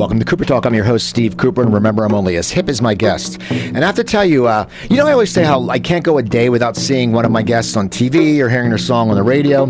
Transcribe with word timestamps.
Welcome 0.00 0.18
to 0.18 0.24
Cooper 0.24 0.46
Talk. 0.46 0.64
I'm 0.64 0.72
your 0.72 0.86
host, 0.86 1.10
Steve 1.10 1.36
Cooper, 1.36 1.60
and 1.60 1.74
remember, 1.74 2.06
I'm 2.06 2.14
only 2.14 2.36
as 2.38 2.50
hip 2.50 2.70
as 2.70 2.80
my 2.80 2.94
guests. 2.94 3.36
And 3.50 3.84
I 3.84 3.86
have 3.86 3.96
to 3.96 4.02
tell 4.02 4.24
you, 4.24 4.46
uh, 4.46 4.66
you 4.88 4.96
know, 4.96 5.06
I 5.06 5.12
always 5.12 5.30
say 5.30 5.44
how 5.44 5.68
I 5.68 5.78
can't 5.78 6.02
go 6.02 6.16
a 6.16 6.22
day 6.22 6.48
without 6.48 6.74
seeing 6.74 7.12
one 7.12 7.26
of 7.26 7.30
my 7.30 7.42
guests 7.42 7.76
on 7.76 7.90
TV 7.90 8.40
or 8.40 8.48
hearing 8.48 8.70
their 8.70 8.78
song 8.78 9.10
on 9.10 9.16
the 9.16 9.22
radio. 9.22 9.66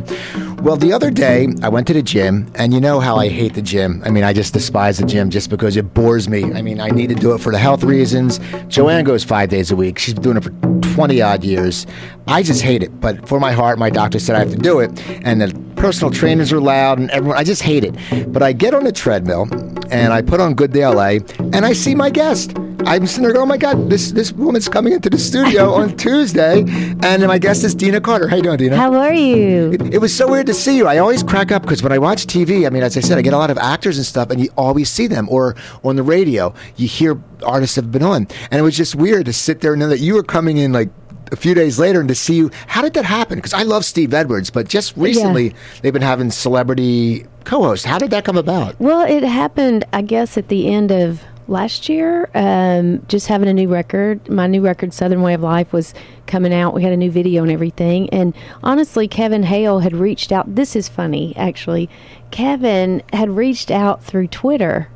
Well, 0.63 0.77
the 0.77 0.93
other 0.93 1.11
day, 1.11 1.49
I 1.65 1.69
went 1.69 1.89
to 1.89 1.95
the 1.95 2.03
gym, 2.03 2.49
and 2.55 2.73
you 2.73 2.81
know 2.81 3.01
how 3.01 3.17
I 3.17 3.29
hate 3.29 3.55
the 3.55 3.63
gym. 3.63 4.03
I 4.05 4.11
mean, 4.11 4.23
I 4.23 4.33
just 4.33 4.53
despise 4.53 4.99
the 4.99 5.05
gym 5.05 5.31
just 5.31 5.51
because 5.51 5.77
it 5.77 5.95
bores 5.95 6.29
me. 6.29 6.45
I 6.53 6.63
mean, 6.63 6.79
I 6.79 6.91
need 6.91 7.09
to 7.09 7.17
do 7.17 7.35
it 7.35 7.41
for 7.41 7.51
the 7.51 7.59
health 7.59 7.83
reasons. 7.83 8.39
Joanne 8.69 9.03
goes 9.03 9.25
five 9.25 9.49
days 9.49 9.73
a 9.73 9.77
week. 9.77 9.99
She's 9.99 10.15
been 10.15 10.23
doing 10.23 10.37
it 10.37 10.45
for 10.45 10.53
20 10.95 11.21
odd 11.21 11.43
years. 11.43 11.89
I 12.29 12.45
just 12.45 12.63
hate 12.63 12.85
it. 12.85 13.01
But 13.01 13.29
for 13.29 13.41
my 13.41 13.51
heart, 13.51 13.81
my 13.81 13.91
doctor 13.91 14.21
said 14.21 14.37
I 14.37 14.39
have 14.39 14.51
to 14.51 14.57
do 14.57 14.79
it. 14.79 14.91
And 15.25 15.41
the 15.41 15.49
personal 15.81 16.11
trainers 16.11 16.53
are 16.53 16.61
loud, 16.61 16.99
and 16.99 17.11
everyone, 17.11 17.39
I 17.39 17.43
just 17.43 17.63
hate 17.63 17.85
it. 17.85 18.31
But 18.31 18.43
I 18.43 18.53
get 18.53 18.75
on 18.75 18.85
the 18.85 18.93
treadmill, 18.93 19.49
and 19.91 20.13
I 20.13 20.21
put 20.21 20.39
on 20.39 20.53
Good 20.53 20.73
Day 20.73 20.87
LA, 20.87 21.21
and 21.39 21.65
I 21.65 21.73
see 21.73 21.95
my 21.95 22.11
guest. 22.11 22.53
I'm 22.85 23.07
sitting 23.07 23.23
there 23.23 23.33
going, 23.33 23.45
oh 23.45 23.47
my 23.47 23.57
God, 23.57 23.89
this, 23.89 24.11
this 24.11 24.31
woman's 24.31 24.69
coming 24.69 24.93
into 24.93 25.09
the 25.09 25.17
studio 25.17 25.73
on 25.73 25.97
Tuesday, 25.97 26.65
and 27.03 27.27
my 27.27 27.39
guest 27.39 27.65
is 27.65 27.75
Deana 27.75 28.03
Carter. 28.03 28.29
How 28.29 28.37
you 28.37 28.43
doing, 28.43 28.59
Deana? 28.59 28.77
How 28.77 28.93
are 28.95 29.15
you? 29.15 29.73
It, 29.73 29.95
it 29.95 29.99
was 29.99 30.15
so 30.15 30.31
weird 30.31 30.47
to 30.49 30.55
see 30.55 30.77
you. 30.77 30.87
I 30.87 30.99
always 30.99 31.23
crack 31.23 31.51
up 31.51 31.63
because 31.63 31.83
when 31.83 31.93
I 31.93 31.99
watch 31.99 32.27
TV, 32.27 32.67
I 32.67 32.71
mean, 32.71 32.83
as 32.83 32.99
I 32.99 33.01
said, 33.01 33.17
I 33.17 33.23
get 33.23 33.33
a 33.33 33.39
lot 33.39 33.51
of 33.51 33.57
actors 33.57 33.97
and 33.97 34.05
stuff, 34.05 34.29
and 34.29 34.39
you 34.39 34.51
always 34.59 34.91
see 34.91 35.07
them, 35.07 35.29
or 35.31 35.57
on 35.83 35.97
the 35.97 36.03
radio, 36.03 36.53
you 36.77 36.89
hear 36.89 37.19
artists 37.43 37.77
have 37.77 37.91
been 37.91 38.03
on, 38.03 38.29
and 38.51 38.61
it 38.61 38.63
was 38.63 38.77
just 38.77 38.97
weird 38.97 39.25
to 39.27 39.33
sit 39.33 39.63
there 39.63 39.73
and 39.73 39.81
know 39.81 39.89
that 39.89 40.01
you 40.01 40.15
were 40.15 40.23
coming 40.23 40.59
in 40.59 40.75
like 40.75 40.91
a 41.33 41.37
few 41.37 41.55
days 41.55 41.79
later 41.79 42.01
and 42.01 42.09
to 42.09 42.15
see 42.15 42.35
you. 42.37 42.51
How 42.67 42.83
did 42.83 42.95
that 42.95 43.05
happen? 43.05 43.37
Because 43.39 43.55
I 43.55 43.63
love 43.63 43.85
Steve 43.85 44.13
Edwards, 44.15 44.51
but 44.51 44.69
just 44.69 44.97
recently 44.97 45.47
Yeah. 45.49 45.53
they've 45.83 45.93
been 45.93 46.03
having 46.03 46.31
celebrity 46.31 47.27
co-hosts. 47.45 47.85
How 47.87 47.99
did 47.99 48.11
that 48.11 48.25
come 48.25 48.37
about? 48.37 48.75
Well, 48.81 49.03
it 49.03 49.23
happened, 49.23 49.85
I 49.93 50.03
guess, 50.03 50.37
at 50.37 50.49
the 50.49 50.69
end 50.73 50.91
of 50.91 51.23
last 51.49 51.89
year. 51.89 52.29
Um, 52.35 53.03
just 53.09 53.27
having 53.27 53.49
a 53.49 53.53
new 53.53 53.69
record. 53.69 54.29
My 54.29 54.47
new 54.47 54.61
record, 54.61 54.93
Southern 54.93 55.23
Way 55.23 55.35
of 55.35 55.41
Life, 55.43 55.73
was 55.73 55.95
coming 56.27 56.53
out. 56.55 56.75
We 56.75 56.83
had 56.85 56.93
a 56.93 56.97
new 56.97 57.11
video 57.11 57.43
and 57.43 57.51
everything. 57.51 58.09
And 58.11 58.35
honestly, 58.63 59.09
Kevin 59.09 59.43
Hale 59.43 59.81
had 59.81 59.95
reached 59.97 60.31
out. 60.33 60.55
This 60.55 60.77
is 60.77 60.89
funny, 60.89 61.35
actually. 61.37 61.89
Kevin 62.31 63.03
had 63.13 63.31
reached 63.31 63.71
out 63.71 64.03
through 64.05 64.29
Twitter 64.29 64.89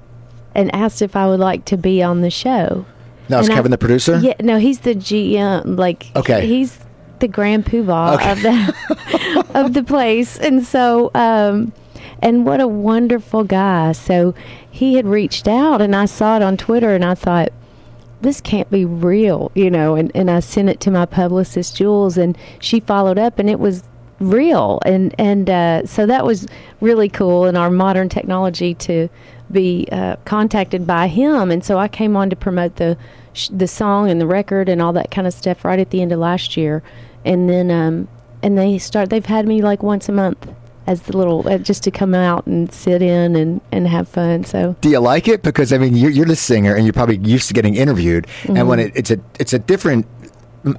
and 0.55 0.73
asked 0.75 1.03
if 1.03 1.17
I 1.17 1.27
would 1.27 1.41
like 1.41 1.65
to 1.67 1.77
be 1.77 2.01
on 2.03 2.21
the 2.21 2.31
show. 2.31 2.87
Now 3.29 3.39
is 3.41 3.47
And 3.47 3.55
I- 3.55 3.57
Kevin 3.57 3.71
the 3.71 3.79
producer? 3.79 4.19
Yeah, 4.23 4.35
no, 4.41 4.59
he's 4.59 4.81
the 4.81 4.95
GM. 4.95 5.77
Like, 5.79 6.07
Okay. 6.17 6.47
he's 6.47 6.79
the 7.21 7.29
grand 7.29 7.65
poobah 7.67 8.15
Okay. 8.17 8.33
of 8.33 8.43
the 8.43 9.45
of 9.55 9.73
the 9.75 9.83
place, 9.83 10.37
and 10.39 10.65
so, 10.65 11.11
um, 11.15 11.73
and 12.21 12.45
what 12.45 12.61
a 12.61 12.69
wonderful 12.69 13.45
guy. 13.45 13.93
So 13.93 14.35
he 14.71 14.95
had 14.95 15.07
reached 15.07 15.47
out, 15.49 15.81
and 15.81 15.95
I 15.97 16.05
saw 16.07 16.37
it 16.37 16.43
on 16.43 16.57
Twitter, 16.57 16.95
and 16.95 17.05
I 17.05 17.15
thought. 17.15 17.51
This 18.21 18.41
can't 18.41 18.71
be 18.71 18.87
real, 18.87 19.53
you 19.55 19.71
know, 19.71 19.97
and, 19.97 20.11
and 20.15 20.31
I 20.31 20.41
sent 20.41 20.71
it 20.71 20.81
to 20.81 20.91
my 20.91 21.05
publicist 21.05 21.77
Jules, 21.77 22.17
and 22.17 22.39
she 22.59 22.81
followed 22.81 23.19
up, 23.19 23.39
and 23.39 23.51
it 23.51 23.61
was 23.61 23.83
real, 24.19 24.81
and 24.87 25.15
and 25.19 25.51
uh, 25.51 25.85
so 25.85 26.07
that 26.07 26.25
was 26.25 26.47
really 26.81 27.11
cool 27.11 27.45
in 27.45 27.55
our 27.55 27.69
modern 27.69 28.09
technology 28.09 28.73
to 28.77 29.11
be 29.51 29.87
uh, 29.93 30.17
contacted 30.25 30.87
by 30.87 31.09
him, 31.09 31.51
and 31.51 31.65
so 31.65 31.79
I 31.79 31.89
came 31.89 32.17
on 32.17 32.31
to 32.31 32.37
promote 32.37 32.77
the 32.77 32.97
sh- 33.33 33.49
the 33.53 33.69
song 33.69 34.11
and 34.11 34.21
the 34.21 34.27
record 34.27 34.69
and 34.69 34.81
all 34.83 34.93
that 34.95 35.11
kind 35.11 35.27
of 35.27 35.35
stuff 35.35 35.65
right 35.65 35.79
at 35.79 35.91
the 35.91 36.03
end 36.03 36.13
of 36.13 36.19
last 36.19 36.57
year, 36.57 36.83
and 37.25 37.49
then 37.49 37.71
um 37.71 38.09
and 38.43 38.59
they 38.59 38.79
start 38.79 39.11
they've 39.11 39.27
had 39.27 39.47
me 39.47 39.63
like 39.63 39.83
once 39.83 40.09
a 40.09 40.13
month 40.13 40.51
as 40.87 41.01
the 41.03 41.17
little 41.17 41.49
uh, 41.49 41.57
just 41.57 41.83
to 41.83 41.91
come 41.91 42.15
out 42.15 42.47
and 42.47 42.71
sit 42.73 43.01
in 43.01 43.37
and 43.37 43.61
and 43.73 43.89
have 43.89 44.07
fun. 44.09 44.45
So 44.45 44.77
Do 44.83 44.91
you 44.91 44.99
like 44.99 45.29
it? 45.29 45.43
Because 45.43 45.73
I 45.73 45.79
mean, 45.79 45.97
you're, 45.97 46.11
you're 46.11 46.27
the 46.27 46.37
singer, 46.37 46.75
and 46.75 46.85
you're 46.85 46.93
probably 46.93 47.17
used 47.19 47.49
to 47.49 47.55
getting 47.55 47.75
interviewed. 47.75 48.27
And 48.45 48.57
Mm-hmm. 48.59 48.69
when 48.69 48.81
it, 48.81 48.93
it's 48.95 49.11
a 49.11 49.19
it's 49.41 49.53
a 49.55 49.59
different 49.59 50.05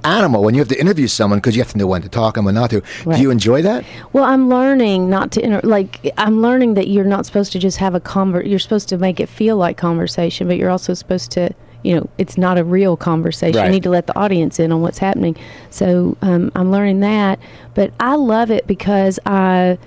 animal 0.04 0.42
when 0.42 0.54
you 0.54 0.60
have 0.60 0.68
to 0.68 0.80
interview 0.80 1.06
someone 1.06 1.38
because 1.38 1.56
you 1.56 1.62
have 1.62 1.72
to 1.72 1.78
know 1.78 1.86
when 1.86 2.02
to 2.02 2.08
talk 2.08 2.36
and 2.36 2.44
when 2.44 2.54
not 2.54 2.70
to. 2.70 2.82
Right. 3.04 3.16
Do 3.16 3.22
you 3.22 3.30
enjoy 3.30 3.62
that? 3.62 3.84
Well, 4.12 4.24
I'm 4.24 4.48
learning 4.48 5.08
not 5.08 5.30
to 5.32 5.44
inter- 5.44 5.60
like 5.62 6.12
I'm 6.16 6.42
learning 6.42 6.74
that 6.74 6.88
you're 6.88 7.04
not 7.04 7.26
supposed 7.26 7.52
to 7.52 7.58
just 7.58 7.78
have 7.78 7.94
a 7.94 8.00
conver. 8.00 8.46
You're 8.48 8.58
supposed 8.58 8.88
to 8.90 8.98
make 8.98 9.20
it 9.20 9.28
feel 9.28 9.56
like 9.56 9.76
conversation, 9.76 10.48
but 10.48 10.56
you're 10.56 10.70
also 10.70 10.94
supposed 10.94 11.30
to, 11.32 11.50
you 11.82 11.94
know, 11.94 12.08
it's 12.18 12.36
not 12.36 12.58
a 12.58 12.64
real 12.64 12.96
conversation. 12.96 13.58
Right. 13.58 13.66
You 13.66 13.72
need 13.72 13.82
to 13.84 13.90
let 13.90 14.06
the 14.06 14.18
audience 14.18 14.58
in 14.58 14.72
on 14.72 14.82
what's 14.82 14.98
happening. 14.98 15.36
So 15.70 16.16
um, 16.22 16.50
I'm 16.54 16.70
learning 16.70 17.00
that, 17.00 17.38
but 17.74 17.92
I 18.00 18.16
love 18.16 18.50
it 18.50 18.66
because 18.66 19.18
I 19.26 19.78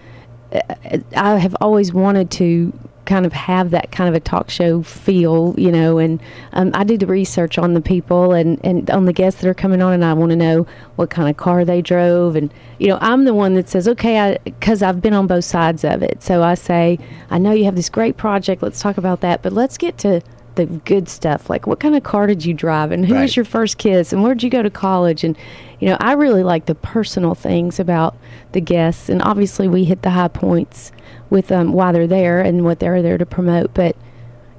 I 1.15 1.37
have 1.37 1.55
always 1.61 1.93
wanted 1.93 2.31
to 2.31 2.73
kind 3.09 3.25
of 3.25 3.33
have 3.33 3.71
that 3.71 3.91
kind 3.91 4.07
of 4.07 4.13
a 4.13 4.19
talk 4.19 4.51
show 4.51 4.83
feel, 4.83 5.55
you 5.57 5.71
know, 5.71 5.97
and 5.97 6.21
um, 6.53 6.69
I 6.75 6.83
do 6.83 6.95
the 6.95 7.07
research 7.07 7.57
on 7.57 7.73
the 7.73 7.81
people 7.81 8.33
and, 8.33 8.63
and 8.63 8.87
on 8.91 9.05
the 9.05 9.13
guests 9.13 9.41
that 9.41 9.49
are 9.49 9.55
coming 9.55 9.81
on, 9.81 9.93
and 9.93 10.05
I 10.05 10.13
want 10.13 10.29
to 10.29 10.35
know 10.35 10.67
what 10.95 11.09
kind 11.09 11.27
of 11.27 11.35
car 11.35 11.65
they 11.65 11.81
drove. 11.81 12.35
And, 12.35 12.53
you 12.77 12.87
know, 12.87 12.99
I'm 13.01 13.25
the 13.25 13.33
one 13.33 13.55
that 13.55 13.67
says, 13.67 13.87
okay, 13.87 14.37
because 14.43 14.83
I've 14.83 15.01
been 15.01 15.13
on 15.13 15.25
both 15.25 15.43
sides 15.43 15.83
of 15.83 16.03
it. 16.03 16.21
So 16.21 16.43
I 16.43 16.53
say, 16.53 16.99
I 17.31 17.39
know 17.39 17.51
you 17.51 17.65
have 17.65 17.75
this 17.75 17.89
great 17.89 18.15
project. 18.15 18.61
Let's 18.61 18.79
talk 18.79 18.97
about 18.97 19.21
that, 19.21 19.41
but 19.41 19.53
let's 19.53 19.77
get 19.77 19.97
to 19.99 20.21
the 20.59 20.65
good 20.79 21.07
stuff. 21.07 21.49
Like, 21.49 21.65
what 21.67 21.79
kind 21.79 21.95
of 21.95 22.03
car 22.03 22.27
did 22.27 22.43
you 22.45 22.53
drive? 22.53 22.91
And 22.91 23.05
who 23.05 23.13
Right. 23.15 23.21
was 23.21 23.35
your 23.35 23.45
first 23.45 23.77
kiss? 23.77 24.11
And 24.11 24.21
where'd 24.21 24.43
you 24.43 24.49
go 24.49 24.61
to 24.61 24.69
college? 24.69 25.23
And, 25.23 25.37
you 25.79 25.87
know, 25.87 25.97
I 25.99 26.13
really 26.13 26.43
like 26.43 26.65
the 26.65 26.75
personal 26.75 27.33
things 27.33 27.79
about 27.79 28.15
the 28.51 28.61
guests. 28.61 29.07
And 29.09 29.21
obviously, 29.21 29.67
we 29.67 29.85
hit 29.85 30.01
the 30.01 30.09
high 30.09 30.27
points 30.27 30.91
with 31.29 31.51
um, 31.51 31.71
why 31.73 31.91
they're 31.91 32.07
there 32.07 32.41
and 32.41 32.65
what 32.65 32.79
they're 32.79 33.01
there 33.01 33.17
to 33.17 33.25
promote. 33.25 33.73
But, 33.73 33.95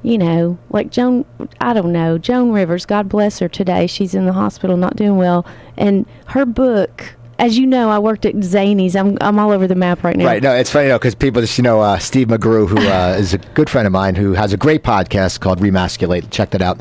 you 0.03 0.16
know, 0.16 0.56
like 0.71 0.91
Joan, 0.91 1.27
I 1.61 1.75
don't 1.75 1.93
know, 1.93 2.17
Joan 2.17 2.53
Rivers, 2.53 2.87
God 2.87 3.09
bless 3.09 3.38
her 3.41 3.49
today. 3.49 3.87
She's 3.87 4.15
in 4.15 4.25
the 4.25 4.32
hospital, 4.32 4.77
not 4.78 4.97
doing 4.97 5.17
well. 5.17 5.44
And 5.77 6.06
her 6.28 6.47
book, 6.47 7.15
as 7.41 7.59
you 7.59 7.67
know, 7.67 7.91
I 7.91 7.99
worked 7.99 8.25
at 8.27 8.34
Zany's. 8.45 8.95
I'm, 8.95 9.19
I'm 9.21 9.39
all 9.39 9.51
over 9.51 9.67
the 9.67 9.75
map 9.75 10.05
right 10.05 10.17
now. 10.17 10.27
Right. 10.27 10.43
No, 10.43 10.55
it's 10.55 10.71
funny 10.71 10.89
though 10.89 10.99
because 10.99 11.15
people 11.17 11.41
just 11.43 11.59
you 11.59 11.65
know 11.65 11.81
uh, 11.81 11.99
Steve 11.99 12.28
McGrew, 12.28 12.69
who 12.69 12.78
uh, 12.78 13.17
is 13.19 13.34
a 13.34 13.39
good 13.39 13.69
friend 13.69 13.87
of 13.87 13.93
mine, 13.93 14.15
who 14.15 14.34
has 14.34 14.53
a 14.53 14.56
great 14.56 14.83
podcast 14.84 15.41
called 15.41 15.59
Remasculate. 15.59 16.31
Check 16.31 16.50
that 16.50 16.62
out. 16.62 16.81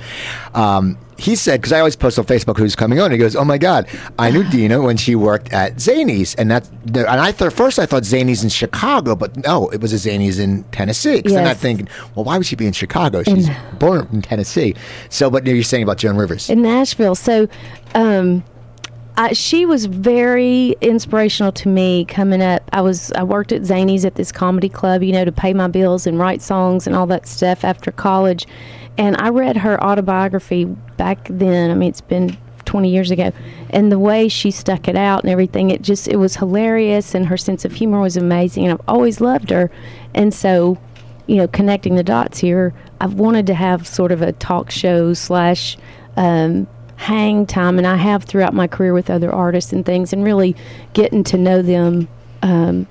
Um, 0.53 0.97
he 1.17 1.35
said 1.35 1.59
because 1.59 1.73
I 1.73 1.79
always 1.79 1.97
post 1.97 2.17
on 2.17 2.23
Facebook 2.23 2.57
who's 2.57 2.77
coming 2.77 3.01
on. 3.01 3.11
He 3.11 3.17
goes, 3.17 3.35
"Oh 3.35 3.43
my 3.43 3.57
God, 3.57 3.87
I 4.17 4.31
knew 4.31 4.43
Deana 4.49 4.81
when 4.81 4.95
she 4.95 5.15
worked 5.15 5.51
at 5.51 5.77
Zany's, 5.81 6.33
and 6.35 6.49
that 6.49 6.69
and 6.85 7.07
I 7.07 7.33
thought 7.33 7.51
first 7.51 7.77
I 7.77 7.85
thought 7.85 8.05
Zany's 8.05 8.41
in 8.41 8.49
Chicago, 8.49 9.15
but 9.17 9.35
no, 9.45 9.67
it 9.69 9.81
was 9.81 9.91
a 9.91 9.97
Zany's 9.97 10.39
in 10.39 10.63
Tennessee. 10.71 11.17
Because 11.17 11.33
I'm 11.35 11.43
not 11.43 11.49
Yes. 11.51 11.59
thinking, 11.61 11.89
well, 12.15 12.23
why 12.23 12.37
would 12.37 12.45
she 12.47 12.55
be 12.55 12.67
in 12.67 12.71
Chicago? 12.73 13.23
She's 13.23 13.49
born 13.79 14.07
in 14.13 14.21
Tennessee. 14.21 14.75
So, 15.09 15.29
but 15.29 15.45
you're 15.45 15.61
saying 15.63 15.83
about 15.83 15.97
Joan 15.97 16.15
Rivers. 16.15 16.49
in 16.49 16.61
Nashville. 16.61 17.15
So, 17.15 17.49
um, 17.95 18.43
I, 19.19 19.33
she 19.33 19.65
was 19.65 19.85
very 19.85 20.77
inspirational 20.79 21.51
to 21.51 21.67
me 21.67 22.05
coming 22.05 22.41
up. 22.41 22.63
I 22.71 22.79
was 22.79 23.11
I 23.11 23.23
worked 23.23 23.51
at 23.51 23.63
Zany's 23.63 24.05
at 24.05 24.15
this 24.15 24.31
comedy 24.31 24.69
club, 24.69 25.03
you 25.03 25.11
know, 25.11 25.25
to 25.25 25.31
pay 25.33 25.53
my 25.53 25.67
bills 25.67 26.07
and 26.07 26.17
write 26.17 26.41
songs 26.41 26.87
and 26.87 26.95
all 26.95 27.05
that 27.07 27.27
stuff 27.27 27.65
after 27.65 27.91
college. 27.91 28.47
And 28.97 29.17
I 29.17 29.27
read 29.27 29.57
her 29.57 29.83
autobiography 29.83 30.63
back 30.95 31.27
then. 31.29 31.69
I 31.69 31.73
mean, 31.73 31.89
it's 31.89 31.99
been 31.99 32.37
20 32.63 32.89
years 32.89 33.11
ago 33.11 33.33
and 33.71 33.91
the 33.91 33.99
way 33.99 34.29
she 34.29 34.51
stuck 34.51 34.87
it 34.87 34.95
out 34.95 35.23
and 35.23 35.31
everything 35.31 35.69
it 35.71 35.81
just 35.81 36.07
it 36.07 36.17
was 36.17 36.35
hilarious 36.35 37.13
and 37.15 37.25
her 37.25 37.35
sense 37.35 37.65
of 37.65 37.73
humor 37.73 37.99
was 37.99 38.15
amazing 38.15 38.63
and 38.63 38.73
I've 38.73 38.87
always 38.87 39.19
loved 39.19 39.49
her 39.49 39.71
and 40.13 40.31
so 40.33 40.77
you 41.29 41.35
know, 41.35 41.47
connecting 41.47 41.93
the 41.93 42.03
dots 42.03 42.39
here, 42.39 42.73
I've 42.99 43.13
wanted 43.13 43.45
to 43.47 43.53
have 43.53 43.85
sort 43.85 44.11
of 44.11 44.23
a 44.23 44.31
talk 44.31 44.71
show 44.71 45.13
slash 45.13 45.77
um, 46.17 46.67
hang 46.99 47.45
time, 47.45 47.77
and 47.77 47.87
I 47.87 47.95
have 47.95 48.25
throughout 48.25 48.53
my 48.53 48.67
career 48.67 48.93
with 48.93 49.09
other 49.09 49.31
artists 49.31 49.71
and 49.73 49.85
things, 49.85 50.11
and 50.13 50.23
really 50.23 50.55
getting 50.93 51.23
to 51.25 51.37
know 51.37 51.61
them. 51.61 52.07
Um, 52.41 52.87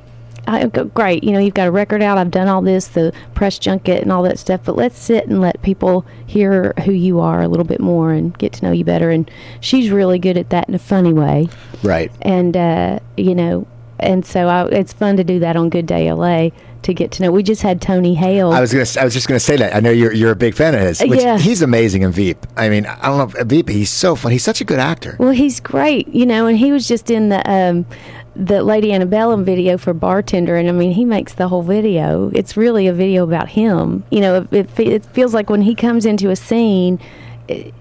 I 0.46 0.64
go, 0.66 0.84
great, 0.86 1.22
you 1.24 1.32
know, 1.32 1.38
you've 1.40 1.52
got 1.52 1.68
a 1.68 1.70
record 1.70 2.02
out. 2.02 2.16
I've 2.16 2.30
done 2.30 2.48
all 2.48 2.62
this, 2.62 2.88
the 2.88 3.12
press 3.34 3.58
junket 3.58 4.00
and 4.00 4.10
all 4.10 4.22
that 4.22 4.38
stuff. 4.38 4.62
But 4.64 4.76
let's 4.76 4.98
sit 4.98 5.26
and 5.26 5.42
let 5.42 5.60
people 5.60 6.06
hear 6.26 6.72
who 6.86 6.92
you 6.92 7.20
are 7.20 7.42
a 7.42 7.48
little 7.48 7.66
bit 7.66 7.80
more 7.80 8.12
and 8.12 8.36
get 8.38 8.54
to 8.54 8.64
know 8.64 8.72
you 8.72 8.82
better. 8.82 9.10
And 9.10 9.30
she's 9.60 9.90
really 9.90 10.18
good 10.18 10.38
at 10.38 10.48
that 10.48 10.66
in 10.66 10.74
a 10.74 10.78
funny 10.78 11.12
way 11.12 11.50
Right. 11.82 12.10
and 12.22 12.56
uh, 12.56 13.00
you 13.18 13.34
know, 13.34 13.66
and 14.00 14.24
so 14.24 14.48
I, 14.48 14.66
it's 14.68 14.94
fun 14.94 15.18
to 15.18 15.24
do 15.24 15.38
that 15.40 15.54
on 15.56 15.68
Good 15.68 15.84
Day 15.84 16.10
LA 16.10 16.48
to 16.88 16.94
get 16.94 17.12
to 17.12 17.22
know. 17.22 17.30
We 17.30 17.42
just 17.42 17.62
had 17.62 17.80
Tony 17.80 18.14
Hale. 18.14 18.50
I 18.50 18.60
was 18.60 18.72
gonna. 18.72 18.86
I 19.00 19.04
was 19.04 19.14
just 19.14 19.28
gonna 19.28 19.38
say 19.40 19.56
that. 19.56 19.74
I 19.74 19.80
know 19.80 19.90
you're 19.90 20.12
you're 20.12 20.32
a 20.32 20.36
big 20.36 20.54
fan 20.54 20.74
of 20.74 20.80
his. 20.80 21.00
Which 21.00 21.22
Yeah. 21.22 21.38
He's 21.38 21.62
amazing 21.62 22.02
in 22.02 22.10
Veep. 22.10 22.46
I 22.56 22.68
mean, 22.68 22.86
I 22.86 23.06
don't 23.06 23.34
know 23.34 23.44
Veep. 23.44 23.68
He's 23.68 23.90
so 23.90 24.16
fun. 24.16 24.32
He's 24.32 24.42
such 24.42 24.60
a 24.60 24.64
good 24.64 24.78
actor. 24.78 25.16
well, 25.18 25.30
he's 25.30 25.60
great, 25.60 26.08
you 26.08 26.26
know, 26.26 26.46
and 26.46 26.58
he 26.58 26.72
was 26.72 26.88
just 26.88 27.10
in 27.10 27.28
the 27.28 27.48
um, 27.50 27.86
the 28.34 28.62
Lady 28.62 28.92
Antebellum 28.92 29.44
video 29.44 29.78
for 29.78 29.92
Bartender, 29.92 30.56
and 30.56 30.68
I 30.68 30.72
mean, 30.72 30.92
he 30.92 31.04
makes 31.04 31.34
the 31.34 31.48
whole 31.48 31.62
video. 31.62 32.30
It's 32.34 32.56
really 32.56 32.86
a 32.86 32.92
video 32.92 33.24
about 33.24 33.48
him. 33.48 34.04
You 34.10 34.20
know, 34.20 34.46
it, 34.50 34.52
it, 34.52 34.80
it 34.80 35.06
feels 35.06 35.34
like 35.34 35.50
when 35.50 35.62
he 35.62 35.74
comes 35.74 36.06
into 36.06 36.30
a 36.30 36.36
scene, 36.36 37.00
it, 37.48 37.74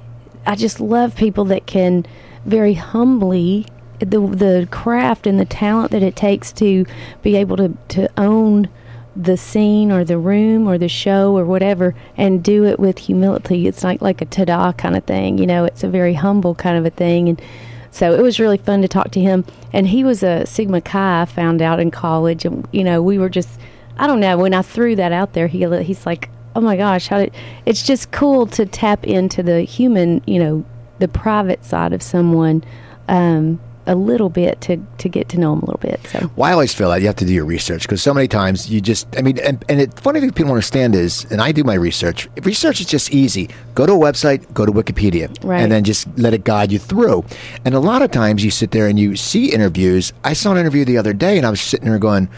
I 0.46 0.56
just 0.56 0.80
love 0.80 1.16
people 1.16 1.46
that 1.46 1.66
can 1.66 2.06
very 2.46 2.74
humbly 2.74 3.68
the 4.00 4.20
the 4.20 4.68
craft 4.72 5.26
and 5.28 5.40
the 5.40 5.46
talent 5.46 5.92
that 5.92 6.04
it 6.04 6.16
takes 6.16 6.52
to 6.54 6.86
be 7.22 7.36
able 7.36 7.58
to 7.58 7.78
to 7.90 8.10
own 8.20 8.70
the 9.18 9.38
scene 9.38 9.92
or 9.92 10.06
the 10.06 10.18
room 10.18 10.68
or 10.68 10.78
the 10.78 10.88
show 10.88 11.36
or 11.38 11.44
whatever 11.46 11.96
and 12.16 12.44
do 12.44 12.66
it 12.66 12.80
with 12.80 13.00
humility. 13.00 13.68
It's 13.68 13.84
like 13.84 14.02
like 14.02 14.22
a 14.22 14.26
ta-da 14.26 14.72
kind 14.74 14.96
of 14.96 15.04
thing, 15.06 15.38
you 15.38 15.48
know. 15.48 15.66
It's 15.66 15.84
a 15.84 15.90
very 15.90 16.14
humble 16.14 16.56
kind 16.56 16.78
of 16.78 16.86
a 16.86 16.90
thing, 16.90 17.28
and 17.30 17.42
so 17.92 18.14
it 18.14 18.22
was 18.22 18.40
really 18.40 18.58
fun 18.58 18.82
to 18.84 18.88
talk 18.88 19.12
to 19.12 19.20
him. 19.20 19.44
And 19.74 19.88
he 19.88 20.04
was 20.04 20.22
a 20.24 20.46
Sigma 20.46 20.82
Chi. 20.82 21.22
I 21.22 21.26
found 21.26 21.62
out 21.62 21.80
in 21.80 21.92
college, 21.92 22.46
and 22.46 22.68
you 22.72 22.84
know, 22.84 23.02
we 23.02 23.18
were 23.18 23.30
just 23.30 23.60
I 23.98 24.08
don't 24.08 24.20
know. 24.20 24.38
When 24.38 24.54
I 24.54 24.62
threw 24.62 24.96
that 24.96 25.12
out 25.12 25.34
there, 25.34 25.48
he 25.48 25.66
he's 25.84 26.06
like, 26.06 26.30
"Oh 26.56 26.62
my 26.62 26.78
gosh, 26.78 27.08
how 27.08 27.20
did?" 27.20 27.34
It's 27.66 27.82
just 27.82 28.12
cool 28.12 28.46
to 28.48 28.66
tap 28.66 29.06
into 29.06 29.42
the 29.42 29.62
human, 29.62 30.22
you 30.28 30.40
know, 30.40 30.66
the 31.00 31.08
private 31.08 31.66
side 31.66 31.94
of 31.94 32.02
someone. 32.02 32.64
Um, 33.08 33.60
a 33.88 33.96
little 33.96 34.30
bit 34.30 34.60
to, 34.62 34.78
to 34.98 35.10
get 35.10 35.30
to 35.30 35.40
know 35.40 35.56
them 35.56 35.64
a 35.64 35.66
little 35.66 35.80
bit. 35.80 36.00
So, 36.08 36.30
well, 36.36 36.50
I 36.50 36.54
always 36.54 36.74
feel 36.74 36.90
that 36.90 37.02
you 37.02 37.08
have 37.08 37.16
to 37.18 37.26
do 37.26 37.34
your 37.34 37.46
research 37.46 37.84
because 37.84 38.02
so 38.02 38.14
many 38.14 38.28
times 38.28 38.70
you 38.70 38.82
just, 38.82 39.08
I 39.18 39.22
mean, 39.22 39.40
and, 39.40 39.64
and 39.70 39.80
the 39.80 40.02
funny 40.02 40.20
thing 40.20 40.32
people 40.32 40.52
understand 40.52 40.94
is, 40.94 41.26
and 41.32 41.42
I 41.42 41.52
do 41.52 41.64
my 41.64 41.74
research, 41.74 42.28
research 42.44 42.82
is 42.82 42.86
just 42.86 43.12
easy. 43.12 43.50
Go 43.74 43.86
to 43.86 43.94
a 43.94 43.98
website, 43.98 44.54
go 44.54 44.66
to 44.66 44.72
Wikipedia, 44.72 45.36
right. 45.44 45.62
and 45.62 45.72
then 45.72 45.84
just 45.84 46.06
let 46.18 46.34
it 46.34 46.44
guide 46.44 46.72
you 46.72 46.80
through. 46.80 47.26
And 47.66 47.74
a 47.74 47.80
lot 47.80 48.02
of 48.02 48.12
times 48.12 48.44
you 48.44 48.52
sit 48.52 48.72
there 48.72 48.88
and 48.88 49.00
you 49.00 49.16
see 49.16 49.54
interviews. 49.54 50.14
I 50.24 50.34
saw 50.34 50.52
an 50.52 50.58
interview 50.58 50.86
the 50.86 50.98
other 50.98 51.14
day 51.14 51.38
and 51.38 51.46
I 51.46 51.50
was 51.50 51.62
sitting 51.62 51.90
there 51.90 52.00
going, 52.00 52.30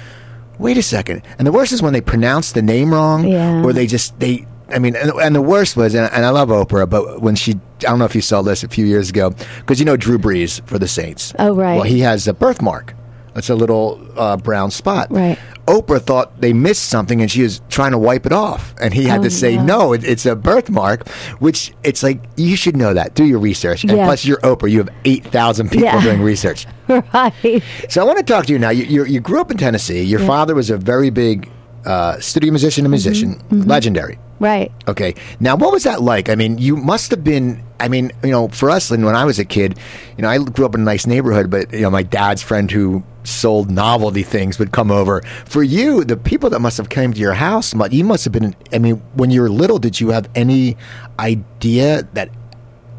wait 0.60 0.78
a 0.78 0.84
second. 0.84 1.24
And 1.38 1.48
the 1.48 1.52
worst 1.52 1.72
is 1.72 1.82
when 1.82 1.94
they 1.94 2.02
pronounce 2.02 2.52
the 2.52 2.62
name 2.62 2.94
wrong 2.94 3.28
yeah. 3.28 3.64
or 3.64 3.74
they 3.74 3.88
just, 3.88 4.20
they, 4.20 4.46
I 4.74 4.80
mean, 4.80 4.96
and, 4.96 5.12
and, 5.12 5.36
the 5.36 5.42
worst 5.42 5.76
was, 5.78 5.94
and, 5.96 6.12
and, 6.12 6.26
I 6.26 6.30
love 6.30 6.50
Oprah, 6.50 6.90
but 6.90 7.22
when 7.22 7.36
she, 7.36 7.54
I 7.54 7.90
don't 7.90 8.00
know 8.00 8.06
if 8.06 8.16
you 8.16 8.22
saw 8.22 8.42
this 8.42 8.64
a 8.64 8.68
few 8.68 8.86
years 8.86 9.10
ago, 9.10 9.32
because 9.58 9.80
you 9.80 9.86
know 9.86 9.98
Drew 9.98 10.18
Brees 10.18 10.66
for 10.68 10.80
the 10.80 10.88
Saints. 10.88 11.34
Oh, 11.40 11.56
right. 11.56 11.76
Well, 11.76 11.84
he 11.84 12.00
has 12.02 12.28
a 12.28 12.34
birthmark. 12.34 12.96
It's 13.36 13.50
a 13.50 13.56
little 13.56 14.06
uh, 14.18 14.38
brown 14.38 14.72
spot. 14.72 15.12
Right. 15.12 15.38
Oprah 15.66 16.02
thought 16.02 16.42
they 16.42 16.52
missed 16.52 16.90
something 16.90 17.22
and 17.22 17.30
she 17.30 17.44
was 17.44 17.62
trying 17.70 17.92
to 17.92 17.98
wipe 17.98 18.26
it 18.26 18.34
off. 18.34 18.74
And 18.82 18.94
he 18.94 19.04
had 19.04 19.22
oh, 19.22 19.24
to 19.24 19.30
say, 19.30 19.56
no, 19.56 19.64
no 19.66 19.94
it, 19.94 20.04
it's 20.04 20.26
a 20.26 20.36
birthmark, 20.36 21.08
which 21.40 21.74
it's 21.84 22.02
like, 22.02 22.22
you 22.38 22.56
should 22.56 22.76
know 22.76 22.94
that. 22.94 23.14
Do 23.14 23.24
your 23.24 23.40
research. 23.40 23.84
And 23.84 23.96
yeah. 23.96 24.06
plus, 24.06 24.26
you're 24.26 24.40
Oprah. 24.40 24.70
You 24.70 24.80
have 24.80 24.90
8,000 25.06 25.70
people 25.70 25.86
yeah. 25.86 26.02
doing 26.02 26.22
research. 26.22 26.66
right. 26.88 27.64
So 27.88 28.02
I 28.02 28.04
want 28.04 28.18
to 28.18 28.26
talk 28.26 28.48
to 28.48 28.54
you 28.54 28.60
now. 28.60 28.72
You, 28.72 28.84
you, 28.86 29.06
you 29.06 29.20
grew 29.20 29.40
up 29.40 29.52
in 29.52 29.58
Tennessee. 29.58 30.02
Your 30.02 30.22
yeah. 30.22 30.28
father 30.28 30.56
was 30.56 30.70
a 30.70 30.78
very 30.78 31.12
big 31.12 31.50
uh, 31.86 32.20
studio 32.20 32.52
musician 32.52 32.86
and 32.86 32.92
musician, 32.92 33.36
mm-hmm. 33.36 33.62
Mm-hmm. 33.62 33.70
legendary. 33.70 34.20
Right. 34.40 34.72
Okay. 34.88 35.16
Now, 35.40 35.58
what 35.58 35.72
was 35.74 35.84
that 35.84 36.02
like? 36.02 36.30
I 36.30 36.36
mean, 36.36 36.58
you 36.58 36.78
must 36.78 37.12
have 37.12 37.24
been. 37.24 37.62
I 37.82 37.88
mean, 37.88 38.12
you 38.24 38.32
know, 38.32 38.48
for 38.50 38.70
us, 38.70 38.90
when 38.90 39.04
I 39.06 39.26
was 39.26 39.40
a 39.40 39.46
kid, 39.46 39.78
you 40.18 40.22
know, 40.22 40.30
I 40.30 40.38
grew 40.38 40.66
up 40.66 40.76
in 40.76 40.82
a 40.82 40.84
nice 40.84 41.06
neighborhood, 41.06 41.50
but 41.50 41.72
you 41.74 41.82
know, 41.82 41.90
my 41.90 42.04
dad's 42.04 42.42
friend 42.42 42.72
who 42.72 43.04
sold 43.24 43.70
novelty 43.70 44.24
things 44.24 44.58
would 44.58 44.72
come 44.72 44.92
over. 44.92 45.22
For 45.46 45.62
you, 45.62 46.04
the 46.04 46.18
people 46.18 46.50
that 46.52 46.60
must 46.60 46.78
have 46.78 46.90
came 46.90 47.14
to 47.14 47.20
your 47.20 47.34
house, 47.34 47.74
you 47.92 48.04
must 48.04 48.24
have 48.24 48.34
been. 48.34 48.56
I 48.72 48.80
mean, 48.80 48.96
when 49.14 49.30
you 49.30 49.42
were 49.42 49.50
little, 49.50 49.78
did 49.78 50.00
you 50.00 50.10
have 50.12 50.30
any 50.36 50.78
idea 51.20 52.04
that 52.14 52.30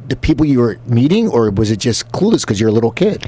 the 0.09 0.17
people 0.17 0.44
you 0.44 0.61
were 0.61 0.79
meeting, 0.87 1.29
or 1.29 1.50
was 1.50 1.71
it 1.71 1.79
just 1.79 2.11
clueless 2.12 2.41
because 2.41 2.61
you're 2.61 2.71
a 2.71 2.73
little 2.73 2.93
kid? 2.93 3.25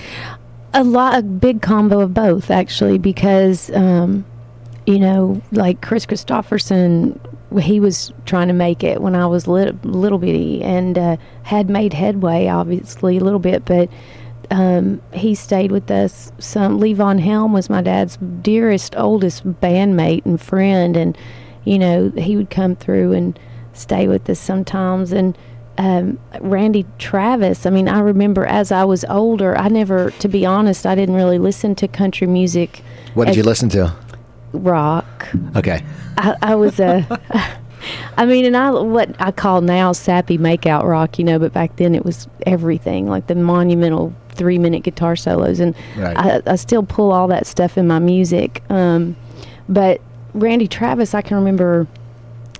A 0.75 0.85
lot, 0.85 1.19
a 1.19 1.23
big 1.23 1.63
combo 1.63 2.01
of 2.01 2.13
both, 2.13 2.51
actually, 2.51 2.99
because. 2.99 3.71
Um, 3.71 4.27
you 4.87 4.99
know, 4.99 5.41
like 5.53 5.81
Kris 5.81 6.07
Kristofferson, 6.07 7.19
he 7.61 7.81
was 7.81 8.13
trying 8.27 8.49
to 8.49 8.55
make 8.55 8.83
it 8.83 9.01
when 9.01 9.15
I 9.15 9.27
was 9.27 9.47
little, 9.47 9.79
little 9.83 10.19
bitty 10.19 10.63
and 10.63 10.99
uh, 10.99 11.17
had 11.45 11.71
made 11.71 11.93
headway, 11.93 12.49
obviously, 12.49 13.19
a 13.19 13.21
little 13.21 13.39
bit, 13.39 13.65
but 13.65 13.89
um, 14.51 15.01
he 15.13 15.35
stayed 15.35 15.71
with 15.71 15.91
us 15.91 16.33
some. 16.39 16.79
Levon 16.81 17.21
Helm 17.21 17.53
was 17.53 17.71
my 17.71 17.81
dad's 17.81 18.19
dearest, 18.43 18.97
oldest 18.97 19.47
bandmate 19.61 20.27
and 20.27 20.41
friend, 20.41 20.97
and, 20.97 21.17
you 21.65 21.79
know, 21.79 22.11
he 22.11 22.37
would 22.37 22.51
come 22.51 22.77
through 22.77 23.13
and 23.13 23.39
stay 23.73 24.09
with 24.09 24.29
us 24.29 24.39
sometimes. 24.39 25.13
And 25.13 25.39
um, 25.79 26.19
Randy 26.41 26.85
Travis, 26.99 27.65
I 27.65 27.71
mean, 27.71 27.89
I 27.89 28.01
remember 28.01 28.45
as 28.45 28.73
I 28.73 28.85
was 28.85 29.05
older, 29.07 29.57
I 29.57 29.69
never, 29.69 30.11
to 30.11 30.29
be 30.29 30.45
honest, 30.45 30.87
I 30.87 30.95
didn't 30.95 31.15
really 31.15 31.39
listen 31.39 31.75
to 31.77 31.89
country 31.89 32.27
music. 32.27 32.83
What 33.15 33.27
did 33.27 33.37
you 33.37 33.43
listen 33.45 33.69
to? 33.71 33.95
Rock. 34.53 35.29
Okay. 35.57 35.85
I, 36.19 36.37
I 36.43 36.55
was 36.55 36.81
a. 36.81 37.07
I 38.17 38.27
mean, 38.27 38.45
and 38.45 38.57
I 38.57 38.71
what 38.71 39.15
I 39.21 39.33
call 39.33 39.61
now 39.61 39.93
sappy 39.93 40.39
makeout 40.39 40.85
rock, 40.85 41.19
you 41.19 41.25
know, 41.25 41.39
but 41.39 41.53
back 41.53 41.77
then 41.77 41.95
it 41.95 42.05
was 42.05 42.29
everything, 42.47 43.09
like 43.09 43.27
the 43.27 43.35
monumental 43.35 44.15
three 44.31 44.59
minute 44.59 44.83
guitar 44.83 45.17
solos, 45.17 45.61
and 45.61 45.75
right. 45.97 46.17
I, 46.17 46.43
I, 46.47 46.57
still 46.57 46.83
pull 46.83 47.13
all 47.13 47.27
that 47.29 47.47
stuff 47.47 47.77
in 47.77 47.87
my 47.87 47.99
music. 47.99 48.63
Um, 48.71 49.17
but 49.69 50.01
Randy 50.35 50.69
Travis, 50.69 51.15
I 51.15 51.23
can 51.23 51.37
remember 51.37 51.87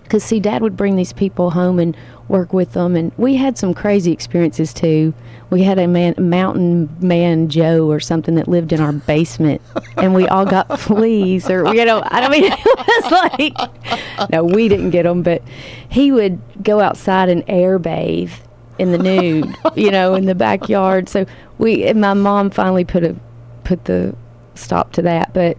because 0.03 0.25
see, 0.25 0.41
Dad 0.41 0.61
would 0.63 0.77
bring 0.77 0.97
these 0.97 1.13
people 1.13 1.51
home 1.51 1.79
and 1.79 1.97
work 2.33 2.53
with 2.53 2.73
them, 2.73 2.97
and 2.97 3.13
we 3.17 3.37
had 3.37 3.57
some 3.59 3.75
crazy 3.75 4.11
experiences 4.11 4.73
too. 4.73 5.15
We 5.51 5.63
had 5.63 5.79
a 5.79 5.87
man, 5.87 6.15
mountain 6.19 6.89
man 6.99 7.49
Joe 7.49 7.89
or 7.89 8.01
something 8.01 8.35
that 8.37 8.49
lived 8.49 8.73
in 8.73 8.81
our 8.81 8.93
basement, 8.93 9.61
and 9.99 10.15
we 10.15 10.27
all 10.27 10.47
got 10.47 10.81
fleas, 10.81 11.49
or 11.49 11.73
you 11.73 11.85
know, 11.85 12.03
I 12.07 12.21
don't 12.21 12.31
mean 12.33 12.45
it 12.53 12.65
was 12.65 13.13
like 13.13 14.31
no, 14.31 14.43
we 14.43 14.69
didn't 14.69 14.91
get 14.91 15.05
them, 15.05 15.23
but 15.23 15.43
he 15.89 16.11
would 16.11 16.41
go 16.65 16.81
outside 16.81 17.29
and 17.29 17.45
air 17.47 17.79
bathe 17.79 18.33
in 18.79 18.91
the 18.91 18.99
nude, 18.99 19.55
you 19.77 19.91
know, 19.91 20.15
in 20.15 20.25
the 20.25 20.35
backyard. 20.35 21.09
So 21.09 21.27
we, 21.59 21.85
and 21.85 22.01
my 22.01 22.15
mom 22.15 22.51
finally 22.51 22.85
put 22.85 23.05
a 23.05 23.15
put 23.63 23.85
the 23.85 24.17
stop 24.55 24.93
to 24.93 25.03
that, 25.03 25.33
but 25.35 25.57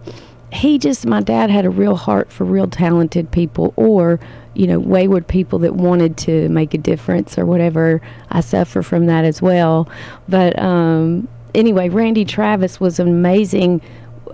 he 0.52 0.78
just 0.78 1.06
my 1.06 1.20
dad 1.20 1.50
had 1.50 1.64
a 1.64 1.70
real 1.70 1.96
heart 1.96 2.30
for 2.32 2.44
real 2.44 2.66
talented 2.66 3.30
people 3.30 3.72
or 3.76 4.20
you 4.54 4.66
know 4.66 4.78
wayward 4.78 5.26
people 5.26 5.58
that 5.60 5.74
wanted 5.74 6.16
to 6.18 6.48
make 6.48 6.74
a 6.74 6.78
difference 6.78 7.38
or 7.38 7.46
whatever. 7.46 8.00
I 8.30 8.40
suffer 8.40 8.82
from 8.82 9.06
that 9.06 9.24
as 9.24 9.42
well. 9.42 9.88
But 10.28 10.58
um 10.58 11.28
anyway 11.54 11.88
randy 11.88 12.24
travis 12.24 12.80
was 12.80 12.98
amazing. 12.98 13.80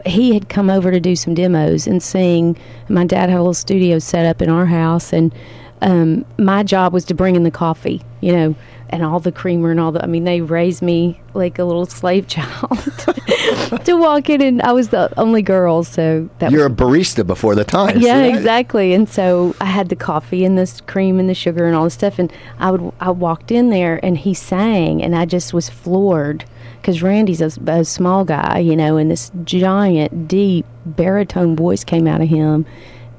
He 0.06 0.32
had 0.32 0.48
come 0.48 0.70
over 0.70 0.90
to 0.90 1.00
do 1.00 1.14
some 1.14 1.34
demos 1.34 1.86
and 1.86 2.02
sing. 2.02 2.56
My 2.88 3.04
dad 3.04 3.28
had 3.28 3.36
a 3.36 3.42
little 3.42 3.52
studio 3.52 3.98
set 3.98 4.24
up 4.24 4.40
in 4.40 4.48
our 4.48 4.66
house 4.66 5.12
and 5.12 5.34
um, 5.82 6.26
my 6.38 6.62
job 6.62 6.92
was 6.92 7.06
to 7.06 7.14
bring 7.14 7.36
in 7.36 7.42
the 7.42 7.50
coffee 7.50 8.02
you 8.20 8.32
know 8.32 8.54
and 8.90 9.04
all 9.04 9.20
the 9.20 9.32
creamer 9.32 9.70
and 9.70 9.80
all 9.80 9.92
the 9.92 10.02
I 10.02 10.06
mean 10.06 10.24
they 10.24 10.40
raised 10.40 10.82
me 10.82 11.20
like 11.32 11.58
a 11.58 11.64
little 11.64 11.86
slave 11.86 12.26
child 12.26 12.78
to 13.84 13.96
walk 13.96 14.28
in 14.28 14.42
and 14.42 14.60
I 14.62 14.72
was 14.72 14.88
the 14.88 15.12
only 15.18 15.42
girl 15.42 15.84
so 15.84 16.28
that 16.40 16.50
You're 16.52 16.68
was, 16.68 16.72
a 16.72 16.82
barista 16.82 17.26
before 17.26 17.54
the 17.54 17.64
time. 17.64 18.00
Yeah, 18.00 18.20
right? 18.20 18.34
exactly. 18.34 18.92
And 18.92 19.08
so 19.08 19.54
I 19.60 19.66
had 19.66 19.88
the 19.88 19.96
coffee 19.96 20.44
and 20.44 20.58
the 20.58 20.82
cream 20.86 21.18
and 21.18 21.28
the 21.28 21.34
sugar 21.34 21.66
and 21.66 21.74
all 21.74 21.84
the 21.84 21.90
stuff 21.90 22.18
and 22.18 22.32
I 22.58 22.72
would 22.72 22.92
I 23.00 23.10
walked 23.10 23.50
in 23.50 23.70
there 23.70 24.04
and 24.04 24.18
he 24.18 24.34
sang 24.34 25.02
and 25.02 25.14
I 25.16 25.24
just 25.24 25.54
was 25.54 25.70
floored 25.70 26.44
cuz 26.82 27.02
Randy's 27.02 27.40
a, 27.40 27.52
a 27.70 27.84
small 27.84 28.24
guy, 28.24 28.58
you 28.58 28.76
know, 28.76 28.96
and 28.96 29.10
this 29.10 29.30
giant 29.44 30.28
deep 30.28 30.66
baritone 30.84 31.54
voice 31.54 31.84
came 31.84 32.06
out 32.06 32.20
of 32.20 32.28
him 32.28 32.66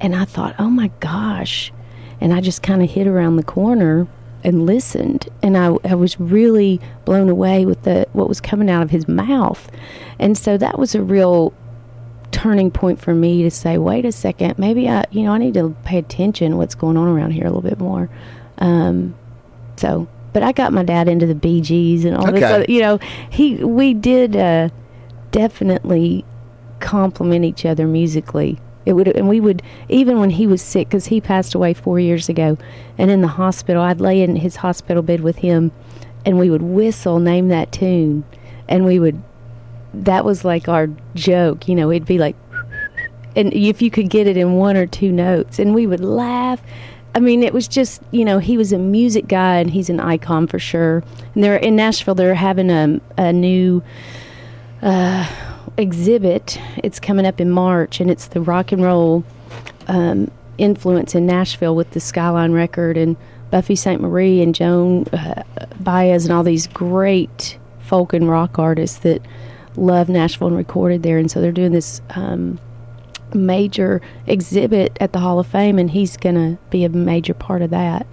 and 0.00 0.14
I 0.14 0.24
thought, 0.24 0.54
"Oh 0.58 0.68
my 0.68 0.90
gosh." 1.00 1.72
And 2.20 2.32
I 2.32 2.40
just 2.40 2.62
kind 2.62 2.82
of 2.82 2.90
hid 2.90 3.06
around 3.06 3.36
the 3.36 3.42
corner 3.42 4.06
and 4.44 4.66
listened 4.66 5.28
and 5.42 5.56
I, 5.56 5.76
I 5.84 5.94
was 5.94 6.18
really 6.18 6.80
blown 7.04 7.28
away 7.28 7.66
with 7.66 7.82
the 7.82 8.06
what 8.12 8.28
was 8.28 8.40
coming 8.40 8.70
out 8.70 8.82
of 8.82 8.90
his 8.90 9.08
mouth. 9.08 9.70
And 10.18 10.36
so 10.36 10.56
that 10.58 10.78
was 10.78 10.94
a 10.94 11.02
real 11.02 11.52
turning 12.30 12.70
point 12.70 13.00
for 13.00 13.14
me 13.14 13.42
to 13.42 13.50
say 13.50 13.76
wait 13.76 14.06
a 14.06 14.10
second 14.10 14.58
maybe 14.58 14.88
i 14.88 15.04
you 15.10 15.22
know 15.22 15.32
i 15.32 15.38
need 15.38 15.52
to 15.52 15.76
pay 15.84 15.98
attention 15.98 16.56
what's 16.56 16.74
going 16.74 16.96
on 16.96 17.06
around 17.06 17.30
here 17.30 17.44
a 17.44 17.50
little 17.50 17.62
bit 17.62 17.78
more. 17.78 18.08
Um, 18.58 19.14
so 19.76 20.08
but 20.32 20.42
i 20.42 20.52
got 20.52 20.72
my 20.72 20.82
dad 20.82 21.08
into 21.08 21.26
the 21.26 21.34
Bee 21.34 21.60
Gees 21.60 22.04
and 22.04 22.16
all 22.16 22.28
okay. 22.28 22.40
this 22.40 22.50
other, 22.50 22.64
you 22.68 22.80
know 22.80 22.98
he 23.30 23.56
we 23.56 23.94
did 23.94 24.36
uh, 24.36 24.68
definitely 25.30 26.24
complement 26.80 27.44
each 27.44 27.64
other 27.64 27.86
musically 27.86 28.58
it 28.84 28.94
would, 28.94 29.08
and 29.08 29.28
we 29.28 29.40
would 29.40 29.62
even 29.88 30.18
when 30.18 30.30
he 30.30 30.46
was 30.46 30.60
sick 30.60 30.88
because 30.88 31.06
he 31.06 31.20
passed 31.20 31.54
away 31.54 31.74
four 31.74 32.00
years 32.00 32.28
ago, 32.28 32.58
and 32.98 33.10
in 33.10 33.20
the 33.20 33.28
hospital, 33.28 33.82
I'd 33.82 34.00
lay 34.00 34.22
in 34.22 34.36
his 34.36 34.56
hospital 34.56 35.02
bed 35.02 35.20
with 35.20 35.36
him, 35.36 35.72
and 36.24 36.38
we 36.38 36.50
would 36.50 36.62
whistle, 36.62 37.18
name 37.20 37.48
that 37.48 37.72
tune, 37.72 38.24
and 38.68 38.84
we 38.84 38.98
would. 38.98 39.22
That 39.94 40.24
was 40.24 40.44
like 40.44 40.68
our 40.68 40.88
joke, 41.14 41.68
you 41.68 41.74
know. 41.74 41.90
It'd 41.90 42.06
be 42.06 42.18
like, 42.18 42.34
and 43.36 43.52
if 43.52 43.82
you 43.82 43.90
could 43.90 44.10
get 44.10 44.26
it 44.26 44.36
in 44.36 44.54
one 44.54 44.76
or 44.76 44.86
two 44.86 45.12
notes, 45.12 45.58
and 45.58 45.74
we 45.74 45.86
would 45.86 46.00
laugh. 46.00 46.60
I 47.14 47.20
mean, 47.20 47.42
it 47.42 47.52
was 47.52 47.68
just 47.68 48.02
you 48.10 48.24
know 48.24 48.38
he 48.38 48.56
was 48.56 48.72
a 48.72 48.78
music 48.78 49.28
guy, 49.28 49.58
and 49.58 49.70
he's 49.70 49.90
an 49.90 50.00
icon 50.00 50.48
for 50.48 50.58
sure. 50.58 51.04
And 51.34 51.44
they're 51.44 51.56
in 51.56 51.76
Nashville. 51.76 52.14
They're 52.14 52.34
having 52.34 52.70
a 52.70 53.00
a 53.16 53.32
new. 53.32 53.82
Uh, 54.80 55.51
exhibit. 55.76 56.58
It's 56.78 57.00
coming 57.00 57.26
up 57.26 57.40
in 57.40 57.50
March, 57.50 58.00
and 58.00 58.10
it's 58.10 58.28
the 58.28 58.40
rock 58.40 58.72
and 58.72 58.82
roll 58.82 59.24
um, 59.88 60.30
influence 60.58 61.14
in 61.14 61.26
Nashville 61.26 61.74
with 61.74 61.90
the 61.92 62.00
Skyline 62.00 62.52
record 62.52 62.96
and 62.96 63.16
Buffy 63.50 63.76
Sainte-Marie 63.76 64.40
and 64.40 64.54
Joan 64.54 65.04
uh, 65.08 65.42
Baez 65.80 66.24
and 66.24 66.32
all 66.32 66.42
these 66.42 66.66
great 66.68 67.58
folk 67.80 68.12
and 68.12 68.28
rock 68.28 68.58
artists 68.58 68.98
that 69.00 69.20
love 69.76 70.08
Nashville 70.08 70.48
and 70.48 70.56
recorded 70.56 71.02
there. 71.02 71.18
And 71.18 71.30
so 71.30 71.40
they're 71.40 71.52
doing 71.52 71.72
this 71.72 72.00
um, 72.10 72.58
major 73.34 74.00
exhibit 74.26 74.96
at 75.00 75.12
the 75.12 75.18
Hall 75.18 75.38
of 75.38 75.46
Fame, 75.46 75.78
and 75.78 75.90
he's 75.90 76.16
going 76.16 76.34
to 76.34 76.62
be 76.70 76.84
a 76.84 76.88
major 76.88 77.34
part 77.34 77.62
of 77.62 77.70
that. 77.70 78.06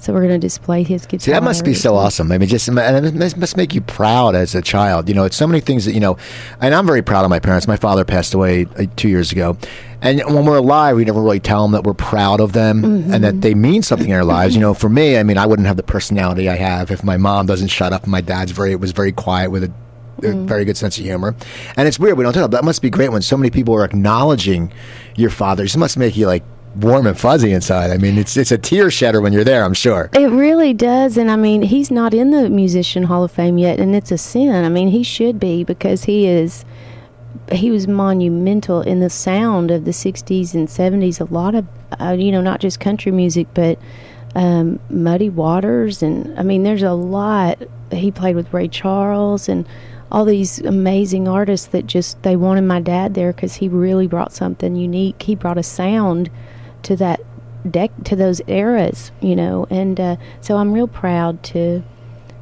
So 0.00 0.12
we're 0.12 0.20
going 0.20 0.40
to 0.40 0.46
display 0.46 0.84
his 0.84 1.06
guitar. 1.06 1.24
See, 1.24 1.32
that 1.32 1.42
must 1.42 1.64
be 1.64 1.74
so 1.74 1.96
awesome. 1.96 2.30
I 2.30 2.38
mean, 2.38 2.48
just 2.48 2.68
and 2.68 2.78
it 2.78 3.36
must 3.36 3.56
make 3.56 3.74
you 3.74 3.80
proud 3.80 4.36
as 4.36 4.54
a 4.54 4.62
child. 4.62 5.08
You 5.08 5.14
know, 5.16 5.24
it's 5.24 5.36
so 5.36 5.46
many 5.46 5.60
things 5.60 5.84
that 5.86 5.92
you 5.92 5.98
know. 6.00 6.16
And 6.60 6.72
I'm 6.74 6.86
very 6.86 7.02
proud 7.02 7.24
of 7.24 7.30
my 7.30 7.40
parents. 7.40 7.66
My 7.66 7.76
father 7.76 8.04
passed 8.04 8.32
away 8.32 8.66
two 8.94 9.08
years 9.08 9.32
ago, 9.32 9.56
and 10.00 10.22
when 10.26 10.44
we're 10.44 10.58
alive, 10.58 10.94
we 10.96 11.04
never 11.04 11.20
really 11.20 11.40
tell 11.40 11.62
them 11.62 11.72
that 11.72 11.82
we're 11.82 11.94
proud 11.94 12.40
of 12.40 12.52
them 12.52 12.82
Mm-hmm. 12.82 13.12
and 13.14 13.24
that 13.24 13.40
they 13.40 13.54
mean 13.54 13.82
something 13.82 14.08
in 14.10 14.14
our 14.14 14.24
lives. 14.24 14.54
You 14.54 14.60
know, 14.60 14.72
for 14.72 14.88
me, 14.88 15.18
I 15.18 15.24
mean, 15.24 15.36
I 15.36 15.46
wouldn't 15.46 15.66
have 15.66 15.76
the 15.76 15.82
personality 15.82 16.48
I 16.48 16.54
have 16.56 16.92
if 16.92 17.02
my 17.02 17.16
mom 17.16 17.46
doesn't 17.46 17.68
shut 17.68 17.92
up 17.92 18.04
and 18.04 18.12
my 18.12 18.20
dad's 18.20 18.52
very 18.52 18.76
was 18.76 18.92
very 18.92 19.12
quiet 19.12 19.50
with 19.50 19.64
a. 19.64 19.66
a 19.68 19.72
Mm-hmm. 20.18 20.46
very 20.48 20.64
good 20.64 20.76
sense 20.76 20.98
of 20.98 21.04
humor, 21.04 21.32
and 21.76 21.86
it's 21.86 21.96
weird 22.00 22.18
we 22.18 22.24
don't 22.24 22.32
tell. 22.32 22.42
Them 22.42 22.50
that 22.50 22.64
must 22.64 22.82
be 22.82 22.90
great 22.90 23.12
when 23.12 23.22
so 23.22 23.36
many 23.36 23.50
people 23.50 23.72
are 23.76 23.84
acknowledging 23.84 24.72
your 25.14 25.30
father. 25.30 25.62
It 25.62 25.76
must 25.76 25.96
make 25.96 26.16
you 26.16 26.26
like 26.26 26.42
warm 26.80 27.06
and 27.06 27.18
fuzzy 27.18 27.52
inside. 27.52 27.90
I 27.90 27.98
mean, 27.98 28.18
it's 28.18 28.36
it's 28.36 28.52
a 28.52 28.58
tear 28.58 28.90
shedder 28.90 29.20
when 29.20 29.32
you're 29.32 29.44
there. 29.44 29.64
I'm 29.64 29.74
sure. 29.74 30.10
It 30.14 30.30
really 30.30 30.72
does, 30.72 31.16
and 31.16 31.30
I 31.30 31.36
mean, 31.36 31.62
he's 31.62 31.90
not 31.90 32.14
in 32.14 32.30
the 32.30 32.48
Musician 32.48 33.04
Hall 33.04 33.24
of 33.24 33.32
Fame 33.32 33.58
yet, 33.58 33.80
and 33.80 33.94
it's 33.94 34.10
a 34.10 34.18
sin. 34.18 34.64
I 34.64 34.68
mean, 34.68 34.88
he 34.88 35.02
should 35.02 35.38
be 35.38 35.64
because 35.64 36.04
he 36.04 36.26
is. 36.26 36.64
He 37.52 37.70
was 37.70 37.88
monumental 37.88 38.82
in 38.82 39.00
the 39.00 39.10
sound 39.10 39.70
of 39.70 39.84
the 39.84 39.90
'60s 39.90 40.54
and 40.54 40.68
'70s. 40.68 41.20
A 41.20 41.32
lot 41.32 41.54
of, 41.54 41.66
uh, 42.00 42.16
you 42.18 42.32
know, 42.32 42.40
not 42.40 42.60
just 42.60 42.80
country 42.80 43.12
music, 43.12 43.46
but 43.54 43.78
um, 44.34 44.78
Muddy 44.90 45.30
Waters, 45.30 46.02
and 46.02 46.38
I 46.38 46.42
mean, 46.42 46.62
there's 46.62 46.82
a 46.82 46.92
lot. 46.92 47.58
He 47.90 48.10
played 48.10 48.36
with 48.36 48.52
Ray 48.52 48.68
Charles 48.68 49.48
and 49.48 49.66
all 50.10 50.24
these 50.24 50.60
amazing 50.60 51.28
artists 51.28 51.66
that 51.68 51.86
just 51.86 52.22
they 52.22 52.36
wanted 52.36 52.62
my 52.62 52.80
dad 52.80 53.14
there 53.14 53.32
because 53.32 53.54
he 53.54 53.68
really 53.68 54.06
brought 54.06 54.32
something 54.32 54.76
unique. 54.76 55.22
He 55.22 55.34
brought 55.34 55.58
a 55.58 55.62
sound 55.62 56.30
to 56.84 56.96
that 56.96 57.20
deck 57.70 57.90
to 58.04 58.16
those 58.16 58.40
eras, 58.46 59.10
you 59.20 59.36
know, 59.36 59.66
and 59.70 59.98
uh, 59.98 60.16
so 60.40 60.56
I'm 60.56 60.72
real 60.72 60.88
proud 60.88 61.42
to 61.44 61.82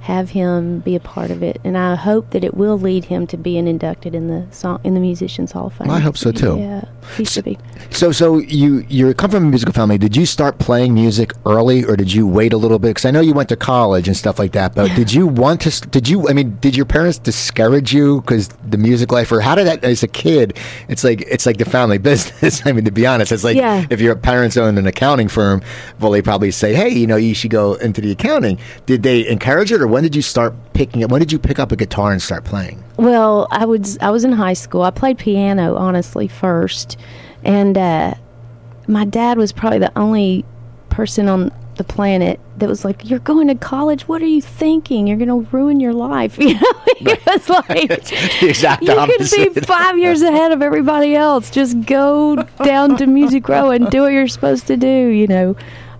have 0.07 0.31
him 0.31 0.79
be 0.81 0.95
a 0.95 1.01
part 1.01 1.31
of 1.31 1.43
it, 1.43 1.61
and 1.65 1.77
I 1.77 1.95
hope 1.97 2.31
that 2.31 2.45
it 2.45 2.55
will 2.55 2.79
lead 2.79 3.05
him 3.07 3.27
to 3.29 3.37
being 3.37 3.67
inducted 3.67 4.15
in 4.15 4.29
the 4.29 4.47
song 4.53 4.81
in 4.85 4.95
the 4.95 5.01
Musicians 5.01 5.53
Hall 5.53 5.67
of 5.67 5.75
Fame. 5.75 5.91
I 5.91 5.99
hope 6.01 6.17
so, 6.17 6.31
too. 6.33 6.57
Yeah, 6.59 6.85
he 7.17 7.25
should 7.25 7.45
be. 7.45 7.59
So, 7.91 8.13
so 8.13 8.39
you 8.39 8.85
you 8.89 9.13
come 9.15 9.31
from 9.31 9.45
a 9.47 9.51
musical 9.51 9.73
family. 9.75 9.99
Did 9.99 10.17
you 10.17 10.25
start 10.27 10.59
playing 10.59 10.95
music 10.95 11.33
early, 11.45 11.85
or 11.85 11.97
did 11.97 12.13
you 12.13 12.27
wait 12.27 12.53
a 12.53 12.57
little 12.57 12.79
bit? 12.79 12.89
Because 12.91 13.05
I 13.05 13.11
know 13.11 13.21
you 13.21 13.35
went 13.35 13.49
to 13.51 13.57
college 13.57 14.07
and 14.09 14.17
stuff 14.17 14.39
like 14.39 14.53
that. 14.53 14.75
But 14.75 14.95
did 14.95 15.13
you 15.13 15.27
want 15.27 15.61
to? 15.63 15.89
Did 15.89 16.09
you? 16.09 16.29
I 16.29 16.33
mean, 16.33 16.57
did 16.61 16.77
your 16.77 16.87
parents 16.87 17.19
discourage 17.19 17.93
you 17.93 18.21
because 18.21 18.49
the 18.69 18.79
music 18.79 19.11
life, 19.13 19.31
or 19.33 19.41
how 19.41 19.55
did 19.55 19.67
that? 19.67 19.83
As 19.85 20.03
a 20.03 20.09
kid, 20.09 20.57
it's 20.89 21.03
like 21.05 21.23
it's 21.23 21.47
like 21.47 21.57
the 21.59 21.65
family 21.65 21.99
business. 22.11 22.65
I 22.65 22.73
mean, 22.73 22.85
to 22.85 22.93
be 22.93 23.07
honest, 23.07 23.33
it's 23.33 23.45
like 23.45 23.57
Yeah. 23.57 23.85
if 23.91 24.01
your 24.01 24.15
parents 24.17 24.57
owned 24.57 24.79
an 24.79 24.87
accounting 24.87 25.29
firm, 25.29 25.63
well, 26.01 26.11
they 26.13 26.23
probably 26.23 26.51
say, 26.51 26.75
hey, 26.75 26.89
you 26.91 27.07
know, 27.07 27.17
you 27.17 27.35
should 27.35 27.51
go 27.51 27.75
into 27.75 28.01
the 28.01 28.13
accounting. 28.13 28.59
Did 28.87 29.03
they 29.03 29.27
encourage 29.27 29.73
it, 29.73 29.81
or 29.81 29.87
when 29.97 30.03
did 30.03 30.15
you 30.15 30.21
start 30.21 30.53
picking 30.75 31.01
it? 31.01 31.09
When 31.09 31.21
did 31.21 31.33
you 31.33 31.39
pick 31.39 31.59
up 31.59 31.73
a 31.73 31.77
guitar 31.77 32.13
and 32.13 32.21
start 32.21 32.45
playing? 32.45 32.85
Well, 32.99 33.49
I 33.51 33.65
was 33.65 33.97
I 34.03 34.11
was 34.11 34.25
in 34.25 34.33
high 34.33 34.53
school. 34.53 34.83
I 34.83 34.91
played 34.91 35.17
piano 35.17 35.75
honestly 35.75 36.29
first, 36.29 36.99
and 37.43 37.79
uh, 37.79 38.13
my 38.87 39.07
dad 39.07 39.39
was 39.39 39.53
probably 39.53 39.79
the 39.79 39.99
only 39.99 40.45
person 40.91 41.31
on 41.31 41.51
the 41.77 41.85
planet 41.85 42.39
that 42.59 42.69
was 42.69 42.85
like, 42.85 43.09
"You're 43.09 43.21
going 43.21 43.49
to 43.49 43.55
college. 43.55 44.07
What 44.07 44.21
are 44.21 44.27
you 44.27 44.43
thinking? 44.43 45.07
You're 45.07 45.17
going 45.17 45.31
to 45.31 45.49
ruin 45.51 45.81
your 45.81 45.95
life." 45.95 46.39
You 46.47 46.53
know, 46.53 47.13
it 47.13 47.27
was 47.27 47.49
like 47.49 47.89
the 48.41 48.49
exact 48.49 48.83
you 48.83 48.89
could 48.89 48.99
opposite. 48.99 49.55
be 49.55 49.61
five 49.63 49.99
years 49.99 50.21
ahead 50.21 50.53
of 50.53 50.61
everybody 50.61 51.15
else. 51.15 51.51
Just 51.51 51.81
go 51.87 52.37
down 52.65 52.99
to 52.99 53.07
Music 53.07 53.49
Row 53.49 53.71
and 53.71 53.91
do 53.91 54.03
what 54.03 54.13
you're 54.13 54.29
supposed 54.29 54.67
to 54.67 54.77
do. 54.77 55.09
You 55.09 55.27
know. 55.27 55.57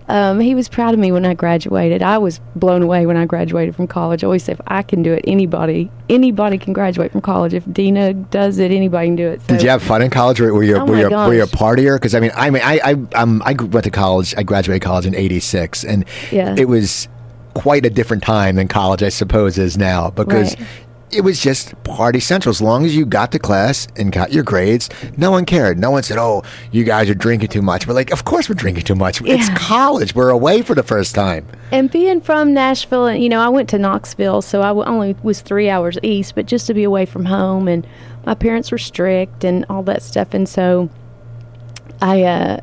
Um, 0.09 0.39
he 0.39 0.55
was 0.55 0.69
proud 0.69 0.93
of 0.93 0.99
me 0.99 1.11
when 1.11 1.25
I 1.25 1.33
graduated. 1.33 2.01
I 2.01 2.17
was 2.17 2.39
blown 2.55 2.81
away 2.81 3.05
when 3.05 3.17
I 3.17 3.25
graduated 3.25 3.75
from 3.75 3.87
college. 3.87 4.23
I 4.23 4.27
always 4.27 4.43
say, 4.43 4.53
if 4.53 4.61
I 4.67 4.81
can 4.81 5.03
do 5.03 5.11
it, 5.13 5.23
anybody, 5.27 5.91
anybody 6.09 6.57
can 6.57 6.71
graduate 6.71 7.11
from 7.11 7.21
college. 7.21 7.53
If 7.53 7.65
Deana 7.65 8.13
does 8.13 8.57
it, 8.57 8.71
anybody 8.71 9.07
can 9.09 9.15
do 9.17 9.27
it. 9.27 9.41
So, 9.41 9.47
Did 9.47 9.63
you 9.63 9.69
have 9.69 9.83
fun 9.83 10.01
in 10.01 10.09
college? 10.09 10.39
Were, 10.39 10.53
were 10.53 10.63
you 10.63 10.77
Oh 10.77 10.85
were 10.85 10.97
you, 10.97 11.09
were 11.09 11.33
you 11.33 11.43
a 11.43 11.47
partier? 11.47 11.97
Because 11.97 12.15
I 12.15 12.21
mean, 12.21 12.31
I 12.35 12.49
mean, 12.49 12.61
I 12.63 12.79
I 12.83 12.91
um, 13.21 13.41
I 13.45 13.53
went 13.53 13.83
to 13.83 13.91
college. 13.91 14.33
I 14.37 14.43
graduated 14.43 14.81
college 14.81 15.05
in 15.05 15.13
'86, 15.15 15.83
and 15.83 16.05
Yeah. 16.31 16.55
it 16.57 16.69
was 16.69 17.09
quite 17.53 17.85
a 17.85 17.89
different 17.89 18.23
time 18.23 18.55
than 18.55 18.67
college, 18.67 19.03
I 19.03 19.09
suppose, 19.09 19.57
is 19.57 19.77
now 19.77 20.09
because. 20.11 20.57
Right. 20.57 20.67
It 21.09 21.21
was 21.21 21.39
just 21.39 21.81
party 21.83 22.19
central. 22.19 22.51
As 22.51 22.61
long 22.61 22.83
as 22.83 22.95
you 22.95 23.05
got 23.05 23.31
to 23.31 23.39
class 23.39 23.87
and 23.95 24.11
got 24.11 24.33
your 24.33 24.43
grades, 24.43 24.89
no 25.15 25.31
one 25.31 25.45
cared. 25.45 25.79
No 25.79 25.89
one 25.89 26.03
said, 26.03 26.17
"Oh, 26.17 26.43
you 26.71 26.83
guys 26.83 27.09
are 27.09 27.15
drinking 27.15 27.47
too 27.47 27.61
much." 27.61 27.87
We're 27.87 27.93
like, 27.93 28.11
"Of 28.11 28.25
course 28.25 28.49
we're 28.49 28.55
drinking 28.55 28.83
too 28.83 28.95
much. 28.95 29.21
It's 29.21 29.47
college. 29.57 30.13
We're 30.13 30.29
away 30.29 30.61
for 30.63 30.75
the 30.75 30.83
first 30.83 31.15
time." 31.15 31.45
And 31.71 31.89
being 31.89 32.19
from 32.19 32.53
Nashville, 32.53 33.05
and 33.05 33.23
you 33.23 33.29
know, 33.29 33.39
I 33.39 33.47
went 33.47 33.69
to 33.69 33.77
Knoxville, 33.77 34.41
so 34.41 34.61
I 34.61 34.69
only 34.85 35.15
was 35.23 35.39
three 35.39 35.69
hours 35.69 35.97
east, 36.03 36.35
but 36.35 36.45
just 36.45 36.67
to 36.67 36.73
be 36.73 36.83
away 36.83 37.05
from 37.05 37.25
home, 37.25 37.69
and 37.69 37.87
my 38.25 38.33
parents 38.33 38.69
were 38.69 38.77
strict 38.77 39.45
and 39.45 39.65
all 39.69 39.83
that 39.83 40.01
stuff, 40.03 40.33
and 40.33 40.47
so 40.47 40.89
I, 42.01 42.23
uh, 42.23 42.59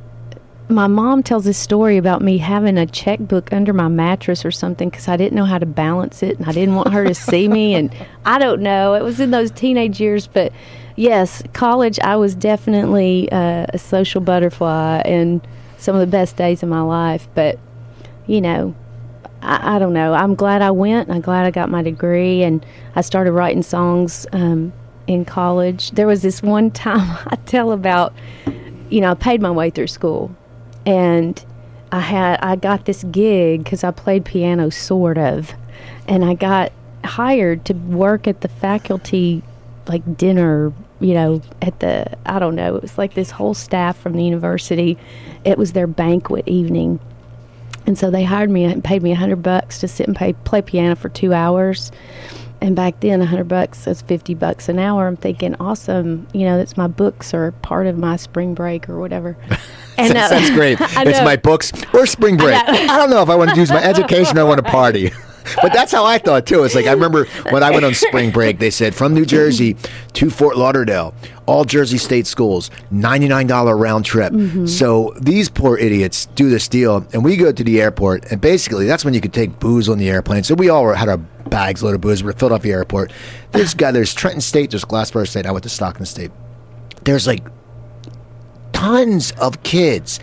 my 0.68 0.86
mom 0.86 1.22
tells 1.22 1.44
this 1.44 1.58
story 1.58 1.96
about 1.96 2.22
me 2.22 2.38
having 2.38 2.78
a 2.78 2.86
checkbook 2.86 3.52
under 3.52 3.72
my 3.72 3.88
mattress 3.88 4.44
or 4.44 4.50
something 4.50 4.88
because 4.88 5.08
I 5.08 5.16
didn't 5.16 5.34
know 5.34 5.44
how 5.44 5.58
to 5.58 5.66
balance 5.66 6.22
it, 6.22 6.38
and 6.38 6.48
I 6.48 6.52
didn't 6.52 6.74
want 6.74 6.92
her 6.92 7.04
to 7.04 7.14
see 7.14 7.48
me, 7.48 7.74
and 7.74 7.94
I 8.24 8.38
don't 8.38 8.62
know. 8.62 8.94
It 8.94 9.02
was 9.02 9.20
in 9.20 9.30
those 9.30 9.50
teenage 9.50 10.00
years, 10.00 10.26
but 10.26 10.52
yes, 10.96 11.42
college, 11.52 11.98
I 12.00 12.16
was 12.16 12.34
definitely 12.34 13.30
uh, 13.30 13.66
a 13.68 13.78
social 13.78 14.20
butterfly, 14.20 15.02
and 15.04 15.46
some 15.76 15.94
of 15.94 16.00
the 16.00 16.06
best 16.06 16.36
days 16.36 16.62
of 16.62 16.68
my 16.68 16.80
life, 16.80 17.28
but 17.34 17.58
you 18.26 18.40
know, 18.40 18.74
I, 19.42 19.76
I 19.76 19.78
don't 19.78 19.92
know. 19.92 20.14
I'm 20.14 20.34
glad 20.34 20.62
I 20.62 20.70
went. 20.70 21.10
I'm 21.10 21.20
glad 21.20 21.44
I 21.44 21.50
got 21.50 21.68
my 21.68 21.82
degree, 21.82 22.42
and 22.42 22.64
I 22.94 23.02
started 23.02 23.32
writing 23.32 23.62
songs 23.62 24.26
um, 24.32 24.72
in 25.06 25.24
college. 25.24 25.90
There 25.90 26.06
was 26.06 26.22
this 26.22 26.42
one 26.42 26.70
time 26.70 27.18
I 27.26 27.36
tell 27.46 27.72
about, 27.72 28.14
you 28.88 29.00
know, 29.00 29.10
I 29.10 29.14
paid 29.14 29.42
my 29.42 29.50
way 29.50 29.70
through 29.70 29.88
school, 29.88 30.34
and 30.86 31.44
I 31.92 32.00
had 32.00 32.40
I 32.40 32.56
got 32.56 32.84
this 32.84 33.04
gig 33.04 33.64
because 33.64 33.84
I 33.84 33.90
played 33.90 34.24
piano, 34.24 34.70
sort 34.70 35.18
of, 35.18 35.52
and 36.08 36.24
I 36.24 36.34
got 36.34 36.72
hired 37.04 37.64
to 37.66 37.74
work 37.74 38.26
at 38.26 38.40
the 38.40 38.48
faculty 38.48 39.42
like 39.86 40.16
dinner 40.16 40.72
you 41.00 41.12
know 41.12 41.42
at 41.60 41.78
the 41.80 42.06
i 42.24 42.38
don't 42.38 42.54
know 42.54 42.74
it 42.74 42.80
was 42.80 42.96
like 42.96 43.12
this 43.12 43.30
whole 43.30 43.52
staff 43.52 43.98
from 43.98 44.14
the 44.14 44.24
university 44.24 44.96
it 45.44 45.58
was 45.58 45.74
their 45.74 45.86
banquet 45.86 46.48
evening 46.48 46.98
and 47.86 47.98
so 47.98 48.10
they 48.10 48.24
hired 48.24 48.50
me 48.50 48.64
and 48.64 48.82
paid 48.82 49.02
me 49.02 49.12
a 49.12 49.16
hundred 49.16 49.42
bucks 49.42 49.80
to 49.80 49.88
sit 49.88 50.06
and 50.06 50.16
play, 50.16 50.32
play 50.44 50.62
piano 50.62 50.96
for 50.96 51.08
two 51.08 51.34
hours. 51.34 51.92
And 52.60 52.74
back 52.74 53.00
then, 53.00 53.20
a 53.20 53.26
hundred 53.26 53.48
bucks 53.48 53.84
was 53.84 54.00
fifty 54.00 54.34
bucks 54.34 54.68
an 54.68 54.78
hour. 54.78 55.06
I'm 55.06 55.16
thinking, 55.16 55.54
awesome. 55.56 56.26
You 56.32 56.46
know, 56.46 56.56
that's 56.56 56.76
my 56.76 56.86
books 56.86 57.34
or 57.34 57.52
part 57.52 57.86
of 57.86 57.98
my 57.98 58.16
spring 58.16 58.54
break 58.54 58.88
or 58.88 58.98
whatever. 58.98 59.36
And 59.96 60.14
That's, 60.14 60.32
uh, 60.32 60.38
that's 60.38 60.50
great. 60.50 60.80
I 60.80 61.04
it's 61.04 61.20
my 61.20 61.36
books 61.36 61.72
or 61.92 62.06
spring 62.06 62.36
break. 62.36 62.56
I, 62.56 62.86
know. 62.86 62.96
don't 62.96 63.10
know 63.10 63.22
if 63.22 63.28
I 63.28 63.36
want 63.36 63.50
to 63.50 63.56
use 63.56 63.70
my 63.70 63.82
education 63.82 64.38
or 64.38 64.40
I 64.40 64.44
want 64.44 64.64
to 64.64 64.70
party. 64.70 65.12
But 65.60 65.72
that's 65.72 65.92
how 65.92 66.04
I 66.04 66.18
thought 66.18 66.46
too. 66.46 66.64
It's 66.64 66.74
like 66.74 66.86
I 66.86 66.92
remember 66.92 67.26
when 67.50 67.62
I 67.62 67.70
went 67.70 67.84
on 67.84 67.94
spring 67.94 68.30
break, 68.30 68.58
they 68.58 68.70
said 68.70 68.94
from 68.94 69.14
New 69.14 69.26
Jersey 69.26 69.76
to 70.14 70.30
Fort 70.30 70.56
Lauderdale, 70.56 71.14
all 71.46 71.64
Jersey 71.64 71.98
State 71.98 72.26
schools, 72.26 72.70
ninety 72.90 73.28
nine 73.28 73.46
dollar 73.46 73.76
round 73.76 74.04
trip. 74.04 74.32
Mm-hmm. 74.32 74.66
So 74.66 75.14
these 75.20 75.50
poor 75.50 75.76
idiots 75.76 76.26
do 76.34 76.48
this 76.48 76.66
deal, 76.68 77.06
and 77.12 77.24
we 77.24 77.36
go 77.36 77.52
to 77.52 77.64
the 77.64 77.80
airport, 77.80 78.30
and 78.32 78.40
basically 78.40 78.86
that's 78.86 79.04
when 79.04 79.14
you 79.14 79.20
could 79.20 79.34
take 79.34 79.58
booze 79.58 79.88
on 79.88 79.98
the 79.98 80.08
airplane. 80.08 80.44
So 80.44 80.54
we 80.54 80.70
all 80.70 80.94
had 80.94 81.08
our 81.08 81.18
bags 81.18 81.82
loaded 81.82 81.96
of 81.96 82.00
booze. 82.00 82.24
We're 82.24 82.30
at 82.30 82.38
Philadelphia 82.38 82.76
Airport. 82.76 83.12
This 83.52 83.74
guy, 83.74 83.90
there's 83.90 84.14
Trenton 84.14 84.40
State, 84.40 84.70
there's 84.70 84.84
Glassboro 84.84 85.28
State. 85.28 85.46
I 85.46 85.52
went 85.52 85.64
to 85.64 85.68
Stockton 85.68 86.06
State. 86.06 86.30
There's 87.04 87.26
like 87.26 87.44
tons 88.74 89.30
of 89.40 89.62
kids 89.62 90.20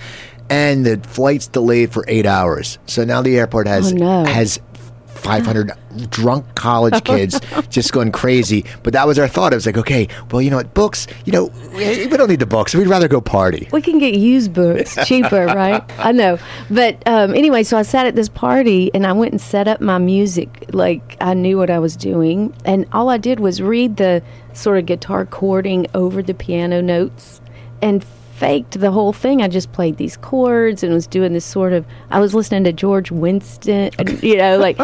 and 0.49 0.85
the 0.85 0.97
flight's 1.07 1.47
delayed 1.47 1.91
for 1.91 2.05
eight 2.07 2.25
hours 2.25 2.77
so 2.85 3.03
now 3.03 3.21
the 3.21 3.37
airport 3.39 3.67
has 3.67 3.91
Oh, 3.93 3.95
no. 3.95 4.25
has 4.25 4.59
500 5.07 5.71
drunk 6.09 6.45
college 6.55 7.03
kids 7.03 7.39
just 7.69 7.93
going 7.93 8.11
crazy 8.11 8.65
but 8.81 8.93
that 8.93 9.05
was 9.05 9.19
our 9.19 9.27
thought 9.27 9.53
it 9.53 9.55
was 9.55 9.65
like 9.67 9.77
okay 9.77 10.07
well 10.31 10.41
you 10.41 10.49
know 10.49 10.55
what 10.57 10.73
books 10.73 11.05
you 11.25 11.31
know 11.31 11.51
we 11.75 12.07
don't 12.07 12.27
need 12.29 12.39
the 12.39 12.45
books 12.47 12.73
we'd 12.73 12.87
rather 12.87 13.07
go 13.07 13.21
party 13.21 13.67
we 13.71 13.81
can 13.83 13.99
get 13.99 14.15
used 14.15 14.51
books 14.53 14.97
cheaper, 15.05 15.45
right? 15.45 15.83
I 15.99 16.11
know. 16.11 16.37
But 16.69 17.05
um, 17.07 17.33
anyway, 17.35 17.63
so 17.63 17.77
I 17.77 17.83
sat 17.83 18.07
at 18.07 18.15
this 18.15 18.29
party 18.29 18.89
and 18.93 19.05
I 19.05 19.13
went 19.13 19.31
and 19.31 19.39
set 19.39 19.67
up 19.67 19.79
my 19.79 19.97
music 19.99 20.65
like 20.73 21.17
I 21.21 21.33
knew 21.33 21.57
what 21.57 21.69
I 21.69 21.79
was 21.79 21.95
doing. 21.95 22.53
And 22.65 22.85
all 22.91 23.09
I 23.09 23.17
did 23.17 23.39
was 23.39 23.61
read 23.61 23.97
the 23.97 24.21
sort 24.53 24.77
of 24.79 24.85
guitar 24.85 25.25
chording 25.25 25.87
over 25.93 26.21
the 26.23 26.33
piano 26.33 26.81
notes. 26.81 27.41
And 27.81 28.03
faked 28.41 28.79
the 28.79 28.89
whole 28.89 29.13
thing. 29.13 29.43
I 29.43 29.47
just 29.47 29.71
played 29.71 29.97
these 29.97 30.17
chords 30.17 30.81
and 30.81 30.91
was 30.91 31.05
doing 31.05 31.33
this 31.33 31.45
sort 31.45 31.73
of. 31.73 31.85
I 32.09 32.19
was 32.19 32.33
listening 32.33 32.63
to 32.63 32.73
George 32.73 33.11
Winston, 33.11 33.91
you 34.23 34.35
know, 34.35 34.57
like 34.57 34.79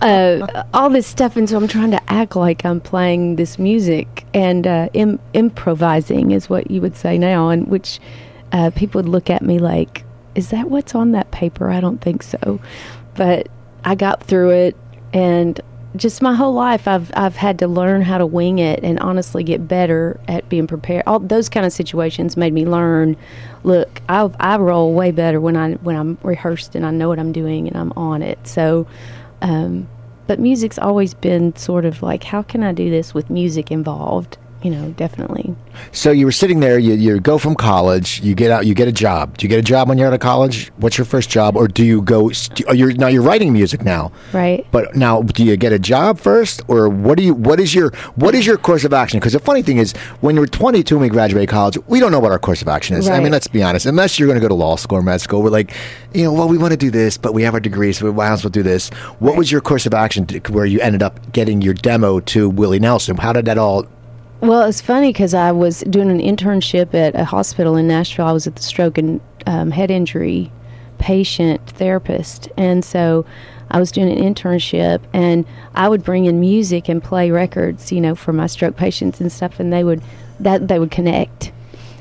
uh, 0.00 0.64
all 0.72 0.88
this 0.88 1.06
stuff, 1.06 1.36
and 1.36 1.46
so 1.46 1.58
I'm 1.58 1.68
trying 1.68 1.90
to 1.90 2.00
act 2.10 2.36
like 2.36 2.64
I'm 2.64 2.80
playing 2.80 3.36
this 3.36 3.58
music 3.58 4.24
and 4.32 4.66
uh, 4.66 4.88
Im- 4.94 5.20
improvising 5.34 6.30
is 6.30 6.48
what 6.48 6.70
you 6.70 6.80
would 6.80 6.96
say 6.96 7.18
now, 7.18 7.50
and 7.50 7.68
which 7.68 8.00
uh, 8.52 8.70
people 8.70 9.02
would 9.02 9.10
look 9.10 9.28
at 9.28 9.42
me 9.42 9.58
like, 9.58 10.02
"Is 10.34 10.48
that 10.48 10.70
what's 10.70 10.94
on 10.94 11.12
that 11.12 11.30
paper?" 11.30 11.68
I 11.68 11.80
don't 11.80 12.00
think 12.00 12.22
so, 12.22 12.60
but 13.14 13.46
I 13.84 13.94
got 13.94 14.22
through 14.22 14.52
it, 14.52 14.76
and 15.12 15.60
just 15.96 16.22
my 16.22 16.34
whole 16.34 16.52
life 16.52 16.86
I've 16.86 17.10
I've 17.14 17.36
had 17.36 17.58
to 17.60 17.68
learn 17.68 18.02
how 18.02 18.18
to 18.18 18.26
wing 18.26 18.58
it 18.58 18.80
and 18.82 18.98
honestly 19.00 19.42
get 19.42 19.66
better 19.66 20.20
at 20.28 20.48
being 20.48 20.66
prepared. 20.66 21.02
All 21.06 21.18
those 21.18 21.48
kind 21.48 21.66
of 21.66 21.72
situations 21.72 22.36
made 22.36 22.52
me 22.52 22.64
learn. 22.64 23.16
Look, 23.64 24.00
I 24.08 24.30
I 24.40 24.56
roll 24.58 24.92
way 24.94 25.10
better 25.10 25.40
when 25.40 25.56
I 25.56 25.74
when 25.74 25.96
I'm 25.96 26.18
rehearsed 26.22 26.74
and 26.74 26.86
I 26.86 26.90
know 26.90 27.08
what 27.08 27.18
I'm 27.18 27.32
doing 27.32 27.68
and 27.68 27.76
I'm 27.76 27.92
on 27.96 28.22
it. 28.22 28.38
So, 28.46 28.86
um, 29.42 29.88
but 30.26 30.38
music's 30.38 30.78
always 30.78 31.14
been 31.14 31.54
sort 31.56 31.84
of 31.84 32.02
like, 32.02 32.24
how 32.24 32.42
can 32.42 32.62
I 32.62 32.72
do 32.72 32.90
this 32.90 33.14
with 33.14 33.30
music 33.30 33.70
involved? 33.70 34.38
You 34.62 34.70
know, 34.70 34.90
definitely. 34.92 35.54
So 35.92 36.10
you 36.10 36.24
were 36.24 36.32
sitting 36.32 36.60
there. 36.60 36.78
You, 36.78 36.94
you 36.94 37.20
go 37.20 37.38
from 37.38 37.54
college. 37.54 38.20
You 38.20 38.34
get 38.34 38.50
out. 38.50 38.66
You 38.66 38.74
get 38.74 38.88
a 38.88 38.92
job. 38.92 39.36
Do 39.36 39.44
you 39.44 39.48
get 39.48 39.58
a 39.58 39.62
job 39.62 39.88
when 39.88 39.98
you're 39.98 40.06
out 40.06 40.14
of 40.14 40.20
college? 40.20 40.72
What's 40.76 40.98
your 40.98 41.04
first 41.04 41.28
job, 41.30 41.56
or 41.56 41.68
do 41.68 41.84
you 41.84 42.02
go? 42.02 42.28
Are 42.28 42.32
oh, 42.68 42.72
you 42.72 42.94
now 42.94 43.08
you're 43.08 43.22
writing 43.22 43.52
music 43.52 43.82
now, 43.82 44.12
right? 44.32 44.66
But 44.70 44.96
now, 44.96 45.22
do 45.22 45.44
you 45.44 45.56
get 45.56 45.72
a 45.72 45.78
job 45.78 46.18
first, 46.18 46.62
or 46.68 46.88
what 46.88 47.18
do 47.18 47.24
you? 47.24 47.34
What 47.34 47.60
is 47.60 47.74
your 47.74 47.90
what 48.16 48.34
is 48.34 48.46
your 48.46 48.56
course 48.56 48.84
of 48.84 48.92
action? 48.92 49.20
Because 49.20 49.34
the 49.34 49.40
funny 49.40 49.62
thing 49.62 49.76
is, 49.76 49.92
when 50.20 50.36
we're 50.36 50.46
22 50.46 50.96
and 50.96 51.02
we 51.02 51.08
graduate 51.08 51.48
college, 51.48 51.78
we 51.86 52.00
don't 52.00 52.10
know 52.10 52.20
what 52.20 52.32
our 52.32 52.38
course 52.38 52.62
of 52.62 52.68
action 52.68 52.96
is. 52.96 53.08
Right. 53.08 53.16
I 53.16 53.22
mean, 53.22 53.32
let's 53.32 53.46
be 53.46 53.62
honest. 53.62 53.86
Unless 53.86 54.18
you're 54.18 54.26
going 54.26 54.40
to 54.40 54.42
go 54.42 54.48
to 54.48 54.54
law 54.54 54.76
school 54.76 54.98
or 54.98 55.02
med 55.02 55.20
school, 55.20 55.42
we're 55.42 55.50
like, 55.50 55.72
you 56.14 56.24
know, 56.24 56.32
well, 56.32 56.48
we 56.48 56.58
want 56.58 56.72
to 56.72 56.76
do 56.76 56.90
this, 56.90 57.18
but 57.18 57.34
we 57.34 57.42
have 57.42 57.54
our 57.54 57.60
degrees, 57.60 57.98
so 57.98 58.06
we 58.06 58.12
might 58.12 58.30
as 58.30 58.42
well 58.42 58.50
do 58.50 58.62
this. 58.62 58.88
What 59.18 59.30
right. 59.30 59.38
was 59.38 59.52
your 59.52 59.60
course 59.60 59.86
of 59.86 59.94
action 59.94 60.26
to, 60.26 60.52
where 60.52 60.66
you 60.66 60.80
ended 60.80 61.02
up 61.02 61.32
getting 61.32 61.60
your 61.60 61.74
demo 61.74 62.20
to 62.20 62.48
Willie 62.48 62.80
Nelson? 62.80 63.16
How 63.16 63.32
did 63.32 63.44
that 63.44 63.58
all 63.58 63.86
well, 64.40 64.62
it's 64.62 64.80
funny 64.80 65.10
because 65.10 65.34
I 65.34 65.52
was 65.52 65.80
doing 65.80 66.10
an 66.10 66.20
internship 66.20 66.94
at 66.94 67.14
a 67.14 67.24
hospital 67.24 67.76
in 67.76 67.88
Nashville. 67.88 68.26
I 68.26 68.32
was 68.32 68.46
at 68.46 68.56
the 68.56 68.62
stroke 68.62 68.98
and 68.98 69.20
um, 69.46 69.70
head 69.70 69.90
injury 69.90 70.52
patient 70.98 71.66
therapist, 71.70 72.48
and 72.56 72.84
so 72.84 73.24
I 73.70 73.78
was 73.78 73.90
doing 73.90 74.10
an 74.10 74.18
internship, 74.18 75.00
and 75.12 75.46
I 75.74 75.88
would 75.88 76.04
bring 76.04 76.26
in 76.26 76.38
music 76.40 76.88
and 76.88 77.02
play 77.02 77.30
records, 77.30 77.90
you 77.92 78.00
know, 78.00 78.14
for 78.14 78.32
my 78.32 78.46
stroke 78.46 78.76
patients 78.76 79.20
and 79.20 79.30
stuff, 79.32 79.58
and 79.58 79.72
they 79.72 79.84
would 79.84 80.02
that 80.40 80.68
they 80.68 80.78
would 80.78 80.90
connect, 80.90 81.52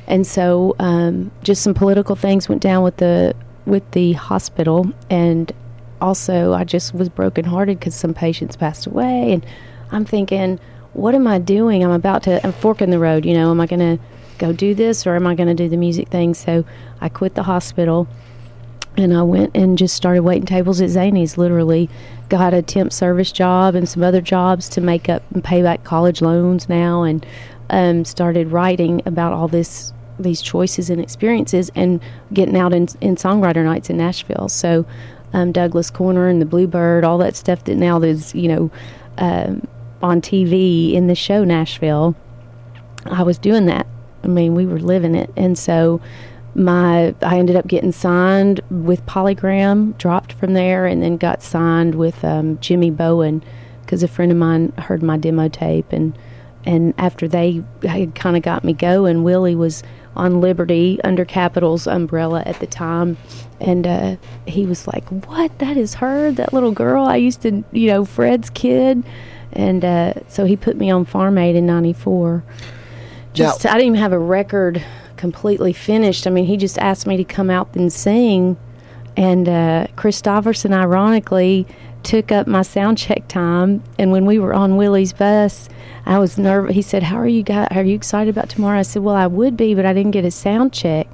and 0.08 0.28
so 0.28 0.76
um, 0.80 1.32
just 1.44 1.64
some 1.64 1.74
political 1.74 2.16
things 2.16 2.50
went 2.50 2.62
down 2.62 2.84
with 2.84 2.98
the 2.98 3.34
with 3.66 3.90
the 3.92 4.14
hospital, 4.14 4.92
and 5.10 5.54
also 6.02 6.54
I 6.54 6.66
just 6.66 6.94
was 6.94 7.10
brokenhearted 7.10 7.80
because 7.80 7.96
some 7.96 8.14
patients 8.14 8.56
passed 8.56 8.86
away, 8.88 9.32
and 9.32 9.46
I'm 9.92 10.06
thinking 10.06 10.60
what 10.96 11.14
am 11.14 11.28
I 11.28 11.40
doing? 11.40 11.84
I'm 11.84 11.92
about 11.92 12.24
to, 12.24 12.46
I'm 12.46 12.54
forking 12.54 12.90
the 12.90 13.00
road, 13.00 13.26
you 13.26 13.34
know, 13.34 13.52
am 13.52 13.60
I 13.60 13.68
going 13.68 13.98
to 13.98 14.04
go 14.38 14.54
do 14.54 14.74
this 14.74 15.06
or 15.06 15.16
am 15.16 15.28
I 15.28 15.36
going 15.36 15.50
to 15.50 15.54
do 15.54 15.70
the 15.70 15.78
music 15.78 16.08
thing? 16.10 16.34
So 16.34 16.66
I 17.02 17.10
quit 17.10 17.36
the 17.36 17.44
hospital 17.44 18.08
and 18.98 19.14
I 19.14 19.22
went 19.24 19.52
and 19.56 19.78
just 19.78 19.94
started 19.96 20.22
waiting 20.22 20.46
tables 20.46 20.80
at 20.80 20.90
Zanies, 20.90 21.38
literally. 21.38 21.90
Got 22.30 22.54
a 22.54 22.62
temp 22.62 22.94
service 22.94 23.32
job 23.32 23.76
and 23.76 23.88
some 23.88 24.04
other 24.04 24.22
jobs 24.22 24.70
to 24.70 24.82
make 24.82 25.10
up 25.10 25.22
and 25.34 25.44
pay 25.44 25.62
back 25.62 25.84
college 25.84 26.22
loans 26.22 26.70
now 26.70 27.04
and 27.04 27.26
um, 27.70 28.06
started 28.06 28.52
writing 28.52 29.02
about 29.06 29.34
all 29.34 29.48
this 29.48 29.92
these 30.18 30.42
choices 30.42 30.90
and 30.90 31.02
experiences 31.02 31.70
and 31.76 32.00
getting 32.32 32.56
out 32.56 32.72
in, 32.74 32.88
in 33.02 33.18
songwriter 33.18 33.66
nights 33.66 33.90
in 33.90 33.98
Nashville. 33.98 34.48
So 34.48 34.86
um, 35.34 35.52
Douglas 35.52 35.90
Corner 35.90 36.30
and 36.30 36.42
the 36.42 36.46
Bluebird, 36.46 37.04
all 37.04 37.18
that 37.18 37.36
stuff 37.36 37.66
that 37.66 37.76
now 37.76 38.02
is, 38.02 38.34
you 38.34 38.48
know, 38.48 38.72
um, 39.18 39.68
on 40.06 40.22
TV 40.22 40.94
in 40.94 41.08
the 41.08 41.16
show 41.16 41.44
Nashville, 41.44 42.16
I 43.06 43.24
was 43.24 43.38
doing 43.38 43.66
that. 43.66 43.88
I 44.24 44.28
mean, 44.28 44.56
we 44.56 44.66
were 44.66 44.80
living 44.80 45.16
it. 45.16 45.32
And 45.36 45.58
so 45.58 46.00
my 46.54 47.14
I 47.22 47.38
ended 47.38 47.56
up 47.56 47.68
getting 47.68 47.92
signed 47.92 48.62
with 48.70 49.06
Polygram, 49.06 49.98
dropped 49.98 50.34
from 50.34 50.54
there, 50.54 50.86
and 50.86 51.02
then 51.02 51.18
got 51.18 51.42
signed 51.44 51.96
with 51.96 52.24
um, 52.24 52.60
Jimmy 52.60 52.92
Bowen 52.92 53.44
because 53.82 54.04
a 54.04 54.08
friend 54.08 54.32
of 54.32 54.38
mine 54.38 54.72
heard 54.78 55.04
my 55.04 55.18
demo 55.18 55.50
tape, 55.50 55.92
and 55.92 56.18
and 56.66 56.94
after 56.98 57.28
they 57.28 57.64
had 57.84 58.16
kind 58.16 58.38
of 58.38 58.44
got 58.44 58.64
me 58.64 58.74
going, 58.74 59.24
Willie 59.24 59.56
was 59.56 59.84
on 60.16 60.40
Liberty 60.40 61.00
under 61.04 61.26
Capitol's 61.26 61.88
umbrella 61.88 62.42
at 62.46 62.60
the 62.62 62.68
time, 62.68 63.18
and 63.60 63.86
uh, 63.86 64.16
he 64.48 64.66
was 64.66 64.88
like, 64.88 65.08
"What? 65.10 65.60
That 65.60 65.76
is 65.76 65.96
her? 65.96 66.32
That 66.32 66.54
little 66.54 66.72
girl 66.72 67.06
I 67.06 67.18
used 67.18 67.42
to, 67.42 67.64
you 67.74 67.88
know, 67.88 68.06
Fred's 68.06 68.50
kid." 68.50 69.04
And 69.56 69.86
uh, 69.86 70.14
so 70.28 70.46
he 70.46 70.56
put 70.56 70.78
me 70.78 70.90
on 70.92 71.06
Farm 71.06 71.38
Aid 71.38 71.56
in 71.56 71.66
'94. 71.66 72.44
Just 73.34 73.66
now, 73.66 73.72
I 73.72 73.74
didn't 73.76 73.88
even 73.88 74.00
have 74.00 74.14
a 74.14 74.20
record 74.20 74.84
completely 75.18 75.74
finished. 75.74 76.28
I 76.28 76.30
mean, 76.30 76.46
he 76.46 76.58
just 76.58 76.78
asked 76.78 77.08
me 77.08 77.18
to 77.18 77.24
come 77.24 77.50
out 77.50 77.74
and 77.76 77.92
sing, 77.92 78.58
and 79.18 79.48
uh, 79.48 79.88
Kristofferson, 79.96 80.74
ironically, 80.74 81.66
took 82.04 82.32
up 82.32 82.48
my 82.48 82.62
sound 82.62 82.98
check 82.98 83.28
time. 83.28 83.84
And 83.98 84.12
when 84.12 84.26
we 84.26 84.40
were 84.40 84.54
on 84.54 84.78
Willie's 84.78 85.14
bus, 85.14 85.68
I 86.06 86.20
was 86.20 86.38
nervous. 86.38 86.76
He 86.76 86.82
said, 86.82 87.04
"How 87.04 87.18
are 87.18 87.28
you 87.28 87.44
guys? 87.44 87.68
Are 87.72 87.84
you 87.84 87.96
excited 87.96 88.30
about 88.36 88.50
tomorrow?" 88.50 88.80
I 88.80 88.84
said, 88.84 89.04
"Well, 89.04 89.16
I 89.16 89.28
would 89.28 89.58
be, 89.58 89.74
but 89.74 89.86
I 89.86 89.94
didn't 89.94 90.12
get 90.12 90.26
a 90.26 90.32
sound 90.32 90.74
check." 90.74 91.08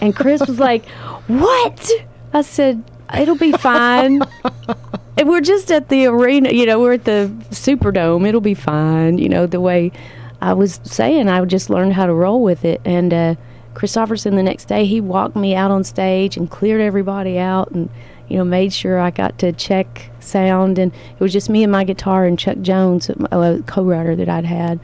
And 0.00 0.14
Kris 0.14 0.40
was 0.40 0.58
like, 0.58 0.86
"What?" 1.28 1.90
I 2.32 2.42
said, 2.42 2.82
"It'll 3.16 3.36
be 3.36 3.52
fine." 3.52 4.22
we're 5.22 5.40
just 5.40 5.70
at 5.70 5.88
the 5.88 6.06
arena, 6.06 6.52
you 6.52 6.66
know, 6.66 6.80
we're 6.80 6.94
at 6.94 7.04
the 7.04 7.30
Superdome. 7.50 8.26
It'll 8.26 8.40
be 8.40 8.54
fine, 8.54 9.18
you 9.18 9.28
know, 9.28 9.46
the 9.46 9.60
way 9.60 9.92
I 10.40 10.52
was 10.52 10.80
saying, 10.84 11.28
I 11.28 11.44
just 11.44 11.70
learned 11.70 11.92
how 11.92 12.06
to 12.06 12.12
roll 12.12 12.42
with 12.42 12.64
it. 12.64 12.80
And 12.84 13.14
uh, 13.14 13.34
Kristofferson, 13.74 14.34
the 14.34 14.42
next 14.42 14.66
day, 14.66 14.84
he 14.84 15.00
walked 15.00 15.36
me 15.36 15.54
out 15.54 15.70
on 15.70 15.84
stage 15.84 16.36
and 16.36 16.50
cleared 16.50 16.80
everybody 16.80 17.38
out 17.38 17.70
and, 17.70 17.88
you 18.28 18.36
know, 18.36 18.44
made 18.44 18.72
sure 18.72 18.98
I 18.98 19.10
got 19.10 19.38
to 19.38 19.52
check 19.52 20.10
sound. 20.20 20.78
And 20.78 20.92
it 20.92 21.20
was 21.20 21.32
just 21.32 21.48
me 21.48 21.62
and 21.62 21.70
my 21.70 21.84
guitar 21.84 22.26
and 22.26 22.38
Chuck 22.38 22.60
Jones, 22.60 23.08
a 23.08 23.62
co 23.66 23.84
writer 23.84 24.16
that 24.16 24.28
I'd 24.28 24.44
had. 24.44 24.80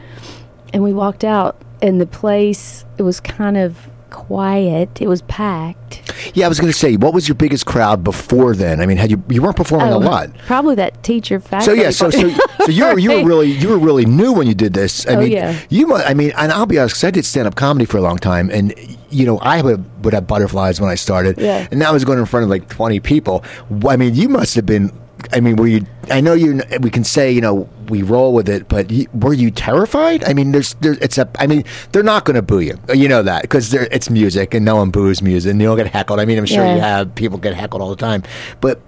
And 0.72 0.84
we 0.84 0.92
walked 0.92 1.24
out, 1.24 1.60
and 1.82 2.00
the 2.00 2.06
place, 2.06 2.84
it 2.96 3.02
was 3.02 3.18
kind 3.18 3.56
of 3.56 3.89
quiet. 4.10 5.00
It 5.00 5.08
was 5.08 5.22
packed. 5.22 6.02
Yeah, 6.34 6.46
I 6.46 6.48
was 6.48 6.60
going 6.60 6.72
to 6.72 6.78
say, 6.78 6.96
what 6.96 7.14
was 7.14 7.28
your 7.28 7.34
biggest 7.34 7.66
crowd 7.66 8.04
before 8.04 8.54
then? 8.54 8.80
I 8.80 8.86
mean, 8.86 8.96
had 8.96 9.10
you 9.10 9.22
you 9.28 9.42
weren't 9.42 9.56
performing 9.56 9.92
oh, 9.92 9.98
a 9.98 10.00
lot? 10.00 10.36
Probably 10.46 10.74
that 10.76 11.02
teacher 11.02 11.40
faculty. 11.40 11.64
So 11.64 11.72
yeah, 11.72 11.90
so 11.90 12.10
so, 12.10 12.28
so 12.64 12.70
you 12.70 12.84
were 12.84 12.98
you 12.98 13.10
were 13.12 13.24
really 13.24 13.50
you 13.50 13.68
were 13.68 13.78
really 13.78 14.04
new 14.04 14.32
when 14.32 14.46
you 14.46 14.54
did 14.54 14.74
this. 14.74 15.06
I 15.06 15.14
oh, 15.14 15.20
mean, 15.20 15.32
yeah. 15.32 15.58
you 15.68 15.94
I 15.94 16.14
mean, 16.14 16.32
and 16.36 16.52
I'll 16.52 16.66
be 16.66 16.78
honest, 16.78 16.96
cause 16.96 17.04
I 17.04 17.10
did 17.10 17.24
stand 17.24 17.46
up 17.46 17.54
comedy 17.54 17.84
for 17.84 17.96
a 17.96 18.02
long 18.02 18.18
time, 18.18 18.50
and 18.50 18.74
you 19.10 19.26
know, 19.26 19.38
I 19.38 19.60
would, 19.60 20.04
would 20.04 20.14
have 20.14 20.26
butterflies 20.26 20.80
when 20.80 20.90
I 20.90 20.94
started, 20.94 21.38
yeah. 21.38 21.66
and 21.70 21.80
now 21.80 21.90
I 21.90 21.92
was 21.92 22.04
going 22.04 22.18
in 22.18 22.26
front 22.26 22.44
of 22.44 22.50
like 22.50 22.68
twenty 22.68 23.00
people. 23.00 23.44
I 23.88 23.96
mean, 23.96 24.14
you 24.14 24.28
must 24.28 24.54
have 24.54 24.66
been 24.66 24.92
I 25.32 25.40
mean, 25.40 25.56
were 25.56 25.66
you? 25.66 25.86
I 26.10 26.20
know 26.20 26.34
you. 26.34 26.60
We 26.80 26.90
can 26.90 27.04
say 27.04 27.30
you 27.30 27.40
know 27.40 27.68
we 27.88 28.02
roll 28.02 28.32
with 28.32 28.48
it, 28.48 28.68
but 28.68 28.90
you, 28.90 29.06
were 29.12 29.32
you 29.32 29.50
terrified? 29.50 30.24
I 30.24 30.32
mean, 30.32 30.52
there's, 30.52 30.74
there's 30.74 30.98
it's 30.98 31.18
a. 31.18 31.28
I 31.38 31.46
mean, 31.46 31.64
they're 31.92 32.02
not 32.02 32.24
going 32.24 32.36
to 32.36 32.42
boo 32.42 32.60
you. 32.60 32.78
You 32.94 33.08
know 33.08 33.22
that 33.22 33.42
because 33.42 33.72
it's 33.74 34.10
music 34.10 34.54
and 34.54 34.64
no 34.64 34.76
one 34.76 34.90
boos 34.90 35.22
music 35.22 35.50
and 35.50 35.60
you 35.60 35.66
don't 35.66 35.76
get 35.76 35.88
heckled. 35.88 36.20
I 36.20 36.24
mean, 36.24 36.38
I'm 36.38 36.46
sure 36.46 36.64
yeah. 36.64 36.74
you 36.74 36.80
have 36.80 37.14
people 37.14 37.38
get 37.38 37.54
heckled 37.54 37.82
all 37.82 37.90
the 37.90 37.96
time, 37.96 38.22
but 38.60 38.80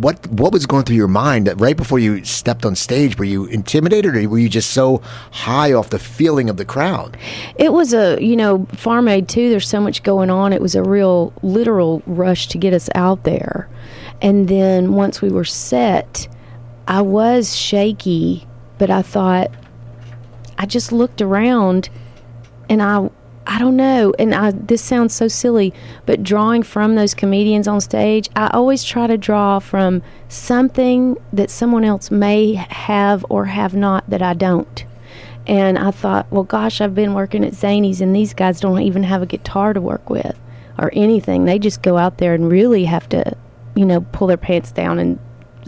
what 0.00 0.26
what 0.28 0.52
was 0.52 0.66
going 0.66 0.84
through 0.84 0.96
your 0.96 1.08
mind 1.08 1.46
that 1.46 1.60
right 1.60 1.76
before 1.76 1.98
you 1.98 2.24
stepped 2.24 2.64
on 2.64 2.74
stage? 2.74 3.18
Were 3.18 3.24
you 3.24 3.46
intimidated, 3.46 4.16
or 4.16 4.28
were 4.28 4.38
you 4.38 4.48
just 4.48 4.70
so 4.70 5.02
high 5.32 5.72
off 5.72 5.90
the 5.90 5.98
feeling 5.98 6.50
of 6.50 6.56
the 6.56 6.64
crowd? 6.64 7.16
It 7.56 7.72
was 7.72 7.92
a 7.92 8.18
you 8.22 8.36
know 8.36 8.66
Farm 8.72 9.08
Aid 9.08 9.28
too. 9.28 9.50
There's 9.50 9.68
so 9.68 9.80
much 9.80 10.02
going 10.02 10.30
on. 10.30 10.52
It 10.52 10.60
was 10.60 10.74
a 10.74 10.82
real 10.82 11.32
literal 11.42 12.02
rush 12.06 12.48
to 12.48 12.58
get 12.58 12.72
us 12.72 12.88
out 12.94 13.24
there. 13.24 13.68
And 14.22 14.48
then 14.48 14.92
once 14.92 15.22
we 15.22 15.30
were 15.30 15.44
set, 15.44 16.28
I 16.86 17.02
was 17.02 17.56
shaky, 17.56 18.46
but 18.78 18.90
I 18.90 19.02
thought, 19.02 19.50
I 20.58 20.66
just 20.66 20.92
looked 20.92 21.22
around 21.22 21.88
and 22.68 22.82
I, 22.82 23.08
I 23.46 23.58
don't 23.58 23.76
know. 23.76 24.12
And 24.18 24.34
I, 24.34 24.50
this 24.50 24.82
sounds 24.82 25.14
so 25.14 25.26
silly, 25.26 25.72
but 26.04 26.22
drawing 26.22 26.62
from 26.62 26.94
those 26.94 27.14
comedians 27.14 27.66
on 27.66 27.80
stage, 27.80 28.28
I 28.36 28.48
always 28.52 28.84
try 28.84 29.06
to 29.06 29.16
draw 29.16 29.58
from 29.58 30.02
something 30.28 31.16
that 31.32 31.50
someone 31.50 31.84
else 31.84 32.10
may 32.10 32.54
have 32.54 33.24
or 33.28 33.46
have 33.46 33.74
not 33.74 34.08
that 34.10 34.22
I 34.22 34.34
don't. 34.34 34.84
And 35.46 35.78
I 35.78 35.90
thought, 35.90 36.30
well, 36.30 36.44
gosh, 36.44 36.80
I've 36.80 36.94
been 36.94 37.14
working 37.14 37.44
at 37.44 37.54
Zanies, 37.54 38.00
and 38.00 38.14
these 38.14 38.34
guys 38.34 38.60
don't 38.60 38.80
even 38.82 39.02
have 39.02 39.22
a 39.22 39.26
guitar 39.26 39.72
to 39.72 39.80
work 39.80 40.10
with 40.10 40.38
or 40.78 40.90
anything. 40.92 41.44
They 41.44 41.58
just 41.58 41.82
go 41.82 41.96
out 41.96 42.18
there 42.18 42.34
and 42.34 42.48
really 42.48 42.84
have 42.84 43.08
to 43.08 43.36
you 43.80 43.86
know, 43.86 44.02
pull 44.12 44.26
their 44.26 44.36
pants 44.36 44.70
down 44.72 44.98
and 44.98 45.18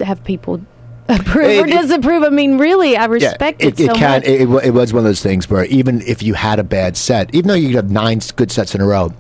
have 0.05 0.23
people 0.23 0.61
approve 1.09 1.47
it, 1.47 1.61
or 1.61 1.67
disapprove. 1.67 2.23
I 2.23 2.29
mean, 2.29 2.59
really, 2.59 2.95
I 2.95 3.07
respect 3.07 3.63
yeah, 3.63 3.69
it, 3.69 3.81
it, 3.81 3.87
so 3.87 3.95
can, 3.95 4.21
much. 4.21 4.29
It, 4.29 4.67
it, 4.67 4.71
was 4.71 4.93
one 4.93 4.99
of 4.99 5.05
those 5.05 5.23
things 5.23 5.49
where 5.49 5.65
even 5.65 6.03
if 6.03 6.23
you 6.23 6.35
had 6.35 6.59
a 6.59 6.65
bad 6.65 6.99
set, 6.99 7.35
even 7.35 7.49
though 7.49 7.55
you 7.55 7.69
could 7.69 7.77
have 7.77 7.91
nine 7.91 8.21
good 8.37 8.53
sets 8.53 8.75
in 8.75 8.83
a 8.83 8.87
row, 8.87 9.15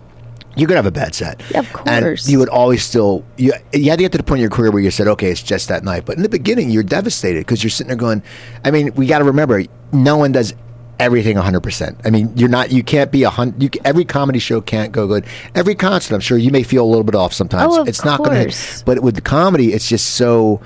you 0.57 0.67
could 0.67 0.77
have 0.77 0.85
a 0.85 0.91
bad 0.91 1.15
set. 1.15 1.41
Of 1.55 1.73
course. 1.73 1.89
And 1.89 2.29
you 2.29 2.39
would 2.39 2.51
always 2.51 2.85
still 2.85 3.25
you 3.39 3.55
you 3.73 3.89
had 3.89 3.99
to 3.99 4.05
get 4.05 4.13
to 4.13 4.19
the 4.19 4.25
point 4.25 4.41
in 4.41 4.43
your 4.43 4.51
career 4.51 4.71
where 4.71 4.83
you 4.83 4.91
said, 4.91 5.09
okay, 5.09 5.31
it's 5.31 5.43
just 5.43 5.69
that 5.69 5.85
night. 5.85 6.05
But 6.05 6.19
in 6.19 6.23
the 6.23 6.29
beginning, 6.29 6.69
you're 6.69 6.83
devastated 6.83 7.41
because 7.41 7.65
you're 7.65 7.71
sitting 7.71 7.89
there 7.89 7.97
going, 7.97 8.23
I 8.63 8.71
mean, 8.71 8.93
we 8.95 9.07
got 9.07 9.21
to 9.21 9.25
remember, 9.25 9.65
no 9.91 10.19
one 10.19 10.33
does 10.33 10.53
everything 11.03 11.37
100%. 11.37 12.01
I 12.07 12.11
mean, 12.11 12.33
you're 12.37 12.49
not 12.49 12.71
you 12.71 12.83
can't 12.83 13.11
be 13.11 13.25
a 13.25 13.31
hundred. 13.31 13.62
You, 13.62 13.71
every 13.85 14.05
comedy 14.05 14.38
show 14.38 14.61
can't 14.61 14.93
go 14.93 15.07
good. 15.07 15.27
Every 15.55 15.75
concert, 15.75 16.15
I'm 16.15 16.21
sure 16.21 16.38
you 16.38 16.51
may 16.51 16.62
feel 16.62 16.85
a 16.85 16.87
little 16.88 17.05
bit 17.05 17.15
off 17.15 17.33
sometimes. 17.33 17.75
Oh, 17.77 17.83
of 17.83 17.88
it's 17.88 18.05
not 18.05 18.19
going 18.19 18.43
course. 18.45 18.79
to. 18.81 18.85
But 18.85 19.01
with 19.01 19.17
the 19.17 19.21
comedy, 19.21 19.73
it's 19.73 19.88
just 19.88 20.15
so. 20.15 20.61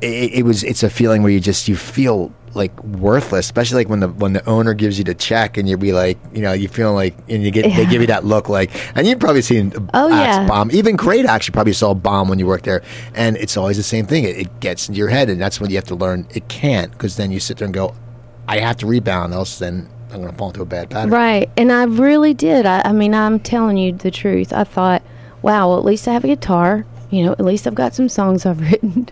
It, 0.00 0.32
it 0.34 0.42
was. 0.44 0.62
It's 0.62 0.82
a 0.82 0.90
feeling 0.90 1.22
where 1.22 1.32
you 1.32 1.40
just 1.40 1.68
you 1.68 1.76
feel 1.76 2.32
like 2.54 2.82
worthless, 2.84 3.44
especially 3.46 3.76
like 3.84 3.88
when 3.90 4.00
the 4.00 4.08
when 4.08 4.32
the 4.32 4.46
owner 4.48 4.72
gives 4.72 4.96
you 4.98 5.04
the 5.04 5.14
check 5.14 5.56
and 5.58 5.68
you 5.68 5.76
be 5.76 5.92
like, 5.92 6.16
you 6.32 6.40
know, 6.40 6.52
you 6.52 6.68
feel 6.68 6.92
like, 6.94 7.14
and 7.28 7.42
you 7.42 7.50
get 7.50 7.64
they 7.74 7.84
give 7.86 8.00
you 8.00 8.06
that 8.06 8.24
look 8.24 8.48
like, 8.48 8.70
and 8.96 9.06
you've 9.06 9.18
probably 9.20 9.42
seen 9.42 9.72
Oh, 9.94 10.08
yeah. 10.08 10.46
bomb. 10.46 10.70
Even 10.70 10.96
great 10.96 11.26
acts, 11.26 11.48
you 11.48 11.52
probably 11.52 11.72
saw 11.74 11.90
a 11.90 11.94
bomb 11.94 12.28
when 12.28 12.38
you 12.38 12.46
worked 12.46 12.64
there, 12.64 12.82
and 13.14 13.36
it's 13.36 13.56
always 13.56 13.76
the 13.76 13.82
same 13.82 14.06
thing. 14.06 14.24
It, 14.24 14.36
it 14.38 14.60
gets 14.60 14.88
into 14.88 14.98
your 14.98 15.08
head, 15.08 15.28
and 15.28 15.40
that's 15.40 15.60
when 15.60 15.70
you 15.70 15.76
have 15.76 15.84
to 15.86 15.94
learn 15.94 16.26
it 16.34 16.48
can't, 16.48 16.92
because 16.92 17.16
then 17.16 17.30
you 17.30 17.40
sit 17.40 17.58
there 17.58 17.66
and 17.66 17.74
go, 17.74 17.94
I 18.48 18.58
have 18.58 18.76
to 18.78 18.86
rebound, 18.86 19.32
else 19.32 19.58
then 19.58 19.88
I'm 20.10 20.20
going 20.20 20.30
to 20.30 20.38
fall 20.38 20.48
into 20.48 20.62
a 20.62 20.66
bad 20.66 20.90
pattern. 20.90 21.10
Right. 21.10 21.50
And 21.56 21.72
I 21.72 21.84
really 21.84 22.34
did. 22.34 22.64
I, 22.64 22.82
I 22.84 22.92
mean, 22.92 23.14
I'm 23.14 23.40
telling 23.40 23.76
you 23.76 23.92
the 23.92 24.10
truth. 24.10 24.52
I 24.52 24.64
thought, 24.64 25.02
wow, 25.42 25.68
well, 25.68 25.78
at 25.78 25.84
least 25.84 26.06
I 26.08 26.12
have 26.12 26.24
a 26.24 26.28
guitar. 26.28 26.86
You 27.10 27.26
know, 27.26 27.32
at 27.32 27.40
least 27.40 27.66
I've 27.66 27.74
got 27.74 27.94
some 27.94 28.08
songs 28.08 28.46
I've 28.46 28.60
written. 28.72 29.08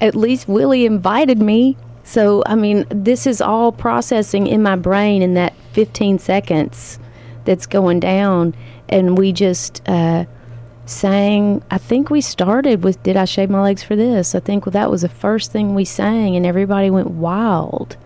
at 0.00 0.14
least 0.14 0.48
Willie 0.48 0.86
invited 0.86 1.38
me. 1.38 1.76
So, 2.04 2.44
I 2.46 2.54
mean, 2.54 2.86
this 2.88 3.26
is 3.26 3.40
all 3.40 3.72
processing 3.72 4.46
in 4.46 4.62
my 4.62 4.76
brain 4.76 5.22
in 5.22 5.34
that 5.34 5.54
15 5.72 6.20
seconds 6.20 7.00
that's 7.44 7.66
going 7.66 8.00
down. 8.00 8.54
And 8.88 9.18
we 9.18 9.32
just 9.32 9.82
uh, 9.88 10.26
sang, 10.86 11.62
I 11.70 11.78
think 11.78 12.08
we 12.08 12.20
started 12.20 12.84
with 12.84 13.02
Did 13.02 13.16
I 13.16 13.24
Shave 13.24 13.50
My 13.50 13.60
Legs 13.60 13.82
for 13.82 13.96
This? 13.96 14.36
I 14.36 14.40
think 14.40 14.64
that 14.66 14.90
was 14.90 15.02
the 15.02 15.08
first 15.08 15.50
thing 15.50 15.74
we 15.74 15.84
sang, 15.84 16.36
and 16.36 16.46
everybody 16.46 16.90
went 16.90 17.10
wild. 17.10 17.96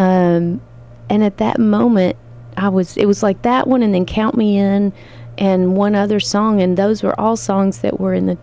Um, 0.00 0.60
and 1.08 1.24
at 1.24 1.38
that 1.38 1.58
moment 1.58 2.16
i 2.56 2.68
was 2.68 2.96
it 2.96 3.06
was 3.06 3.22
like 3.22 3.42
that 3.42 3.66
one 3.66 3.82
and 3.82 3.92
then 3.92 4.06
count 4.06 4.36
me 4.36 4.58
in 4.58 4.92
and 5.40 5.74
one 5.74 5.94
other 5.94 6.20
song. 6.20 6.60
And 6.60 6.76
those 6.76 7.02
were 7.02 7.18
all 7.18 7.36
songs 7.36 7.80
that 7.80 7.98
were 7.98 8.14
in 8.14 8.26
the 8.26 8.38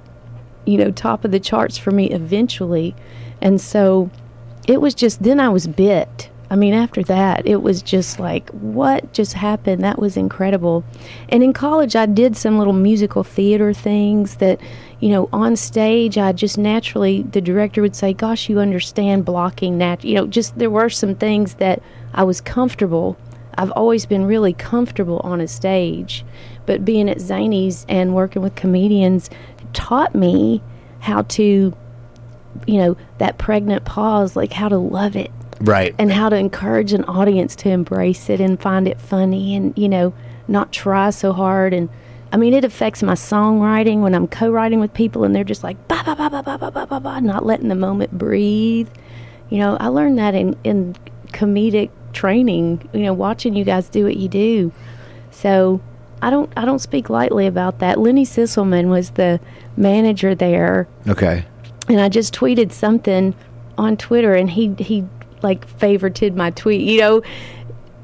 you 0.65 0.77
know 0.77 0.91
top 0.91 1.23
of 1.23 1.31
the 1.31 1.39
charts 1.39 1.77
for 1.77 1.91
me 1.91 2.09
eventually. 2.09 2.95
And 3.41 3.61
so 3.61 4.09
it 4.67 4.81
was 4.81 4.93
just 4.93 5.23
then 5.23 5.39
i 5.39 5.47
was 5.47 5.67
bit. 5.67 6.29
I 6.49 6.55
mean 6.55 6.73
after 6.73 7.03
that 7.03 7.45
it 7.45 7.61
was 7.61 7.81
just 7.81 8.19
like 8.19 8.49
what 8.49 9.13
just 9.13 9.33
happened? 9.33 9.83
That 9.83 9.99
was 9.99 10.17
incredible. 10.17 10.83
And 11.29 11.43
in 11.43 11.53
college 11.53 11.95
i 11.95 12.05
did 12.05 12.35
some 12.35 12.57
little 12.57 12.73
musical 12.73 13.23
theater 13.23 13.73
things 13.73 14.37
that 14.37 14.59
you 14.99 15.09
know 15.09 15.29
on 15.31 15.55
stage 15.55 16.17
i 16.17 16.31
just 16.31 16.57
naturally 16.57 17.21
the 17.23 17.41
director 17.41 17.81
would 17.81 17.95
say 17.95 18.13
gosh 18.13 18.49
you 18.49 18.59
understand 18.59 19.23
blocking 19.25 19.77
nat 19.77 20.03
you 20.03 20.15
know 20.15 20.25
just 20.27 20.57
there 20.57 20.69
were 20.69 20.89
some 20.89 21.13
things 21.15 21.55
that 21.55 21.81
i 22.13 22.23
was 22.23 22.41
comfortable 22.41 23.15
i've 23.57 23.71
always 23.71 24.05
been 24.05 24.25
really 24.25 24.53
comfortable 24.53 25.19
on 25.23 25.39
a 25.39 25.47
stage 25.47 26.25
but 26.65 26.83
being 26.83 27.09
at 27.09 27.19
zany's 27.19 27.85
and 27.87 28.15
working 28.15 28.41
with 28.41 28.55
comedians 28.55 29.29
taught 29.73 30.15
me 30.15 30.61
how 30.99 31.21
to 31.23 31.75
you 32.65 32.77
know 32.79 32.97
that 33.19 33.37
pregnant 33.37 33.85
pause 33.85 34.35
like 34.35 34.53
how 34.53 34.67
to 34.67 34.77
love 34.77 35.15
it 35.15 35.31
Right. 35.59 35.95
and 35.97 36.11
how 36.11 36.29
to 36.29 36.35
encourage 36.35 36.93
an 36.93 37.03
audience 37.05 37.55
to 37.57 37.69
embrace 37.69 38.29
it 38.29 38.39
and 38.39 38.59
find 38.61 38.87
it 38.87 38.99
funny 38.99 39.55
and 39.55 39.75
you 39.77 39.89
know 39.89 40.13
not 40.47 40.71
try 40.71 41.09
so 41.09 41.33
hard 41.33 41.73
and 41.73 41.89
I 42.31 42.37
mean 42.37 42.53
it 42.53 42.63
affects 42.65 43.01
my 43.03 43.13
songwriting 43.13 44.01
when 44.01 44.13
I'm 44.13 44.27
co-writing 44.27 44.79
with 44.79 44.93
people 44.93 45.23
and 45.23 45.33
they're 45.35 45.43
just 45.43 45.63
like 45.63 45.77
ba 45.87 46.01
ba 46.05 46.15
ba 46.15 46.29
ba 46.29 46.43
ba 46.43 46.57
ba 46.57 46.71
ba 46.71 46.85
ba 46.87 46.99
ba 46.99 47.21
not 47.21 47.45
letting 47.45 47.69
the 47.69 47.75
moment 47.75 48.17
breathe. 48.17 48.89
You 49.49 49.59
know, 49.59 49.77
I 49.79 49.87
learned 49.87 50.17
that 50.19 50.35
in 50.35 50.55
in 50.63 50.95
comedic 51.27 51.89
training, 52.13 52.87
you 52.93 53.01
know, 53.01 53.13
watching 53.13 53.53
you 53.55 53.63
guys 53.63 53.89
do 53.89 54.03
what 54.05 54.17
you 54.17 54.27
do. 54.27 54.71
So, 55.31 55.79
I 56.21 56.29
don't 56.29 56.51
I 56.57 56.65
don't 56.65 56.79
speak 56.79 57.09
lightly 57.09 57.47
about 57.47 57.79
that. 57.79 57.99
Lenny 57.99 58.25
Sisselman 58.25 58.87
was 58.87 59.11
the 59.11 59.39
manager 59.77 60.33
there 60.35 60.87
Okay. 61.07 61.45
and 61.87 62.01
I 62.01 62.09
just 62.09 62.33
tweeted 62.33 62.71
something 62.71 63.35
on 63.77 63.95
Twitter, 63.97 64.33
and 64.33 64.49
he 64.49 64.73
he 64.79 65.05
like 65.43 65.67
favorited 65.79 66.35
my 66.35 66.49
tweet. 66.51 66.81
You 66.81 66.99
know, 66.99 67.21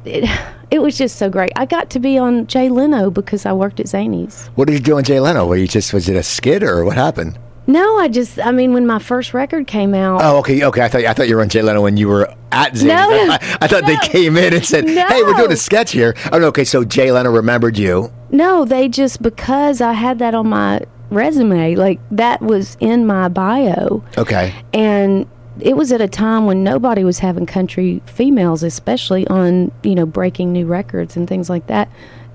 it, 0.06 0.30
it 0.74 0.82
was 0.82 0.98
just 0.98 1.18
so 1.18 1.30
great. 1.30 1.52
I 1.56 1.68
got 1.68 1.92
to 1.92 2.00
be 2.00 2.18
on 2.18 2.48
Jay 2.48 2.68
Leno 2.68 3.12
because 3.12 3.46
I 3.46 3.54
worked 3.54 3.80
at 3.80 3.88
Zany's. 3.88 4.48
What 4.56 4.66
did 4.66 4.74
you 4.74 4.80
do 4.80 4.98
on 4.98 5.04
Jay 5.04 5.20
Leno? 5.20 5.46
Were 5.46 5.56
you 5.56 5.68
just 5.68 5.94
was 5.94 6.10
it 6.10 6.16
a 6.16 6.24
skit 6.24 6.64
or 6.64 6.84
what 6.84 6.96
happened? 6.96 7.38
No, 7.68 8.00
I 8.00 8.08
just 8.08 8.40
I 8.40 8.52
mean 8.52 8.74
when 8.74 8.88
my 8.88 8.98
first 8.98 9.36
record 9.36 9.68
came 9.68 9.94
out. 9.94 10.22
Oh, 10.24 10.40
okay, 10.40 10.64
okay. 10.64 10.82
I 10.82 10.88
thought 10.88 11.06
I 11.06 11.14
thought 11.14 11.30
you 11.30 11.36
were 11.36 11.44
on 11.44 11.50
Jay 11.50 11.62
Leno 11.62 11.84
when 11.84 11.96
you 11.96 12.08
were 12.08 12.28
at 12.52 12.76
Zany's. 12.76 12.88
No, 12.88 13.10
I, 13.10 13.58
I, 13.62 13.68
thought 13.68 13.84
no. 13.84 13.88
they 13.90 13.98
came 13.98 14.36
in 14.36 14.52
and 14.52 14.66
said, 14.66 14.90
"Hey, 14.90 15.22
we're 15.22 15.36
doing 15.36 15.52
a 15.52 15.56
sketch 15.56 15.92
here." 15.92 16.16
Oh, 16.32 16.40
no, 16.40 16.48
okay. 16.48 16.66
So 16.66 16.84
Jay 16.84 17.12
Leno 17.12 17.30
remembered 17.30 17.78
you. 17.78 18.12
No, 18.32 18.66
they 18.66 18.90
just 18.90 19.22
because 19.22 19.80
I 19.80 19.94
had 19.94 20.18
that 20.20 20.34
on 20.34 20.50
my 20.50 20.82
resume, 21.12 21.76
like 21.76 22.00
that 22.10 22.42
was 22.42 22.78
in 22.80 23.06
my 23.06 23.28
bio. 23.28 24.04
Okay. 24.18 24.56
and 24.74 25.30
it 25.60 25.78
was 25.78 25.92
at 25.92 26.02
a 26.02 26.08
time 26.08 26.46
when 26.46 26.64
nobody 26.64 27.04
was 27.04 27.20
having 27.20 27.46
country 27.46 28.02
females 28.06 28.64
especially 28.64 29.28
on 29.28 29.72
you 29.84 29.96
know 29.96 30.06
breaking 30.06 30.52
new 30.52 30.66
records 30.66 31.16
and 31.16 31.28
things 31.28 31.50
like 31.50 31.68
that 31.68 31.90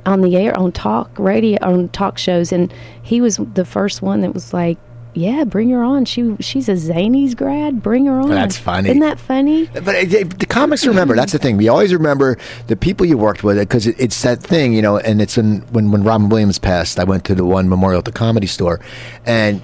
on 0.06 0.20
the 0.20 0.36
air 0.36 0.56
on 0.58 0.70
talk 0.72 1.10
radio 1.18 1.58
on 1.62 1.88
talk 1.88 2.16
shows 2.18 2.52
and 2.52 2.72
he 3.02 3.20
was 3.20 3.36
the 3.54 3.64
first 3.64 4.02
one 4.02 4.20
that 4.20 4.32
was 4.32 4.52
like 4.54 4.78
yeah 5.14 5.42
bring 5.42 5.68
her 5.70 5.82
on 5.82 6.04
she 6.04 6.36
she's 6.38 6.68
a 6.68 6.76
zany's 6.76 7.34
grad 7.34 7.82
bring 7.82 8.06
her 8.06 8.20
on 8.20 8.28
That's 8.28 8.56
funny. 8.56 8.90
isn't 8.90 9.00
that 9.00 9.18
funny 9.18 9.66
But 9.72 9.88
uh, 9.88 9.90
it- 9.98 10.38
the 10.38 10.46
comics 10.46 10.86
remember. 10.86 11.16
That's 11.16 11.32
the 11.32 11.38
thing. 11.38 11.56
We 11.56 11.66
always 11.68 11.92
remember 11.92 12.38
the 12.68 12.76
people 12.76 13.04
you 13.04 13.18
worked 13.18 13.42
with 13.42 13.58
because 13.58 13.86
it, 13.88 13.96
it's 13.98 14.22
that 14.22 14.40
thing, 14.40 14.74
you 14.74 14.82
know. 14.82 14.98
And 14.98 15.20
it's 15.20 15.36
in, 15.36 15.62
when 15.72 15.90
when 15.90 16.04
Robin 16.04 16.28
Williams 16.28 16.58
passed, 16.58 17.00
I 17.00 17.04
went 17.04 17.24
to 17.24 17.34
the 17.34 17.44
one 17.44 17.68
memorial 17.68 17.98
at 17.98 18.04
the 18.04 18.12
comedy 18.12 18.46
store, 18.46 18.80
and 19.26 19.60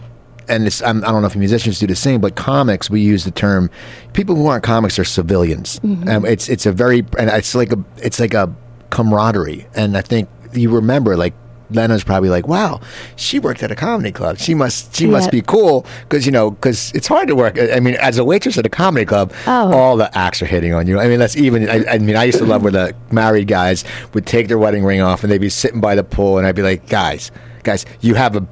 and 0.49 0.83
I'm, 0.85 1.05
I 1.05 1.09
don't 1.11 1.21
know 1.23 1.27
if 1.27 1.37
musicians 1.37 1.79
do 1.79 1.87
the 1.87 1.97
same, 1.97 2.21
but 2.21 2.35
comics 2.37 2.91
we 2.91 3.01
use 3.01 3.25
the 3.25 3.31
term. 3.31 3.71
People 4.13 4.35
who 4.37 4.47
aren't 4.47 4.65
comics 4.65 4.99
are 4.99 5.05
civilians. 5.05 5.81
Um, 5.85 6.25
it's 6.25 6.49
it's 6.49 6.67
a 6.67 6.73
very 6.73 7.01
and 7.19 7.31
it's 7.31 7.55
like 7.55 7.73
a 7.73 7.83
it's 7.99 8.21
like 8.21 8.35
a 8.35 8.53
camaraderie, 8.91 9.67
and 9.75 9.97
I 9.97 10.01
think 10.03 10.29
you 10.53 10.71
remember 10.71 11.17
like. 11.17 11.35
Leno's 11.71 12.05
probably 12.05 12.29
like, 12.29 12.47
"Wow, 12.47 12.81
she 13.17 13.39
worked 13.39 13.63
at 13.63 13.73
a 13.73 13.75
comedy 13.75 14.13
club. 14.13 14.37
She 14.39 14.55
must, 14.55 14.95
she 14.95 15.07
must 15.07 15.31
be 15.31 15.41
cool 15.41 15.87
because 16.03 16.27
you 16.27 16.31
know, 16.31 16.51
because 16.51 16.93
it's 16.93 17.07
hard 17.09 17.27
to 17.29 17.35
work. 17.35 17.59
I 17.59 17.81
mean, 17.81 17.95
as 17.97 18.19
a 18.19 18.25
waitress 18.25 18.59
at 18.59 18.67
a 18.67 18.69
comedy 18.69 19.07
club, 19.07 19.33
Oh. 19.47 19.73
all 19.73 19.97
the 19.97 20.17
acts 20.17 20.43
are 20.43 20.47
hitting 20.47 20.75
on 20.75 20.87
you. 20.87 21.01
I 21.01 21.09
mean, 21.09 21.19
that's 21.19 21.37
even. 21.39 21.69
I, 21.69 21.85
I 21.95 21.99
mean, 21.99 22.17
I 22.17 22.25
used 22.25 22.39
to 22.39 22.45
love 22.45 22.63
where 22.63 22.71
the 22.71 22.95
married 23.11 23.49
guys 23.49 23.83
would 24.13 24.27
take 24.27 24.49
their 24.49 24.59
wedding 24.59 24.85
ring 24.85 25.01
off 25.01 25.25
and 25.25 25.33
they'd 25.33 25.41
be 25.41 25.49
sitting 25.49 25.81
by 25.81 25.95
the 25.95 26.05
pool, 26.05 26.37
and 26.37 26.47
I'd 26.47 26.55
be 26.55 26.63
like, 26.63 26.87
"Guys, 26.91 27.33
guys, 27.65 27.87
you 28.03 28.15
have 28.15 28.37
a." 28.37 28.47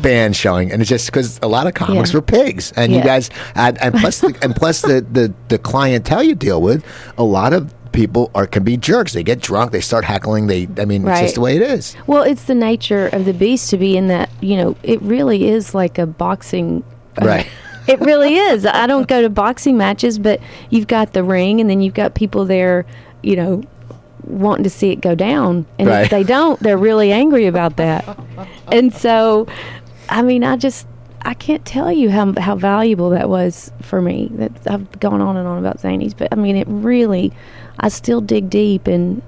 band 0.00 0.34
showing 0.36 0.72
and 0.72 0.80
it's 0.80 0.88
just 0.88 1.06
because 1.06 1.38
a 1.42 1.48
lot 1.48 1.66
of 1.66 1.74
comics 1.74 2.10
Yeah. 2.12 2.16
were 2.18 2.22
pigs 2.22 2.72
and 2.72 2.92
you 2.92 3.02
guys 3.02 3.30
and, 3.54 3.76
and 3.82 3.94
plus 3.94 4.20
the, 4.20 4.36
and 4.42 4.54
plus 4.56 4.80
the, 4.82 5.00
the 5.12 5.32
the 5.48 5.58
clientele 5.58 6.22
you 6.22 6.34
deal 6.34 6.62
with 6.62 6.84
a 7.18 7.24
lot 7.24 7.52
of 7.52 7.72
people 7.92 8.30
are 8.34 8.46
can 8.46 8.64
be 8.64 8.76
jerks 8.78 9.12
they 9.12 9.22
get 9.22 9.40
drunk 9.40 9.70
they 9.70 9.80
start 9.82 10.04
heckling 10.04 10.46
they 10.46 10.66
i 10.78 10.84
mean 10.86 11.06
it's 11.06 11.20
just 11.20 11.34
the 11.34 11.40
way 11.42 11.56
it 11.56 11.62
is 11.62 11.94
well 12.06 12.22
it's 12.22 12.44
the 12.44 12.54
nature 12.54 13.08
of 13.08 13.26
the 13.26 13.34
beast 13.34 13.68
to 13.70 13.76
be 13.76 13.96
in 13.98 14.08
that 14.08 14.30
you 14.40 14.56
know 14.56 14.74
it 14.82 15.00
really 15.02 15.48
is 15.48 15.74
like 15.74 15.98
a 15.98 16.06
boxing 16.06 16.82
uh, 17.20 17.26
right 17.26 17.48
It 17.88 17.98
really 17.98 18.36
is. 18.36 18.64
I 18.64 18.86
don't 18.86 19.08
go 19.08 19.22
to 19.22 19.28
boxing 19.28 19.76
matches, 19.76 20.16
but 20.16 20.40
you've 20.70 20.86
got 20.86 21.14
the 21.14 21.24
ring, 21.24 21.60
and 21.60 21.68
then 21.68 21.80
you've 21.82 21.94
got 21.94 22.14
people 22.14 22.44
there, 22.44 22.86
you 23.24 23.34
know, 23.34 23.64
wanting 24.22 24.62
to 24.62 24.70
see 24.70 24.90
it 24.90 25.00
go 25.00 25.16
down. 25.16 25.66
And 25.80 25.88
Right. 25.88 26.04
if 26.04 26.10
they 26.10 26.22
don't, 26.22 26.60
they're 26.60 26.78
really 26.78 27.10
angry 27.10 27.46
about 27.46 27.78
that. 27.78 28.04
And 28.70 28.94
so, 28.94 29.48
I 30.12 30.22
mean, 30.22 30.44
I 30.44 30.56
just, 30.56 30.86
I 31.22 31.34
can't 31.34 31.64
tell 31.64 31.90
you 31.90 32.10
how 32.10 32.32
how 32.38 32.54
valuable 32.54 33.10
that 33.10 33.28
was 33.28 33.72
for 33.80 34.00
me. 34.00 34.28
That 34.32 34.52
I've 34.66 35.00
gone 35.00 35.20
on 35.20 35.36
and 35.36 35.48
on 35.48 35.58
about 35.58 35.78
Zanies, 35.78 36.16
but 36.16 36.28
I 36.30 36.36
mean, 36.36 36.56
it 36.56 36.66
really, 36.68 37.32
I 37.80 37.88
still 37.88 38.20
dig 38.20 38.50
deep, 38.50 38.86
and 38.86 39.22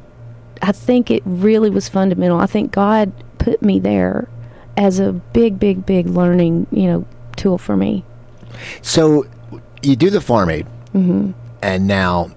I 0.62 0.72
think 0.72 1.10
it 1.10 1.22
really 1.24 1.70
was 1.70 1.88
fundamental. 1.88 2.38
I 2.38 2.46
think 2.46 2.70
God 2.70 3.12
put 3.38 3.62
me 3.62 3.80
there 3.80 4.28
as 4.76 4.98
a 5.00 5.12
big, 5.12 5.58
big, 5.58 5.86
big 5.86 6.06
learning, 6.06 6.66
you 6.70 6.86
know, 6.86 7.06
tool 7.36 7.58
for 7.58 7.76
me. 7.76 8.04
so 8.82 9.26
you 9.82 9.96
do 9.96 10.10
the 10.10 10.20
farm 10.20 10.50
aid 10.50 10.66
Mm-hmm. 10.94 11.32
and 11.60 11.88
now 11.88 12.30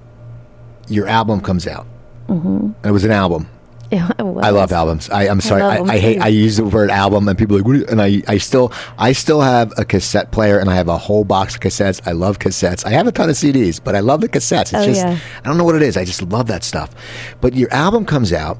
your 0.88 1.08
album 1.08 1.42
comes 1.42 1.68
out 1.68 1.86
mm-hmm. 2.28 2.72
it 2.84 2.90
was 2.90 3.04
an 3.04 3.12
album 3.12 3.22
Yeah, 3.22 3.44
it 3.44 3.44
was. 3.44 3.57
I 3.92 4.50
love 4.50 4.72
albums. 4.72 5.10
I, 5.10 5.28
I'm 5.30 5.40
sorry. 5.42 5.62
love 5.62 5.90
I, 5.90 5.94
I, 5.94 5.98
hate. 5.98 6.20
I 6.20 6.28
use 6.28 6.58
the 6.58 6.66
word 6.66 6.90
album, 6.92 7.28
and 7.28 7.38
people 7.38 7.56
are 7.56 7.60
like, 7.60 7.68
what 7.68 7.74
do 7.74 7.80
you-" 7.80 7.86
and 7.88 8.02
I, 8.02 8.22
I 8.28 8.38
still, 8.38 8.72
I 8.98 9.14
still 9.14 9.42
have 9.42 9.72
a 9.78 9.86
cassette 9.86 10.32
player, 10.32 10.60
and 10.60 10.70
I 10.70 10.76
have 10.76 10.88
a 10.90 10.98
whole 10.98 11.24
box 11.24 11.56
of 11.56 11.62
cassettes. 11.62 12.02
I 12.06 12.12
love 12.12 12.40
cassettes. 12.40 12.86
I 12.86 12.90
have 12.92 13.08
a 13.08 13.12
ton 13.12 13.30
of 13.30 13.36
CDs, 13.36 13.80
but 13.84 13.96
I 13.96 14.02
love 14.02 14.22
the 14.22 14.30
cassettes. 14.30 14.62
It's 14.62 14.74
Oh, 14.74 14.86
just, 14.86 15.02
yeah. 15.06 15.18
I 15.44 15.48
don't 15.48 15.58
know 15.58 15.64
what 15.64 15.76
it 15.76 15.82
is. 15.82 15.96
I 15.98 16.04
just 16.06 16.22
love 16.22 16.48
that 16.48 16.64
stuff. 16.64 16.94
But 17.42 17.54
your 17.56 17.74
album 17.74 18.06
comes 18.06 18.34
out, 18.34 18.58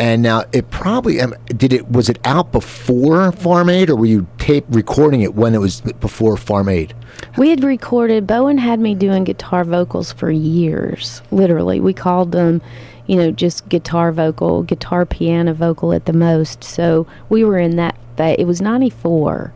And 0.00 0.22
now 0.22 0.44
it 0.52 0.70
probably 0.70 1.20
um, 1.20 1.34
did 1.48 1.72
it 1.72 1.90
was 1.90 2.08
it 2.08 2.18
out 2.24 2.52
before 2.52 3.32
Farm 3.32 3.68
Aid 3.68 3.90
or 3.90 3.96
were 3.96 4.06
you 4.06 4.28
tape 4.38 4.64
recording 4.68 5.22
it 5.22 5.34
when 5.34 5.54
it 5.56 5.60
was 5.60 5.80
before 5.80 6.36
Farm 6.36 6.68
Aid? 6.68 6.94
We 7.36 7.50
had 7.50 7.64
recorded. 7.64 8.24
Bowen 8.24 8.58
had 8.58 8.78
me 8.78 8.94
doing 8.94 9.24
guitar 9.24 9.64
vocals 9.64 10.12
for 10.12 10.30
years. 10.30 11.20
Literally, 11.32 11.80
we 11.80 11.92
called 11.94 12.30
them, 12.30 12.62
you 13.08 13.16
know, 13.16 13.32
just 13.32 13.68
guitar 13.68 14.12
vocal, 14.12 14.62
guitar 14.62 15.04
piano 15.04 15.52
vocal 15.54 15.92
at 15.92 16.04
the 16.06 16.12
most. 16.12 16.62
So 16.62 17.06
we 17.28 17.42
were 17.42 17.58
in 17.58 17.74
that. 17.76 17.96
It 18.18 18.46
was 18.46 18.60
'94, 18.60 19.52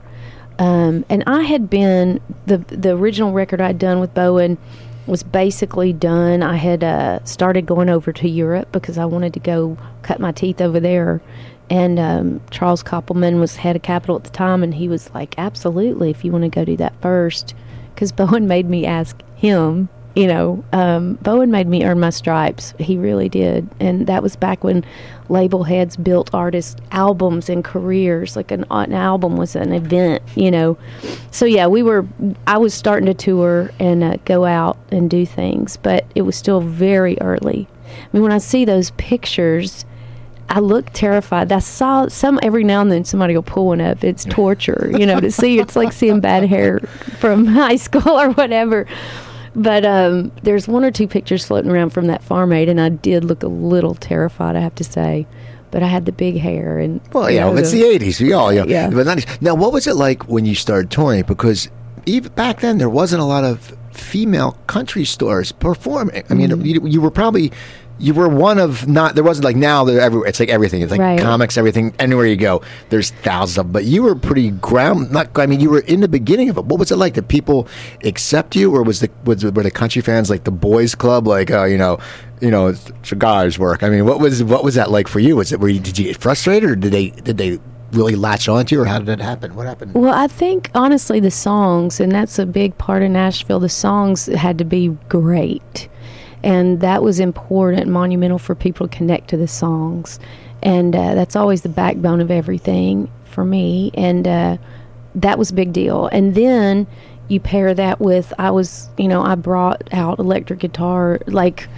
um, 0.58 1.04
and 1.08 1.24
I 1.26 1.42
had 1.42 1.68
been 1.68 2.20
the 2.46 2.58
the 2.58 2.96
original 2.96 3.32
record 3.32 3.60
I'd 3.60 3.78
done 3.78 4.00
with 4.00 4.14
Bowen 4.14 4.56
was 5.06 5.22
basically 5.22 5.92
done. 5.92 6.42
I 6.42 6.56
had 6.56 6.84
uh, 6.84 7.24
started 7.24 7.66
going 7.66 7.88
over 7.88 8.12
to 8.12 8.28
Europe 8.28 8.70
because 8.72 8.98
I 8.98 9.04
wanted 9.04 9.34
to 9.34 9.40
go 9.40 9.76
cut 10.02 10.20
my 10.20 10.32
teeth 10.32 10.60
over 10.60 10.78
there. 10.78 11.20
And 11.68 11.98
um, 11.98 12.40
Charles 12.50 12.82
Koppelman 12.82 13.40
was 13.40 13.56
head 13.56 13.76
of 13.76 13.82
Capitol 13.82 14.16
at 14.16 14.24
the 14.24 14.30
time, 14.30 14.62
and 14.62 14.74
he 14.74 14.88
was 14.88 15.12
like, 15.14 15.34
"Absolutely, 15.38 16.10
if 16.10 16.24
you 16.24 16.30
want 16.30 16.42
to 16.42 16.48
go 16.48 16.64
do 16.64 16.76
that 16.76 16.94
first. 17.00 17.54
Because 17.94 18.12
Bowen 18.12 18.46
made 18.46 18.68
me 18.68 18.86
ask 18.86 19.20
him 19.36 19.88
you 20.14 20.26
know, 20.26 20.62
um, 20.72 21.14
Bowen 21.22 21.50
made 21.50 21.66
me 21.66 21.84
earn 21.84 21.98
my 21.98 22.10
stripes. 22.10 22.74
He 22.78 22.98
really 22.98 23.28
did. 23.28 23.68
And 23.80 24.06
that 24.06 24.22
was 24.22 24.36
back 24.36 24.62
when 24.62 24.84
label 25.28 25.64
heads 25.64 25.96
built 25.96 26.30
artists' 26.34 26.80
albums 26.90 27.48
and 27.48 27.64
careers. 27.64 28.36
Like 28.36 28.50
an, 28.50 28.66
an 28.70 28.92
album 28.92 29.36
was 29.36 29.56
an 29.56 29.72
event, 29.72 30.22
you 30.34 30.50
know. 30.50 30.76
So, 31.30 31.46
yeah, 31.46 31.66
we 31.66 31.82
were, 31.82 32.06
I 32.46 32.58
was 32.58 32.74
starting 32.74 33.06
to 33.06 33.14
tour 33.14 33.70
and 33.78 34.04
uh, 34.04 34.16
go 34.24 34.44
out 34.44 34.76
and 34.90 35.08
do 35.08 35.24
things, 35.24 35.78
but 35.78 36.04
it 36.14 36.22
was 36.22 36.36
still 36.36 36.60
very 36.60 37.18
early. 37.20 37.66
I 37.86 38.08
mean, 38.12 38.22
when 38.22 38.32
I 38.32 38.38
see 38.38 38.66
those 38.66 38.90
pictures, 38.92 39.86
I 40.50 40.60
look 40.60 40.90
terrified. 40.92 41.50
I 41.50 41.60
saw 41.60 42.08
some 42.08 42.38
every 42.42 42.64
now 42.64 42.82
and 42.82 42.92
then 42.92 43.04
somebody 43.04 43.34
will 43.34 43.42
pull 43.42 43.68
one 43.68 43.80
up. 43.80 44.04
It's 44.04 44.26
torture, 44.26 44.90
you 44.92 45.06
know, 45.06 45.18
to 45.18 45.30
see. 45.30 45.58
It's 45.58 45.76
like 45.76 45.92
seeing 45.92 46.20
bad 46.20 46.44
hair 46.44 46.80
from 47.18 47.46
high 47.46 47.76
school 47.76 48.20
or 48.20 48.32
whatever. 48.32 48.86
But 49.54 49.84
um, 49.84 50.32
there's 50.42 50.66
one 50.66 50.84
or 50.84 50.90
two 50.90 51.06
pictures 51.06 51.44
floating 51.44 51.70
around 51.70 51.90
from 51.90 52.06
that 52.06 52.22
farm 52.22 52.52
aid, 52.52 52.68
and 52.68 52.80
I 52.80 52.88
did 52.88 53.24
look 53.24 53.42
a 53.42 53.48
little 53.48 53.94
terrified, 53.94 54.56
I 54.56 54.60
have 54.60 54.74
to 54.76 54.84
say. 54.84 55.26
But 55.70 55.82
I 55.82 55.86
had 55.86 56.04
the 56.04 56.12
big 56.12 56.36
hair, 56.36 56.78
and 56.78 57.00
well, 57.12 57.30
yeah, 57.30 57.50
know, 57.50 57.56
it's 57.56 57.70
the, 57.70 57.80
the 57.80 57.98
'80s. 57.98 58.20
We 58.20 58.32
all, 58.34 58.52
you 58.52 58.60
know, 58.60 58.66
yeah, 58.66 58.90
the 58.90 59.04
'90s. 59.04 59.40
Now, 59.40 59.54
what 59.54 59.72
was 59.72 59.86
it 59.86 59.94
like 59.94 60.28
when 60.28 60.44
you 60.44 60.54
started 60.54 60.90
touring? 60.90 61.22
Because 61.22 61.70
even 62.04 62.30
back 62.32 62.60
then, 62.60 62.76
there 62.76 62.90
wasn't 62.90 63.22
a 63.22 63.24
lot 63.24 63.44
of 63.44 63.74
female 63.92 64.52
country 64.66 65.04
stars 65.04 65.52
performing. 65.52 66.24
I 66.28 66.34
mean, 66.34 66.50
mm-hmm. 66.50 66.66
you, 66.66 66.86
you 66.86 67.00
were 67.00 67.10
probably 67.10 67.52
you 68.02 68.12
were 68.12 68.28
one 68.28 68.58
of 68.58 68.88
not 68.88 69.14
there 69.14 69.22
wasn't 69.22 69.44
like 69.44 69.54
now 69.54 69.86
everywhere 69.86 70.28
it's 70.28 70.40
like 70.40 70.48
everything 70.48 70.82
it's 70.82 70.90
like 70.90 71.00
right. 71.00 71.20
comics 71.20 71.56
everything 71.56 71.94
anywhere 72.00 72.26
you 72.26 72.36
go 72.36 72.60
there's 72.88 73.10
thousands 73.10 73.58
of 73.58 73.66
them 73.66 73.72
but 73.72 73.84
you 73.84 74.02
were 74.02 74.16
pretty 74.16 74.50
ground 74.50 75.10
not 75.12 75.28
i 75.38 75.46
mean 75.46 75.60
you 75.60 75.70
were 75.70 75.80
in 75.80 76.00
the 76.00 76.08
beginning 76.08 76.48
of 76.48 76.58
it 76.58 76.64
what 76.64 76.80
was 76.80 76.90
it 76.90 76.96
like 76.96 77.14
did 77.14 77.28
people 77.28 77.68
accept 78.02 78.56
you 78.56 78.74
or 78.74 78.82
was 78.82 78.98
the 79.00 79.10
was 79.24 79.44
were 79.44 79.62
the 79.62 79.70
country 79.70 80.02
fans 80.02 80.28
like 80.28 80.42
the 80.42 80.50
boys 80.50 80.96
club 80.96 81.28
like 81.28 81.50
uh, 81.50 81.64
you 81.64 81.78
know 81.78 81.96
you 82.40 82.50
know 82.50 82.66
it's, 82.66 82.90
it's 82.90 83.12
guys 83.12 83.56
work 83.58 83.84
i 83.84 83.88
mean 83.88 84.04
what 84.04 84.18
was 84.18 84.42
what 84.42 84.64
was 84.64 84.74
that 84.74 84.90
like 84.90 85.06
for 85.06 85.20
you 85.20 85.36
was 85.36 85.52
it 85.52 85.60
were 85.60 85.68
you 85.68 85.78
did 85.78 85.96
you 85.96 86.06
get 86.06 86.16
frustrated 86.16 86.68
or 86.68 86.74
did 86.74 86.92
they 86.92 87.10
did 87.10 87.38
they 87.38 87.58
really 87.92 88.16
latch 88.16 88.48
onto 88.48 88.74
you, 88.74 88.80
or 88.80 88.86
how 88.86 88.98
did 88.98 89.10
it 89.10 89.20
happen? 89.20 89.54
What 89.54 89.66
happened? 89.66 89.92
Well, 89.92 90.14
I 90.14 90.26
think 90.26 90.70
honestly, 90.74 91.20
the 91.20 91.30
songs, 91.30 92.00
and 92.00 92.10
that's 92.10 92.38
a 92.38 92.46
big 92.46 92.78
part 92.78 93.02
of 93.02 93.10
Nashville. 93.10 93.60
The 93.60 93.68
songs 93.68 94.24
had 94.26 94.56
to 94.56 94.64
be 94.64 94.96
great 95.10 95.90
and 96.42 96.80
that 96.80 97.02
was 97.02 97.20
important, 97.20 97.88
monumental 97.88 98.38
for 98.38 98.54
people 98.54 98.88
to 98.88 98.96
connect 98.96 99.28
to 99.28 99.36
the 99.36 99.48
songs, 99.48 100.18
and 100.62 100.94
uh, 100.94 101.14
that's 101.14 101.36
always 101.36 101.62
the 101.62 101.68
backbone 101.68 102.20
of 102.20 102.30
everything 102.30 103.10
for 103.24 103.44
me, 103.44 103.90
and 103.94 104.26
uh, 104.26 104.56
that 105.14 105.38
was 105.38 105.50
a 105.50 105.54
big 105.54 105.72
deal. 105.72 106.06
And 106.08 106.34
then 106.34 106.86
you 107.28 107.40
pair 107.40 107.74
that 107.74 108.00
with 108.00 108.32
I 108.38 108.50
was, 108.50 108.90
you 108.98 109.08
know, 109.08 109.22
I 109.22 109.34
brought 109.34 109.82
out 109.92 110.18
electric 110.18 110.60
guitar 110.60 111.20
like. 111.26 111.68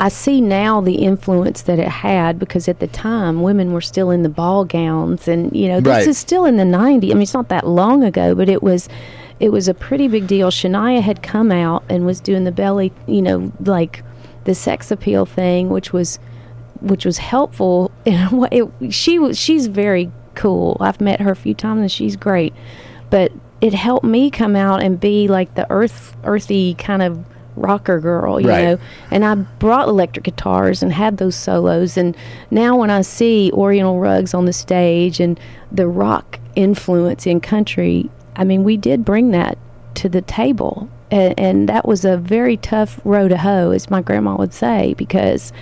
I 0.00 0.10
see 0.10 0.40
now 0.40 0.80
the 0.80 0.94
influence 0.94 1.62
that 1.62 1.80
it 1.80 1.88
had 1.88 2.38
because 2.38 2.68
at 2.68 2.78
the 2.78 2.86
time 2.86 3.42
women 3.42 3.72
were 3.72 3.80
still 3.80 4.12
in 4.12 4.22
the 4.22 4.28
ball 4.28 4.64
gowns 4.64 5.26
and 5.26 5.52
you 5.56 5.66
know 5.66 5.80
this 5.80 5.90
right. 5.90 6.06
is 6.06 6.16
still 6.16 6.44
in 6.44 6.56
the 6.56 6.62
90s. 6.62 7.10
I 7.10 7.14
mean 7.14 7.22
it's 7.22 7.34
not 7.34 7.48
that 7.48 7.66
long 7.66 8.04
ago 8.04 8.32
but 8.36 8.48
it 8.48 8.62
was 8.62 8.88
it 9.40 9.50
was 9.50 9.68
a 9.68 9.74
pretty 9.74 10.08
big 10.08 10.26
deal. 10.26 10.50
Shania 10.50 11.00
had 11.00 11.22
come 11.22 11.52
out 11.52 11.84
and 11.88 12.04
was 12.04 12.20
doing 12.20 12.44
the 12.44 12.52
belly, 12.52 12.92
you 13.06 13.22
know, 13.22 13.52
like 13.60 14.02
the 14.44 14.54
sex 14.54 14.90
appeal 14.90 15.26
thing, 15.26 15.68
which 15.70 15.92
was 15.92 16.18
which 16.80 17.04
was 17.04 17.18
helpful 17.18 17.90
in 18.04 18.14
a 18.14 18.36
way. 18.36 18.48
It, 18.50 18.92
she 18.92 19.18
was 19.18 19.38
she's 19.38 19.66
very 19.66 20.10
cool. 20.34 20.76
I've 20.80 21.00
met 21.00 21.20
her 21.20 21.32
a 21.32 21.36
few 21.36 21.54
times 21.54 21.80
and 21.80 21.92
she's 21.92 22.16
great, 22.16 22.54
but 23.10 23.32
it 23.60 23.74
helped 23.74 24.04
me 24.04 24.30
come 24.30 24.54
out 24.54 24.82
and 24.82 24.98
be 25.00 25.28
like 25.28 25.54
the 25.54 25.66
earth 25.70 26.16
earthy 26.24 26.74
kind 26.74 27.02
of 27.02 27.24
rocker 27.56 27.98
girl, 28.00 28.40
you 28.40 28.48
right. 28.48 28.64
know. 28.64 28.78
And 29.10 29.24
I 29.24 29.34
brought 29.34 29.88
electric 29.88 30.24
guitars 30.24 30.82
and 30.82 30.92
had 30.92 31.18
those 31.18 31.34
solos. 31.36 31.96
And 31.96 32.16
now 32.50 32.76
when 32.76 32.90
I 32.90 33.02
see 33.02 33.50
Oriental 33.52 33.98
rugs 33.98 34.32
on 34.32 34.44
the 34.44 34.52
stage 34.52 35.20
and 35.20 35.38
the 35.70 35.88
rock 35.88 36.38
influence 36.54 37.26
in 37.26 37.40
country, 37.40 38.08
I 38.38 38.44
mean, 38.44 38.64
we 38.64 38.78
did 38.78 39.04
bring 39.04 39.32
that 39.32 39.58
to 39.96 40.08
the 40.08 40.22
table. 40.22 40.88
And, 41.10 41.38
and 41.38 41.68
that 41.68 41.86
was 41.86 42.04
a 42.04 42.16
very 42.16 42.56
tough 42.56 43.00
row 43.04 43.28
to 43.28 43.36
hoe, 43.36 43.72
as 43.72 43.90
my 43.90 44.00
grandma 44.00 44.36
would 44.36 44.54
say, 44.54 44.94
because, 44.94 45.52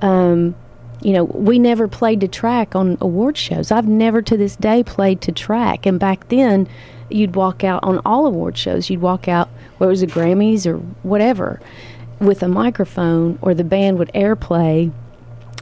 um, 0.00 0.54
you 1.02 1.12
know, 1.12 1.24
we 1.24 1.58
never 1.58 1.88
played 1.88 2.20
to 2.20 2.28
track 2.28 2.76
on 2.76 2.96
award 3.00 3.36
shows. 3.36 3.70
I've 3.70 3.88
never 3.88 4.22
to 4.22 4.36
this 4.36 4.56
day 4.56 4.82
played 4.82 5.20
to 5.22 5.32
track. 5.32 5.86
And 5.86 5.98
back 5.98 6.28
then, 6.28 6.68
you'd 7.10 7.34
walk 7.34 7.64
out 7.64 7.82
on 7.82 8.00
all 8.04 8.26
award 8.26 8.56
shows. 8.56 8.88
You'd 8.88 9.00
walk 9.00 9.26
out, 9.26 9.48
where 9.78 9.88
it 9.88 9.92
was 9.92 10.02
the 10.02 10.06
Grammys 10.06 10.66
or 10.66 10.76
whatever, 11.02 11.60
with 12.20 12.42
a 12.42 12.48
microphone, 12.48 13.38
or 13.42 13.54
the 13.54 13.64
band 13.64 13.98
would 13.98 14.12
airplay, 14.14 14.92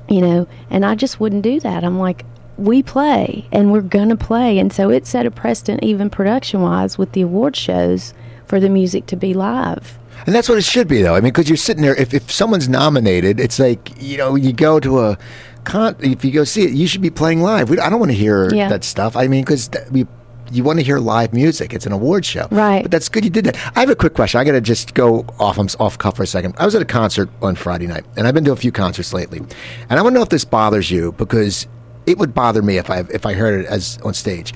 you 0.09 0.20
know, 0.20 0.48
and 0.70 0.85
I 0.85 0.96
just 0.96 1.20
wouldn't 1.20 1.42
do 1.42 1.61
that. 1.61 1.85
I'm 1.85 1.98
like, 1.98 2.24
we 2.59 2.83
play 2.83 3.47
and 3.53 3.73
we're 3.73 3.81
going 3.81 4.09
to 4.09 4.16
play. 4.16 4.59
And 4.59 4.73
so 4.73 4.90
it 4.90 5.07
set 5.07 5.27
a 5.27 5.31
precedent, 5.31 5.83
even 5.83 6.11
production 6.11 6.61
wise, 6.61 6.99
with 6.99 7.12
the 7.12 7.23
award 7.23 7.57
shows 7.57 8.12
for 8.44 8.61
the 8.61 8.68
music 8.68 9.07
to 9.07 9.16
be 9.16 9.33
live. 9.33 9.99
And 10.27 10.35
that's 10.35 10.49
what 10.49 10.59
it 10.59 10.64
should 10.64 10.88
be, 10.88 11.01
though. 11.01 11.14
I 11.14 11.21
mean, 11.21 11.33
because 11.33 11.49
you're 11.49 11.57
sitting 11.57 11.83
there, 11.83 11.94
if, 11.94 12.12
if 12.12 12.31
someone's 12.31 12.68
nominated, 12.68 13.38
it's 13.38 13.59
like, 13.59 13.90
you 14.03 14.18
know, 14.18 14.35
you 14.35 14.53
go 14.53 14.81
to 14.81 15.01
a 15.01 15.18
con, 15.64 15.94
if 16.01 16.25
you 16.25 16.33
go 16.33 16.44
see 16.44 16.64
it, 16.64 16.73
you 16.73 16.88
should 16.88 17.03
be 17.03 17.11
playing 17.11 17.40
live. 17.40 17.71
We, 17.71 17.79
I 17.79 17.88
don't 17.88 18.01
want 18.01 18.11
to 18.11 18.18
hear 18.18 18.53
yeah. 18.53 18.68
that 18.68 18.83
stuff. 18.83 19.16
I 19.16 19.29
mean, 19.29 19.44
because 19.44 19.71
we 19.92 20.07
you 20.51 20.64
want 20.64 20.79
to 20.79 20.85
hear 20.85 20.99
live 20.99 21.33
music. 21.33 21.75
It's 21.75 21.87
an 21.87 21.92
award 21.92 22.25
show, 22.25 22.49
right? 22.51 22.83
But 22.83 22.90
that's 22.90 23.09
good. 23.09 23.25
You 23.25 23.31
did 23.31 23.44
that. 23.44 23.57
I 23.77 23.81
have 23.81 23.90
a 23.90 23.97
quick 23.97 24.14
question. 24.14 24.40
I 24.40 24.44
got 24.44 24.53
to 24.53 24.61
just 24.61 24.94
go 24.94 25.27
off. 25.38 25.59
I'm 25.59 25.68
off 25.79 25.99
cuff 25.99 26.16
for 26.16 26.23
a 26.23 26.27
second. 26.27 26.55
I 26.59 26.64
was 26.64 26.75
at 26.75 26.83
a 26.83 26.87
concert 26.87 27.29
on 27.42 27.55
Friday 27.55 27.87
night, 27.87 28.07
and 28.16 28.27
I've 28.27 28.35
been 28.35 28.44
to 28.44 28.53
a 28.53 28.57
few 28.57 28.73
concerts 28.73 29.12
lately, 29.12 29.38
and 29.38 29.99
I 29.99 30.03
want 30.03 30.14
to 30.14 30.18
know 30.18 30.23
if 30.23 30.31
this 30.31 30.44
bothers 30.44 30.90
you 30.90 31.12
because 31.12 31.66
it 32.11 32.18
would 32.18 32.35
bother 32.35 32.62
me 32.62 32.79
if 32.79 32.90
I 32.90 33.01
if 33.11 33.27
I 33.27 33.35
heard 33.35 33.61
it 33.61 33.66
as 33.66 33.99
on 34.05 34.14
stage. 34.14 34.55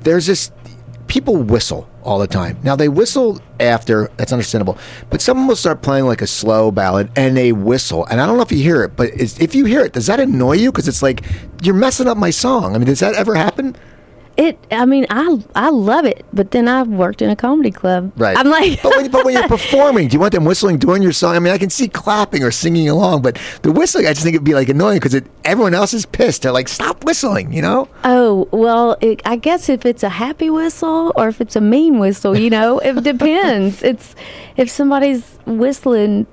There's 0.00 0.26
this 0.26 0.50
people 1.06 1.36
whistle 1.36 1.88
all 2.02 2.18
the 2.18 2.26
time. 2.26 2.58
Now 2.62 2.76
they 2.76 2.88
whistle 2.88 3.40
after 3.60 4.10
that's 4.16 4.32
understandable, 4.32 4.78
but 5.10 5.20
someone 5.20 5.46
will 5.46 5.56
start 5.56 5.82
playing 5.82 6.06
like 6.06 6.22
a 6.22 6.26
slow 6.26 6.70
ballad 6.70 7.10
and 7.16 7.36
they 7.36 7.52
whistle, 7.52 8.06
and 8.06 8.20
I 8.20 8.26
don't 8.26 8.36
know 8.36 8.42
if 8.42 8.52
you 8.52 8.62
hear 8.62 8.84
it, 8.84 8.96
but 8.96 9.10
if 9.14 9.54
you 9.54 9.64
hear 9.64 9.80
it, 9.80 9.92
does 9.92 10.06
that 10.06 10.20
annoy 10.20 10.54
you? 10.54 10.70
Because 10.70 10.88
it's 10.88 11.02
like 11.02 11.22
you're 11.62 11.74
messing 11.74 12.06
up 12.06 12.16
my 12.16 12.30
song. 12.30 12.74
I 12.74 12.78
mean, 12.78 12.86
does 12.86 13.00
that 13.00 13.14
ever 13.14 13.34
happen? 13.34 13.76
It 14.38 14.56
i 14.70 14.86
mean 14.86 15.04
i 15.10 15.38
i 15.56 15.68
love 15.68 16.04
it 16.04 16.24
but 16.32 16.52
then 16.52 16.68
i've 16.68 16.86
worked 16.86 17.20
in 17.20 17.28
a 17.28 17.36
comedy 17.36 17.70
club. 17.70 18.12
Right. 18.16 18.36
I'm 18.38 18.48
like 18.48 18.80
but, 18.82 18.96
when, 18.96 19.10
but 19.10 19.24
when 19.24 19.34
you're 19.34 19.48
performing 19.58 20.08
do 20.08 20.14
you 20.14 20.20
want 20.20 20.32
them 20.32 20.44
whistling 20.44 20.78
during 20.78 21.02
your 21.02 21.12
song? 21.12 21.36
I 21.36 21.40
mean 21.40 21.52
i 21.52 21.58
can 21.58 21.70
see 21.70 21.88
clapping 21.88 22.42
or 22.44 22.50
singing 22.50 22.88
along 22.88 23.22
but 23.22 23.38
the 23.62 23.72
whistling 23.72 24.06
i 24.06 24.10
just 24.10 24.22
think 24.22 24.34
it'd 24.34 24.44
be 24.44 24.54
like 24.54 24.68
annoying 24.68 25.00
because 25.00 25.20
everyone 25.44 25.74
else 25.74 25.92
is 25.92 26.06
pissed. 26.06 26.42
They're 26.42 26.52
like 26.52 26.68
stop 26.68 27.04
whistling 27.04 27.52
you 27.52 27.60
know? 27.60 27.88
Oh 28.04 28.48
well 28.52 28.96
it, 29.00 29.20
i 29.24 29.36
guess 29.36 29.68
if 29.68 29.84
it's 29.84 30.04
a 30.04 30.08
happy 30.08 30.50
whistle 30.50 31.12
or 31.16 31.28
if 31.28 31.40
it's 31.40 31.56
a 31.56 31.60
mean 31.60 31.98
whistle 31.98 32.38
you 32.38 32.48
know 32.48 32.78
it 32.78 33.02
depends. 33.02 33.82
It's 33.82 34.14
if 34.56 34.70
somebody's 34.70 35.38
whistling 35.46 36.26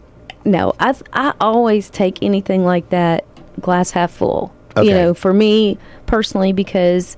no 0.46 0.74
i 0.80 0.94
i 1.14 1.34
always 1.42 1.90
take 1.90 2.22
anything 2.22 2.64
like 2.64 2.88
that 2.90 3.26
glass 3.60 3.90
half 3.92 4.12
full 4.12 4.54
okay. 4.78 4.88
you 4.88 4.94
know 4.94 5.14
for 5.14 5.34
me 5.34 5.78
personally 6.06 6.54
because 6.54 7.18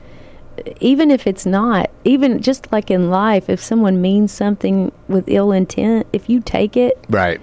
even 0.80 1.12
if 1.12 1.28
it's 1.28 1.46
not, 1.46 1.90
even 2.04 2.42
just 2.42 2.72
like 2.72 2.92
in 2.92 3.10
life, 3.10 3.50
if 3.50 3.62
someone 3.62 4.02
means 4.02 4.32
something 4.32 4.92
with 5.08 5.26
ill 5.28 5.52
intent, 5.52 6.08
if 6.14 6.30
you 6.30 6.40
take 6.40 6.78
it 6.78 6.98
right 7.10 7.42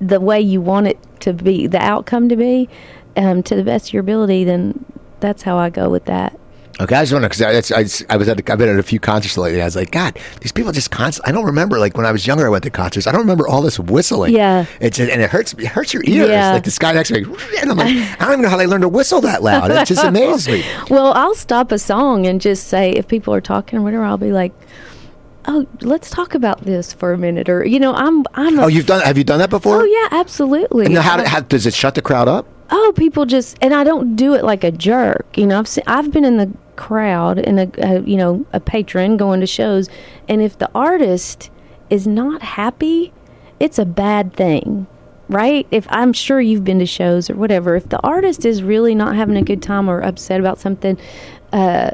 the 0.00 0.20
way 0.20 0.40
you 0.40 0.60
want 0.60 0.86
it 0.86 0.98
to 1.20 1.32
be, 1.32 1.66
the 1.66 1.82
outcome 1.82 2.28
to 2.28 2.36
be, 2.36 2.68
um, 3.16 3.42
to 3.42 3.54
the 3.54 3.64
best 3.64 3.88
of 3.88 3.94
your 3.94 4.00
ability, 4.00 4.44
then 4.44 4.84
that's 5.20 5.42
how 5.42 5.56
I 5.56 5.70
go 5.70 5.88
with 5.88 6.04
that. 6.06 6.38
Okay, 6.80 6.96
I 6.96 7.02
just 7.02 7.12
want 7.12 7.22
to 7.22 7.28
because 7.28 7.70
I, 7.70 7.78
I, 7.78 8.14
I 8.14 8.16
was 8.16 8.28
at 8.28 8.40
a, 8.40 8.52
I've 8.52 8.58
been 8.58 8.68
at 8.68 8.78
a 8.78 8.82
few 8.82 8.98
concerts 8.98 9.38
lately. 9.38 9.62
I 9.62 9.64
was 9.64 9.76
like, 9.76 9.92
God, 9.92 10.18
these 10.40 10.50
people 10.50 10.72
just 10.72 10.90
constant. 10.90 11.28
I 11.28 11.30
don't 11.30 11.44
remember 11.44 11.78
like 11.78 11.96
when 11.96 12.04
I 12.04 12.10
was 12.10 12.26
younger. 12.26 12.46
I 12.46 12.48
went 12.48 12.64
to 12.64 12.70
concerts. 12.70 13.06
I 13.06 13.12
don't 13.12 13.20
remember 13.20 13.46
all 13.46 13.62
this 13.62 13.78
whistling. 13.78 14.34
Yeah. 14.34 14.66
it's 14.80 14.98
and 14.98 15.22
it 15.22 15.30
hurts. 15.30 15.52
It 15.52 15.66
hurts 15.68 15.94
your 15.94 16.02
ears. 16.04 16.30
Yeah. 16.30 16.52
Like 16.52 16.64
this 16.64 16.78
guy 16.78 16.92
next 16.92 17.10
to 17.10 17.20
me, 17.20 17.36
and 17.60 17.70
I'm 17.70 17.76
like, 17.76 17.88
I 18.20 18.24
don't 18.24 18.32
even 18.32 18.42
know 18.42 18.48
how 18.48 18.56
they 18.56 18.66
learned 18.66 18.82
to 18.82 18.88
whistle 18.88 19.20
that 19.20 19.42
loud. 19.42 19.70
It 19.70 19.86
just 19.86 20.04
amazes 20.04 20.48
me. 20.48 20.64
Well, 20.90 21.12
I'll 21.14 21.34
stop 21.34 21.72
a 21.72 21.78
song 21.78 22.26
and 22.26 22.40
just 22.40 22.68
say 22.68 22.90
if 22.90 23.08
people 23.08 23.32
are 23.34 23.40
talking 23.40 23.78
or 23.78 23.82
whatever, 23.82 24.04
I'll 24.04 24.18
be 24.18 24.32
like, 24.32 24.52
"Oh, 25.46 25.66
let's 25.80 26.10
talk 26.10 26.34
about 26.34 26.62
this 26.62 26.92
for 26.92 27.12
a 27.12 27.18
minute," 27.18 27.48
or 27.48 27.64
you 27.64 27.80
know, 27.80 27.94
I'm 27.94 28.24
I'm. 28.34 28.58
Oh, 28.58 28.66
you've 28.66 28.86
done? 28.86 29.00
Have 29.02 29.16
you 29.16 29.24
done 29.24 29.38
that 29.38 29.50
before? 29.50 29.80
Oh 29.80 29.84
yeah, 29.84 30.08
absolutely. 30.10 30.86
And 30.86 30.96
how, 30.96 31.24
how 31.24 31.40
does 31.40 31.66
it 31.66 31.74
shut 31.74 31.94
the 31.94 32.02
crowd 32.02 32.28
up? 32.28 32.46
oh, 32.70 32.92
people 32.96 33.24
just 33.24 33.56
and 33.60 33.74
I 33.74 33.84
don't 33.84 34.16
do 34.16 34.34
it 34.34 34.44
like 34.44 34.64
a 34.64 34.70
jerk. 34.70 35.26
You 35.36 35.46
know, 35.46 35.58
I've 35.58 35.68
seen, 35.68 35.84
I've 35.86 36.10
been 36.10 36.24
in 36.24 36.36
the 36.36 36.52
crowd 36.76 37.38
and 37.38 37.60
a, 37.60 37.70
a 37.96 38.00
you 38.02 38.16
know 38.16 38.44
a 38.52 38.60
patron 38.60 39.16
going 39.16 39.40
to 39.40 39.46
shows, 39.46 39.88
and 40.28 40.40
if 40.42 40.58
the 40.58 40.70
artist 40.74 41.50
is 41.90 42.06
not 42.06 42.42
happy, 42.42 43.12
it's 43.60 43.78
a 43.78 43.84
bad 43.84 44.32
thing. 44.34 44.86
Right? 45.28 45.66
If 45.70 45.86
I'm 45.88 46.12
sure 46.12 46.38
you've 46.38 46.64
been 46.64 46.78
to 46.80 46.86
shows 46.86 47.30
or 47.30 47.34
whatever, 47.36 47.76
if 47.76 47.88
the 47.88 47.98
artist 48.06 48.44
is 48.44 48.62
really 48.62 48.94
not 48.94 49.16
having 49.16 49.36
a 49.38 49.42
good 49.42 49.62
time 49.62 49.88
or 49.88 50.00
upset 50.02 50.38
about 50.38 50.58
something, 50.58 50.98
uh, 51.50 51.92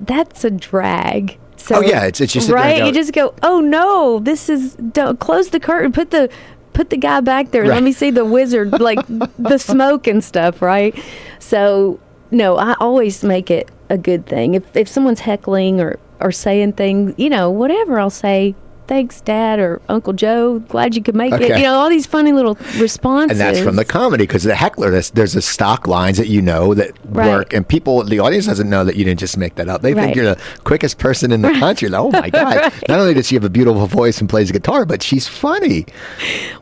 that's 0.00 0.44
a 0.44 0.50
drag. 0.50 1.38
So, 1.56 1.76
Oh, 1.76 1.80
yeah, 1.80 2.04
it's- 2.04 2.20
it's 2.20 2.34
just 2.34 2.48
sit 2.48 2.52
there 2.54 2.62
and 2.62 2.80
right. 2.82 2.86
you 2.86 2.92
just 2.92 3.14
go, 3.14 3.32
oh 3.42 3.60
no, 3.60 4.18
this 4.18 4.50
is 4.50 4.74
don't 4.92 5.18
close 5.18 5.48
the 5.48 5.58
curtain, 5.58 5.90
put 5.90 6.10
the 6.10 6.28
put 6.74 6.90
the 6.90 6.98
guy 6.98 7.20
back 7.20 7.50
there. 7.50 7.62
Right. 7.62 7.70
Let 7.70 7.82
me 7.82 7.92
see 7.92 8.10
the 8.10 8.26
wizard, 8.26 8.78
like 8.78 8.98
the 9.38 9.56
smoke 9.56 10.06
and 10.06 10.22
stuff, 10.22 10.60
right? 10.60 10.94
So 11.38 11.98
no, 12.30 12.58
I 12.58 12.74
always 12.78 13.24
make 13.24 13.50
it 13.50 13.70
a 13.88 13.98
good 13.98 14.26
thing. 14.26 14.54
If 14.54 14.76
if 14.76 14.88
someone's 14.88 15.20
heckling 15.20 15.80
or 15.80 15.98
or 16.20 16.32
saying 16.32 16.74
things, 16.74 17.14
you 17.16 17.30
know, 17.30 17.50
whatever, 17.50 17.98
I'll 17.98 18.10
say. 18.10 18.54
Thanks, 18.86 19.20
Dad 19.20 19.58
or 19.58 19.80
Uncle 19.88 20.12
Joe. 20.12 20.60
Glad 20.68 20.94
you 20.94 21.02
could 21.02 21.16
make 21.16 21.32
it. 21.32 21.42
You 21.58 21.64
know 21.64 21.74
all 21.74 21.88
these 21.88 22.06
funny 22.06 22.32
little 22.32 22.54
responses. 22.78 23.32
And 23.32 23.40
that's 23.40 23.58
from 23.64 23.76
the 23.76 23.84
comedy 23.84 24.24
because 24.24 24.44
the 24.44 24.54
heckler, 24.54 24.90
there's, 24.90 25.10
there's 25.10 25.34
a 25.34 25.42
stock 25.42 25.86
lines 25.88 26.18
that 26.18 26.28
you 26.28 26.40
know 26.40 26.72
that 26.74 26.92
Right. 27.08 27.28
work, 27.28 27.52
and 27.52 27.66
people, 27.66 28.02
the 28.04 28.18
audience 28.20 28.46
doesn't 28.46 28.68
know 28.70 28.84
that 28.84 28.96
you 28.96 29.04
didn't 29.04 29.20
just 29.20 29.36
make 29.36 29.54
that 29.56 29.68
up. 29.68 29.82
They 29.82 29.94
think 29.94 30.14
you're 30.14 30.34
the 30.34 30.40
quickest 30.64 30.98
person 30.98 31.32
in 31.32 31.42
the 31.42 31.52
country. 31.52 31.88
Like, 31.88 32.00
oh 32.00 32.10
my 32.10 32.30
god! 32.30 32.72
Not 32.88 33.00
only 33.00 33.14
does 33.14 33.26
she 33.28 33.34
have 33.36 33.44
a 33.44 33.48
beautiful 33.50 33.86
voice 33.86 34.20
and 34.20 34.28
plays 34.28 34.50
guitar, 34.52 34.84
but 34.84 35.02
she's 35.02 35.26
funny. 35.26 35.86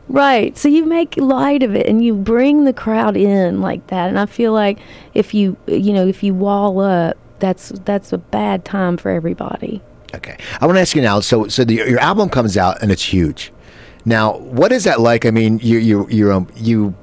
Right. 0.09 0.57
So 0.57 0.69
you 0.69 0.85
make 0.85 1.17
light 1.17 1.63
of 1.63 1.75
it 1.75 1.87
and 1.87 2.05
you 2.05 2.15
bring 2.15 2.65
the 2.65 2.73
crowd 2.73 3.17
in 3.17 3.61
like 3.61 3.87
that. 3.89 4.09
And 4.09 4.19
I 4.19 4.27
feel 4.27 4.53
like 4.53 4.79
if 5.15 5.35
you 5.35 5.57
you 5.67 5.93
know, 5.93 6.07
if 6.07 6.23
you 6.23 6.35
wall 6.35 6.81
up, 6.81 7.17
that's 7.39 7.71
that's 7.85 8.13
a 8.13 8.19
bad 8.19 8.65
time 8.65 8.97
for 8.97 9.11
everybody. 9.11 9.83
Okay, 10.15 10.37
I 10.61 10.67
want 10.67 10.77
to 10.77 10.81
ask 10.81 10.95
you 10.95 11.03
now. 11.03 11.21
So, 11.21 11.49
so 11.49 11.65
the, 11.65 11.75
your 11.75 11.99
album 11.99 12.29
comes 12.29 12.57
out 12.57 12.81
and 12.83 12.93
it's 12.93 13.03
huge. 13.03 13.53
Now, 14.05 14.37
what 14.39 14.73
is 14.73 14.85
that 14.85 15.01
like? 15.01 15.25
I 15.27 15.31
mean, 15.31 15.59
you 15.61 15.79
you 15.79 16.09
you 16.09 16.33
um, 16.33 16.49
you 16.57 16.95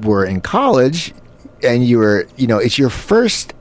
were 0.00 0.24
in 0.24 0.40
college, 0.40 1.14
and 1.62 1.84
you 1.84 1.98
were 1.98 2.26
you 2.36 2.46
know 2.46 2.58
it's 2.58 2.78
your 2.78 2.90
first 2.90 3.54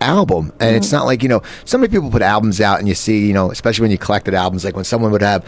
album, 0.00 0.52
and 0.60 0.76
it's 0.76 0.92
not 0.92 1.06
like 1.06 1.22
you 1.22 1.28
know 1.28 1.42
so 1.64 1.78
many 1.78 1.90
people 1.90 2.10
put 2.10 2.22
albums 2.22 2.60
out, 2.60 2.78
and 2.78 2.88
you 2.88 2.94
see 2.94 3.26
you 3.26 3.32
know 3.32 3.50
especially 3.50 3.82
when 3.82 3.90
you 3.90 3.98
collected 3.98 4.34
albums, 4.34 4.64
like 4.64 4.76
when 4.76 4.84
someone 4.84 5.10
would 5.12 5.22
have 5.22 5.44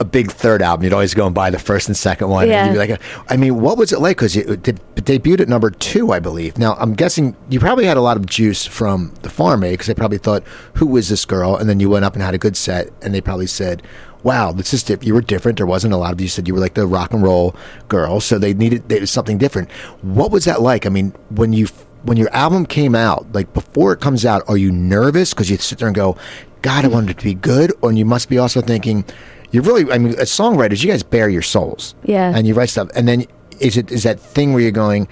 a 0.00 0.04
big 0.04 0.32
third 0.32 0.62
album, 0.62 0.84
you'd 0.84 0.94
always 0.94 1.12
go 1.12 1.26
and 1.26 1.34
buy 1.34 1.50
the 1.50 1.58
first 1.58 1.86
and 1.86 1.96
second 1.96 2.30
one. 2.30 2.48
Yeah. 2.48 2.64
And 2.64 2.74
you'd 2.74 2.80
be 2.80 2.88
like, 2.88 3.00
I 3.28 3.36
mean, 3.36 3.60
what 3.60 3.76
was 3.76 3.92
it 3.92 4.00
like? 4.00 4.16
Because 4.16 4.34
it, 4.34 4.62
debuted 4.96 5.40
at 5.40 5.48
number 5.48 5.70
two, 5.70 6.10
I 6.10 6.18
believe. 6.20 6.56
Now, 6.56 6.74
I'm 6.74 6.94
guessing 6.94 7.36
you 7.50 7.60
probably 7.60 7.84
had 7.84 7.98
a 7.98 8.00
lot 8.00 8.16
of 8.16 8.24
juice 8.24 8.64
from 8.64 9.12
the 9.22 9.28
farm 9.28 9.62
eh? 9.62 9.68
aid 9.68 9.72
because 9.74 9.88
they 9.88 9.94
probably 9.94 10.18
thought, 10.18 10.42
who 10.74 10.96
is 10.96 11.10
this 11.10 11.26
girl? 11.26 11.54
And 11.54 11.68
then 11.68 11.80
you 11.80 11.90
went 11.90 12.06
up 12.06 12.14
and 12.14 12.22
had 12.22 12.34
a 12.34 12.38
good 12.38 12.56
set, 12.56 12.88
and 13.02 13.14
they 13.14 13.20
probably 13.20 13.46
said, 13.46 13.82
wow, 14.22 14.52
this 14.52 14.72
is 14.72 14.82
diff- 14.82 15.04
you 15.04 15.12
were 15.12 15.20
different. 15.20 15.58
There 15.58 15.66
wasn't 15.66 15.92
a 15.92 15.98
lot 15.98 16.12
of 16.12 16.20
you 16.20 16.28
said 16.28 16.48
you 16.48 16.54
were 16.54 16.60
like 16.60 16.74
the 16.74 16.86
rock 16.86 17.12
and 17.12 17.22
roll 17.22 17.54
girl, 17.88 18.20
so 18.20 18.38
they 18.38 18.54
needed 18.54 18.88
there 18.88 19.00
was 19.00 19.10
something 19.10 19.38
different. 19.38 19.70
What 20.02 20.30
was 20.30 20.46
that 20.46 20.62
like? 20.62 20.86
I 20.86 20.88
mean, 20.88 21.12
when 21.30 21.52
you 21.52 21.66
when 22.02 22.16
your 22.16 22.34
album 22.34 22.64
came 22.64 22.94
out, 22.94 23.30
like 23.32 23.52
before 23.52 23.92
it 23.92 24.00
comes 24.00 24.24
out, 24.24 24.42
are 24.48 24.56
you 24.56 24.72
nervous 24.72 25.34
because 25.34 25.50
you 25.50 25.56
sit 25.58 25.78
there 25.78 25.88
and 25.88 25.94
go, 25.94 26.16
God, 26.62 26.84
I 26.84 26.88
wanted 26.88 27.10
it 27.10 27.18
to 27.18 27.24
be 27.24 27.34
good, 27.34 27.72
or 27.80 27.92
you 27.92 28.04
must 28.04 28.28
be 28.28 28.38
also 28.38 28.60
thinking, 28.60 29.04
you're 29.52 29.62
really, 29.62 29.90
I 29.92 29.98
mean, 29.98 30.14
as 30.18 30.30
songwriters, 30.30 30.82
you 30.84 30.90
guys 30.90 31.02
bare 31.02 31.28
your 31.28 31.42
souls, 31.42 31.94
Yeah. 32.04 32.32
and 32.34 32.46
you 32.46 32.54
write 32.54 32.68
stuff, 32.70 32.88
and 32.94 33.06
then 33.08 33.24
is 33.58 33.76
it 33.76 33.90
is 33.90 34.04
that 34.04 34.18
thing 34.20 34.52
where 34.52 34.62
you're 34.62 34.70
going, 34.70 35.08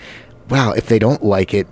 wow, 0.49 0.73
if 0.73 0.87
they 0.87 0.99
don't 0.99 1.23
like 1.25 1.53
it. 1.55 1.67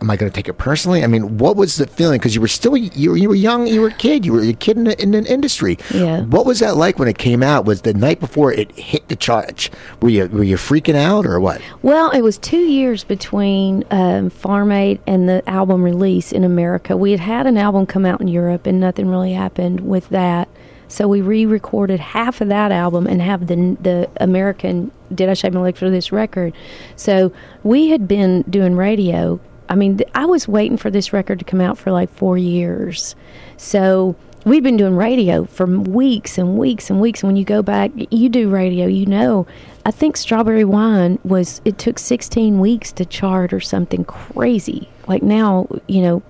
Am 0.00 0.08
I 0.12 0.16
going 0.16 0.30
to 0.30 0.36
take 0.36 0.46
it 0.48 0.52
personally? 0.52 1.02
I 1.02 1.08
mean, 1.08 1.38
what 1.38 1.56
was 1.56 1.74
the 1.74 1.84
feeling? 1.88 2.20
Because 2.20 2.32
you 2.32 2.40
were 2.40 2.46
still 2.46 2.76
you 2.76 3.10
were, 3.10 3.16
you 3.16 3.28
were 3.28 3.34
young, 3.34 3.66
you 3.66 3.80
were 3.80 3.88
a 3.88 3.92
kid, 3.92 4.24
you 4.24 4.32
were 4.32 4.42
a 4.42 4.52
kid 4.52 4.76
in, 4.76 4.84
the, 4.84 5.02
in 5.02 5.12
an 5.12 5.26
industry. 5.26 5.76
Yeah. 5.92 6.20
What 6.22 6.46
was 6.46 6.60
that 6.60 6.76
like 6.76 7.00
when 7.00 7.08
it 7.08 7.18
came 7.18 7.42
out? 7.42 7.64
Was 7.64 7.82
the 7.82 7.92
night 7.94 8.20
before 8.20 8.52
it 8.52 8.70
hit 8.78 9.08
the 9.08 9.16
charts? 9.16 9.70
Were 10.00 10.08
you 10.08 10.28
were 10.28 10.44
you 10.44 10.54
freaking 10.56 10.94
out 10.94 11.26
or 11.26 11.40
what? 11.40 11.60
Well, 11.82 12.12
it 12.12 12.20
was 12.20 12.38
two 12.38 12.60
years 12.60 13.02
between 13.02 13.82
um, 13.90 14.30
Farm 14.30 14.70
Aid 14.70 15.00
and 15.08 15.28
the 15.28 15.42
album 15.50 15.82
release 15.82 16.30
in 16.30 16.44
America. 16.44 16.96
We 16.96 17.10
had 17.10 17.18
had 17.18 17.48
an 17.48 17.58
album 17.58 17.84
come 17.84 18.06
out 18.06 18.20
in 18.20 18.28
Europe, 18.28 18.68
and 18.68 18.78
nothing 18.78 19.08
really 19.08 19.32
happened 19.32 19.80
with 19.80 20.08
that. 20.10 20.46
So 20.88 21.06
we 21.06 21.20
re-recorded 21.20 22.00
half 22.00 22.40
of 22.40 22.48
that 22.48 22.72
album 22.72 23.06
and 23.06 23.20
have 23.22 23.46
the 23.46 23.76
the 23.80 24.10
American 24.20 24.90
"Did 25.14 25.28
I 25.28 25.34
Shave 25.34 25.54
My 25.54 25.60
Legs 25.60 25.78
for 25.78 25.90
This 25.90 26.10
record?" 26.12 26.54
So 26.96 27.32
we 27.62 27.88
had 27.88 28.08
been 28.08 28.42
doing 28.42 28.74
radio. 28.74 29.38
I 29.68 29.74
mean, 29.74 29.98
th- 29.98 30.10
I 30.14 30.24
was 30.24 30.48
waiting 30.48 30.78
for 30.78 30.90
this 30.90 31.12
record 31.12 31.38
to 31.40 31.44
come 31.44 31.60
out 31.60 31.76
for 31.76 31.92
like 31.92 32.10
four 32.10 32.38
years. 32.38 33.14
So 33.58 34.16
we'd 34.44 34.62
been 34.62 34.76
doing 34.76 34.96
radio 34.96 35.44
for 35.44 35.66
weeks 35.66 36.38
and 36.38 36.56
weeks 36.56 36.90
and 36.90 37.00
weeks. 37.00 37.20
And 37.20 37.28
when 37.28 37.36
you 37.36 37.44
go 37.44 37.62
back, 37.62 37.90
you 38.10 38.28
do 38.28 38.48
radio, 38.48 38.86
you 38.86 39.06
know. 39.06 39.46
I 39.84 39.90
think 39.90 40.16
Strawberry 40.16 40.64
Wine 40.64 41.18
was, 41.24 41.60
it 41.64 41.78
took 41.78 41.98
16 41.98 42.60
weeks 42.60 42.92
to 42.92 43.04
chart 43.04 43.52
or 43.52 43.60
something 43.60 44.04
crazy. 44.04 44.88
Like 45.06 45.22
now, 45.22 45.66
you 45.86 46.02
know, 46.02 46.22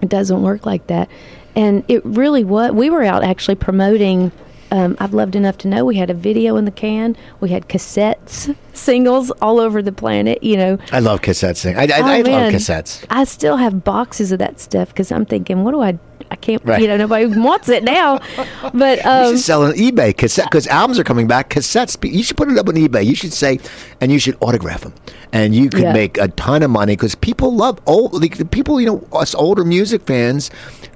it 0.00 0.08
doesn't 0.08 0.42
work 0.42 0.66
like 0.66 0.86
that. 0.88 1.08
And 1.58 1.84
it 1.88 2.04
really 2.06 2.44
was. 2.44 2.70
We 2.70 2.88
were 2.88 3.02
out 3.02 3.24
actually 3.24 3.56
promoting. 3.56 4.30
Um, 4.70 4.96
I've 5.00 5.14
loved 5.14 5.34
enough 5.34 5.56
to 5.58 5.68
know 5.68 5.84
we 5.84 5.96
had 5.96 6.10
a 6.10 6.14
video 6.14 6.56
in 6.56 6.66
the 6.66 6.70
can. 6.70 7.16
We 7.40 7.48
had 7.48 7.68
cassettes, 7.68 8.54
singles 8.74 9.30
all 9.42 9.58
over 9.58 9.80
the 9.82 9.92
planet. 9.92 10.42
You 10.42 10.56
know, 10.56 10.78
I 10.92 11.00
love 11.00 11.20
cassettes. 11.22 11.66
I, 11.66 11.82
I, 11.82 12.00
Oh, 12.00 12.04
I 12.06 12.20
love 12.20 12.52
cassettes. 12.52 13.04
I 13.10 13.24
still 13.24 13.56
have 13.56 13.82
boxes 13.82 14.30
of 14.30 14.38
that 14.40 14.60
stuff 14.60 14.88
because 14.90 15.10
I'm 15.10 15.24
thinking, 15.24 15.64
what 15.64 15.72
do 15.72 15.80
I? 15.80 15.98
I 16.30 16.36
can't. 16.36 16.62
Right. 16.66 16.82
You 16.82 16.88
know, 16.88 16.98
nobody 16.98 17.24
wants 17.26 17.70
it 17.70 17.82
now. 17.82 18.20
But 18.74 18.98
You 19.04 19.10
um, 19.10 19.34
should 19.36 19.40
sell 19.40 19.62
on 19.64 19.72
eBay 19.72 20.14
cassette 20.14 20.44
because 20.50 20.66
albums 20.66 20.98
are 20.98 21.04
coming 21.04 21.26
back. 21.26 21.48
Cassettes, 21.48 21.96
you 22.12 22.22
should 22.22 22.36
put 22.36 22.50
it 22.50 22.58
up 22.58 22.68
on 22.68 22.74
eBay. 22.74 23.06
You 23.06 23.14
should 23.14 23.32
say, 23.32 23.58
and 24.02 24.12
you 24.12 24.18
should 24.18 24.36
autograph 24.42 24.82
them, 24.82 24.92
and 25.32 25.54
you 25.54 25.70
could 25.70 25.84
Yeah. 25.84 25.92
make 25.94 26.18
a 26.18 26.28
ton 26.28 26.62
of 26.62 26.70
money 26.70 26.92
because 26.94 27.14
people 27.14 27.54
love 27.56 27.80
old. 27.86 28.12
Like, 28.20 28.36
the 28.36 28.44
people, 28.44 28.78
you 28.78 28.86
know, 28.86 29.08
us 29.14 29.34
older 29.34 29.64
music 29.64 30.02
fans. 30.02 30.50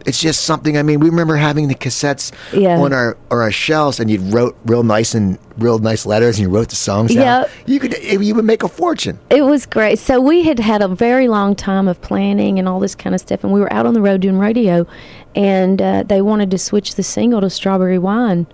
It's 0.06 0.20
just 0.20 0.42
something. 0.44 0.76
I 0.78 0.82
mean, 0.82 1.00
we 1.00 1.08
remember 1.10 1.36
having 1.36 1.68
the 1.68 1.74
cassettes 1.74 2.32
Yeah. 2.52 2.78
on 2.78 2.92
our 2.92 3.16
or 3.30 3.42
our 3.42 3.52
shelves, 3.52 4.00
and 4.00 4.10
you 4.10 4.20
wrote 4.20 4.56
real 4.66 4.82
nice 4.82 5.14
and 5.14 5.38
real 5.58 5.78
nice 5.78 6.06
letters, 6.06 6.38
and 6.38 6.48
you 6.48 6.54
wrote 6.54 6.68
the 6.70 6.76
songs. 6.76 7.14
Yeah. 7.14 7.44
you 7.66 7.78
could 7.80 7.96
you 8.02 8.34
would 8.34 8.44
make 8.44 8.62
a 8.62 8.68
fortune. 8.68 9.18
It 9.30 9.42
was 9.42 9.66
great. 9.66 9.98
So 9.98 10.20
we 10.20 10.42
had 10.42 10.58
had 10.58 10.82
a 10.82 10.88
very 10.88 11.28
long 11.28 11.54
time 11.54 11.88
of 11.88 12.00
planning 12.00 12.58
and 12.58 12.68
all 12.68 12.80
this 12.80 12.94
kind 12.94 13.14
of 13.14 13.20
stuff, 13.20 13.44
and 13.44 13.52
we 13.52 13.60
were 13.60 13.72
out 13.72 13.86
on 13.86 13.94
the 13.94 14.00
road 14.00 14.20
doing 14.20 14.38
radio, 14.38 14.86
and 15.34 15.80
uh, 15.80 16.02
they 16.04 16.22
wanted 16.22 16.50
to 16.50 16.58
switch 16.58 16.94
the 16.94 17.02
single 17.02 17.40
to 17.40 17.50
Strawberry 17.50 17.98
Wine, 17.98 18.46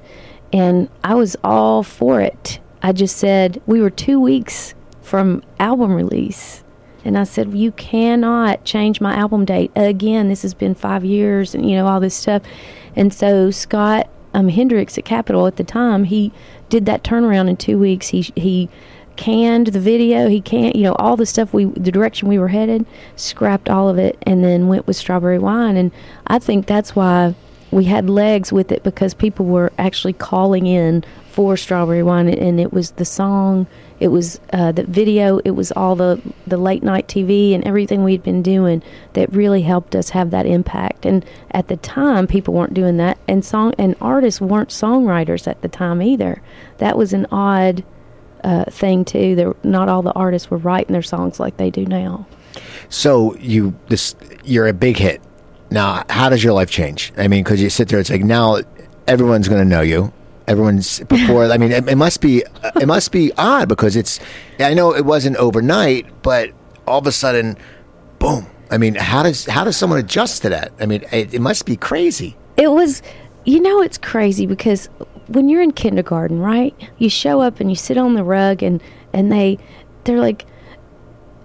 and 0.52 0.88
I 1.04 1.14
was 1.14 1.36
all 1.44 1.82
for 1.82 2.20
it. 2.20 2.58
I 2.82 2.92
just 2.92 3.16
said 3.16 3.60
we 3.66 3.80
were 3.80 3.90
two 3.90 4.20
weeks 4.20 4.74
from 5.02 5.42
album 5.58 5.94
release, 5.94 6.62
and 7.08 7.18
I 7.18 7.24
said 7.24 7.52
you 7.54 7.72
cannot 7.72 8.64
change 8.64 9.00
my 9.00 9.14
album 9.14 9.44
date 9.44 9.72
again. 9.74 10.28
This 10.28 10.42
has 10.42 10.54
been 10.54 10.74
five 10.74 11.04
years, 11.04 11.54
and 11.54 11.68
you 11.68 11.76
know 11.76 11.86
all 11.86 11.98
this 11.98 12.14
stuff, 12.14 12.42
and 12.94 13.12
so 13.12 13.50
Scott 13.50 14.08
um, 14.34 14.48
Hendricks 14.48 14.96
at 14.98 15.04
Capitol 15.04 15.46
at 15.46 15.56
the 15.56 15.64
time 15.64 16.04
he 16.04 16.30
did 16.68 16.86
that 16.86 17.02
turnaround 17.02 17.48
in 17.48 17.56
two 17.56 17.78
weeks. 17.78 18.08
He 18.08 18.30
he 18.36 18.68
canned 19.16 19.68
the 19.68 19.80
video. 19.80 20.28
He 20.28 20.40
can't, 20.40 20.76
you 20.76 20.84
know, 20.84 20.94
all 20.94 21.16
the 21.16 21.26
stuff 21.26 21.52
we, 21.52 21.64
the 21.64 21.90
direction 21.90 22.28
we 22.28 22.38
were 22.38 22.48
headed, 22.48 22.86
scrapped 23.16 23.68
all 23.68 23.88
of 23.88 23.98
it, 23.98 24.16
and 24.22 24.44
then 24.44 24.68
went 24.68 24.86
with 24.86 24.96
strawberry 24.96 25.40
wine. 25.40 25.76
And 25.76 25.90
I 26.28 26.38
think 26.38 26.66
that's 26.66 26.94
why 26.94 27.34
we 27.70 27.84
had 27.84 28.08
legs 28.08 28.52
with 28.52 28.70
it 28.70 28.82
because 28.84 29.14
people 29.14 29.44
were 29.44 29.72
actually 29.76 30.12
calling 30.12 30.66
in 30.66 31.04
for 31.30 31.56
strawberry 31.56 32.02
wine, 32.02 32.28
and 32.28 32.60
it 32.60 32.72
was 32.72 32.92
the 32.92 33.04
song, 33.04 33.66
it 34.00 34.08
was 34.08 34.40
uh, 34.52 34.72
the 34.72 34.84
video, 34.84 35.38
it 35.38 35.52
was 35.52 35.72
all 35.72 35.96
the 35.96 36.20
the 36.46 36.56
late 36.56 36.82
night 36.82 37.08
TV 37.08 37.54
and 37.54 37.64
everything 37.64 38.04
we'd 38.04 38.22
been 38.22 38.42
doing 38.42 38.82
that 39.14 39.32
really 39.32 39.62
helped 39.62 39.94
us 39.94 40.10
have 40.10 40.30
that 40.30 40.46
impact. 40.46 41.04
And 41.04 41.24
at 41.50 41.68
the 41.68 41.76
time, 41.76 42.26
people 42.26 42.54
weren't 42.54 42.74
doing 42.74 42.96
that, 42.98 43.18
and 43.26 43.44
song 43.44 43.74
and 43.78 43.96
artists 44.00 44.40
weren't 44.40 44.70
songwriters 44.70 45.48
at 45.48 45.62
the 45.62 45.68
time 45.68 46.00
either. 46.02 46.40
That 46.78 46.96
was 46.96 47.12
an 47.12 47.26
odd 47.32 47.84
uh, 48.44 48.64
thing 48.70 49.04
too. 49.04 49.34
There, 49.34 49.56
not 49.62 49.88
all 49.88 50.02
the 50.02 50.12
artists 50.12 50.50
were 50.50 50.58
writing 50.58 50.92
their 50.92 51.02
songs 51.02 51.40
like 51.40 51.56
they 51.56 51.70
do 51.70 51.84
now. 51.84 52.26
So 52.88 53.36
you 53.36 53.76
this 53.88 54.14
you're 54.44 54.66
a 54.66 54.72
big 54.72 54.96
hit. 54.96 55.20
Now, 55.70 56.04
how 56.08 56.30
does 56.30 56.42
your 56.42 56.54
life 56.54 56.70
change? 56.70 57.12
I 57.18 57.28
mean, 57.28 57.44
because 57.44 57.60
you 57.60 57.68
sit 57.68 57.88
there, 57.88 57.98
it's 57.98 58.08
like 58.10 58.24
now 58.24 58.60
everyone's 59.06 59.48
going 59.48 59.60
to 59.60 59.68
know 59.68 59.82
you. 59.82 60.12
Everyone's 60.48 61.00
before. 61.08 61.44
I 61.44 61.58
mean, 61.58 61.70
it, 61.72 61.88
it 61.88 61.96
must 61.96 62.20
be 62.20 62.42
it 62.76 62.86
must 62.86 63.12
be 63.12 63.32
odd 63.36 63.68
because 63.68 63.94
it's. 63.94 64.18
I 64.58 64.74
know 64.74 64.94
it 64.94 65.04
wasn't 65.04 65.36
overnight, 65.36 66.22
but 66.22 66.50
all 66.86 66.98
of 66.98 67.06
a 67.06 67.12
sudden, 67.12 67.56
boom. 68.18 68.46
I 68.70 68.78
mean, 68.78 68.94
how 68.94 69.22
does 69.22 69.46
how 69.46 69.64
does 69.64 69.76
someone 69.76 69.98
adjust 69.98 70.42
to 70.42 70.48
that? 70.48 70.72
I 70.80 70.86
mean, 70.86 71.04
it, 71.12 71.34
it 71.34 71.40
must 71.40 71.66
be 71.66 71.76
crazy. 71.76 72.36
It 72.56 72.72
was, 72.72 73.02
you 73.44 73.60
know, 73.60 73.80
it's 73.80 73.98
crazy 73.98 74.46
because 74.46 74.88
when 75.28 75.48
you're 75.48 75.62
in 75.62 75.72
kindergarten, 75.72 76.40
right? 76.40 76.74
You 76.98 77.08
show 77.08 77.40
up 77.40 77.60
and 77.60 77.70
you 77.70 77.76
sit 77.76 77.96
on 77.96 78.14
the 78.14 78.24
rug, 78.24 78.62
and 78.62 78.82
and 79.12 79.30
they 79.30 79.58
they're 80.04 80.18
like, 80.18 80.46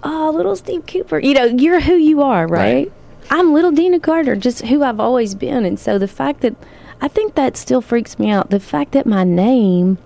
"Oh, 0.04 0.32
little 0.36 0.56
Steve 0.56 0.86
Cooper," 0.86 1.20
you 1.20 1.34
know, 1.34 1.46
you're 1.46 1.82
who 1.82 1.96
you 1.96 2.22
are, 2.22 2.48
right? 2.48 2.88
Right. 2.88 2.92
I'm 3.30 3.54
little 3.54 3.72
Deana 3.72 4.00
Carter, 4.00 4.36
just 4.36 4.66
who 4.66 4.84
I've 4.84 5.00
always 5.00 5.34
been, 5.36 5.66
and 5.66 5.80
so 5.80 5.98
the 5.98 6.08
fact 6.08 6.42
that 6.42 6.56
I 7.04 7.10
think 7.10 7.36
that 7.36 7.58
still 7.58 7.82
freaks 7.82 8.18
me 8.18 8.30
out. 8.30 8.50
The 8.50 8.62
fact 8.62 8.94
that 8.94 9.06
my 9.06 9.26
name 9.26 9.98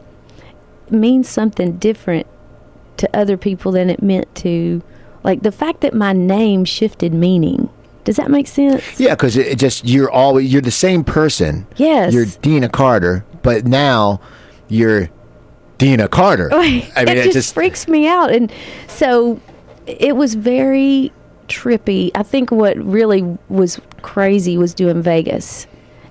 means 0.89 1.29
something 1.29 1.77
different 1.77 2.25
to 2.97 3.07
other 3.15 3.37
people 3.37 3.71
than 3.71 3.91
it 3.91 4.01
meant 4.01 4.33
to, 4.37 4.81
like 5.23 5.43
the 5.43 5.51
fact 5.51 5.81
that 5.81 5.93
my 5.93 6.11
name 6.11 6.65
shifted 6.65 7.13
meaning. 7.13 7.69
Does 8.03 8.15
that 8.15 8.31
make 8.31 8.47
sense? 8.47 8.99
Yeah, 8.99 9.13
because 9.13 9.37
it, 9.37 9.45
it 9.45 9.59
just 9.59 9.85
you're 9.85 10.09
always 10.09 10.51
you're 10.51 10.63
the 10.63 10.71
same 10.71 11.03
person. 11.03 11.67
Yes. 11.75 12.13
You're 12.13 12.25
Deana 12.25 12.67
Carter, 12.67 13.23
but 13.43 13.67
now 13.67 14.19
you're 14.67 15.11
Deana 15.77 16.07
Carter. 16.07 16.49
I 16.51 16.81
mean, 17.05 17.09
it, 17.09 17.31
just, 17.31 17.53
freaks 17.53 17.87
me 17.87 18.07
out. 18.07 18.33
And 18.33 18.51
so 18.87 19.39
it 19.85 20.15
was 20.15 20.33
very 20.33 21.11
trippy. 21.47 22.09
I 22.15 22.23
think 22.23 22.49
what 22.49 22.75
really 22.77 23.21
was 23.49 23.79
crazy 24.01 24.57
was 24.57 24.73
doing 24.73 25.03
Vegas 25.03 25.67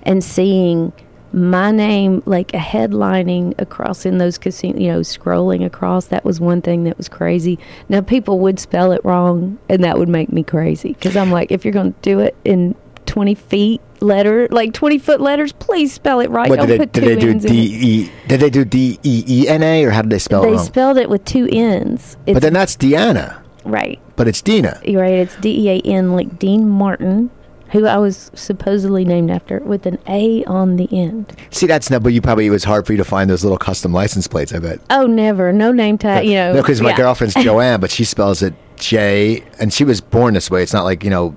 and 0.07 0.23
seeing 0.23 0.93
my 1.33 1.71
name 1.71 2.23
like 2.25 2.53
a 2.53 2.57
headlining 2.57 3.53
across 3.59 4.05
in 4.05 4.17
those 4.17 4.37
casinos, 4.37 4.79
you 4.81 4.87
know, 4.87 5.01
scrolling 5.01 5.63
across. 5.65 6.07
That 6.07 6.25
was 6.25 6.39
one 6.39 6.61
thing 6.61 6.85
that 6.85 6.97
was 6.97 7.09
crazy. 7.09 7.59
Now, 7.89 8.01
people 8.01 8.39
would 8.39 8.59
spell 8.59 8.91
it 8.91 9.03
wrong, 9.03 9.59
and 9.69 9.83
that 9.83 9.99
would 9.99 10.09
make 10.09 10.31
me 10.31 10.43
crazy 10.43 10.93
because 10.93 11.15
I'm 11.15 11.31
like, 11.31 11.51
if 11.51 11.65
you're 11.65 11.73
going 11.73 11.93
to 11.93 11.99
do 12.01 12.19
it 12.19 12.35
in 12.45 12.75
20 13.05 13.35
feet 13.35 13.81
letter, 13.99 14.47
like 14.51 14.73
20 14.73 14.97
foot 14.97 15.21
letters, 15.21 15.51
please 15.51 15.93
spell 15.93 16.21
it 16.21 16.29
right. 16.29 16.49
What 16.49 16.57
Don't 16.57 16.67
did 16.67 16.79
they, 16.79 16.85
did 16.85 17.03
they 17.03 17.15
do? 17.15 17.39
D 17.39 17.79
E? 17.81 18.11
Did 18.27 18.39
they 18.39 18.49
do 18.49 18.63
D 18.63 18.99
E 19.03 19.23
E 19.27 19.47
N 19.47 19.63
A 19.63 19.83
or 19.83 19.91
how 19.91 20.01
did 20.01 20.11
they 20.11 20.19
spell 20.19 20.43
it 20.43 20.51
They 20.51 20.57
spelled 20.57 20.97
it 20.97 21.09
with 21.09 21.25
two 21.25 21.47
N's. 21.51 22.17
It's 22.25 22.35
but 22.35 22.41
then 22.41 22.53
that's 22.53 22.75
Deanna, 22.77 23.41
right. 23.65 23.99
but 24.15 24.27
it's 24.27 24.41
Deana. 24.41 24.79
You're 24.85 25.01
right. 25.01 25.13
It's 25.13 25.35
D 25.37 25.67
E 25.67 25.69
A 25.69 25.81
N, 25.81 26.13
like 26.13 26.39
Dean 26.39 26.69
Martin, 26.69 27.31
who 27.71 27.85
I 27.85 27.97
was 27.97 28.31
supposedly 28.33 29.03
named 29.05 29.29
after, 29.31 29.59
with 29.59 29.85
an 29.85 29.97
A 30.07 30.43
on 30.45 30.77
the 30.77 30.87
end. 30.91 31.35
See, 31.49 31.67
that's 31.67 31.89
not. 31.89 32.03
But 32.03 32.13
you 32.13 32.21
probably 32.21 32.45
it 32.47 32.51
was 32.51 32.63
hard 32.63 32.85
for 32.85 32.93
you 32.93 32.97
to 32.97 33.03
find 33.05 33.29
those 33.29 33.43
little 33.43 33.57
custom 33.57 33.93
license 33.93 34.27
plates. 34.27 34.53
I 34.53 34.59
bet. 34.59 34.79
Oh, 34.89 35.05
never. 35.05 35.51
No 35.51 35.71
name 35.71 35.97
tag. 35.97 36.25
You 36.25 36.35
know. 36.35 36.53
No, 36.53 36.61
because 36.61 36.81
my 36.81 36.89
yeah. 36.91 36.97
girlfriend's 36.97 37.35
Joanne, 37.43 37.79
but 37.79 37.91
she 37.91 38.03
spells 38.03 38.41
it 38.41 38.53
J, 38.77 39.43
and 39.59 39.73
she 39.73 39.83
was 39.83 40.01
born 40.01 40.33
this 40.33 40.49
way. 40.49 40.63
It's 40.63 40.73
not 40.73 40.83
like 40.83 41.03
you 41.03 41.09
know 41.09 41.35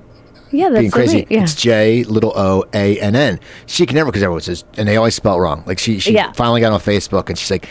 Yeah, 0.51 0.68
that's 0.68 0.81
being 0.81 0.91
crazy. 0.91 1.26
Yeah. 1.31 1.43
It's 1.43 1.55
J 1.55 2.05
little 2.05 2.33
O 2.37 2.64
A 2.74 3.01
N 3.01 3.16
N. 3.16 3.41
She 3.66 3.87
can 3.87 3.97
never 3.97 4.11
because 4.11 4.22
everyone 4.22 4.43
says, 4.43 4.64
and 4.76 4.87
they 4.89 4.97
always 4.97 5.14
spell 5.14 5.37
it 5.37 5.41
wrong. 5.41 5.64
Like 5.66 5.78
she, 5.78 5.99
she 5.99 6.12
Yeah. 6.14 6.33
finally 6.33 6.61
got 6.61 6.72
on 6.72 6.81
Facebook 6.81 7.28
and 7.28 7.39
she's 7.39 7.51
like, 7.51 7.68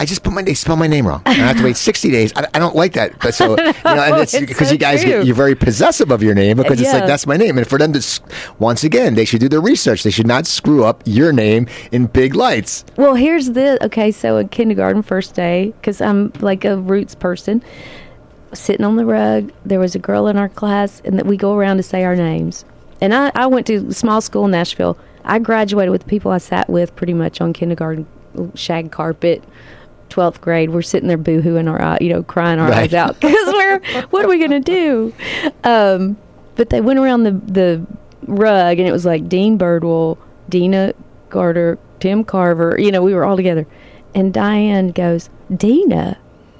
I 0.00 0.04
just 0.04 0.22
put 0.22 0.32
my 0.32 0.42
they 0.42 0.54
spell 0.54 0.76
my 0.76 0.86
name 0.86 1.06
wrong. 1.06 1.22
And 1.26 1.42
I 1.42 1.46
have 1.46 1.58
to 1.58 1.64
wait 1.64 1.76
sixty 1.76 2.10
days. 2.10 2.32
I, 2.36 2.46
I 2.54 2.58
don't 2.58 2.76
like 2.76 2.92
that. 2.94 3.18
But 3.18 3.34
so 3.34 3.50
you 3.50 3.56
know, 3.56 3.72
and 3.84 4.16
it's 4.22 4.38
because 4.38 4.68
so 4.68 4.72
you 4.72 4.78
guys 4.78 5.04
get, 5.04 5.26
you're 5.26 5.34
very 5.34 5.54
possessive 5.54 6.10
of 6.10 6.22
your 6.22 6.34
name 6.34 6.56
because 6.56 6.80
it's 6.80 6.92
like 6.92 7.06
that's 7.06 7.26
my 7.26 7.36
name. 7.36 7.58
And 7.58 7.66
for 7.66 7.78
them 7.78 7.92
to 7.92 8.20
once 8.58 8.84
again, 8.84 9.14
they 9.14 9.24
should 9.24 9.40
do 9.40 9.48
their 9.48 9.60
research. 9.60 10.02
They 10.02 10.10
should 10.10 10.26
not 10.26 10.46
screw 10.46 10.84
up 10.84 11.02
your 11.04 11.32
name 11.32 11.66
in 11.92 12.06
big 12.06 12.34
lights. 12.34 12.84
Well, 12.96 13.14
here's 13.14 13.50
the 13.52 13.84
okay. 13.84 14.12
So 14.12 14.36
in 14.38 14.48
kindergarten, 14.48 15.02
first 15.02 15.34
day, 15.34 15.74
because 15.80 16.00
I'm 16.00 16.32
like 16.40 16.64
a 16.64 16.76
roots 16.76 17.14
person, 17.14 17.62
sitting 18.52 18.84
on 18.84 18.96
the 18.96 19.04
rug. 19.04 19.52
There 19.64 19.80
was 19.80 19.94
a 19.94 19.98
girl 19.98 20.28
in 20.28 20.36
our 20.36 20.48
class, 20.48 21.02
and 21.04 21.18
that 21.18 21.26
we 21.26 21.36
go 21.36 21.54
around 21.54 21.78
to 21.78 21.82
say 21.82 22.04
our 22.04 22.16
names. 22.16 22.64
And 23.00 23.14
I, 23.14 23.30
I 23.34 23.46
went 23.46 23.66
to 23.68 23.92
small 23.92 24.20
school 24.20 24.44
in 24.46 24.50
Nashville. 24.50 24.98
I 25.24 25.38
graduated 25.38 25.90
with 25.92 26.02
the 26.02 26.08
people 26.08 26.30
I 26.30 26.38
sat 26.38 26.68
with 26.70 26.94
pretty 26.96 27.14
much 27.14 27.40
on 27.40 27.52
kindergarten 27.52 28.06
shag 28.54 28.90
carpet. 28.90 29.42
12th 30.18 30.40
grade, 30.40 30.70
we're 30.70 30.82
sitting 30.82 31.08
there 31.08 31.18
boohooing 31.18 31.70
our 31.70 31.80
eye, 31.80 31.98
you 32.00 32.08
know, 32.08 32.22
crying 32.22 32.58
our 32.58 32.68
Right. 32.70 32.84
eyes 32.84 32.94
out 32.94 33.20
because 33.20 33.46
we're, 33.54 33.80
what 34.10 34.24
are 34.24 34.28
we 34.28 34.38
going 34.38 34.50
to 34.50 34.60
do? 34.60 35.14
Um, 35.64 36.16
but 36.56 36.70
they 36.70 36.80
went 36.80 36.98
around 36.98 37.22
the, 37.22 37.32
the 37.32 37.86
rug 38.26 38.78
and 38.78 38.88
it 38.88 38.92
was 38.92 39.04
like 39.06 39.28
Dean 39.28 39.58
Birdwell, 39.58 40.18
Deana 40.48 40.92
Carter, 41.30 41.78
Tim 42.00 42.24
Carver, 42.24 42.76
you 42.78 42.90
know, 42.90 43.02
we 43.02 43.14
were 43.14 43.24
all 43.24 43.36
together. 43.36 43.66
And 44.14 44.32
Diane 44.34 44.88
goes, 44.88 45.30
Deana, 45.54 46.18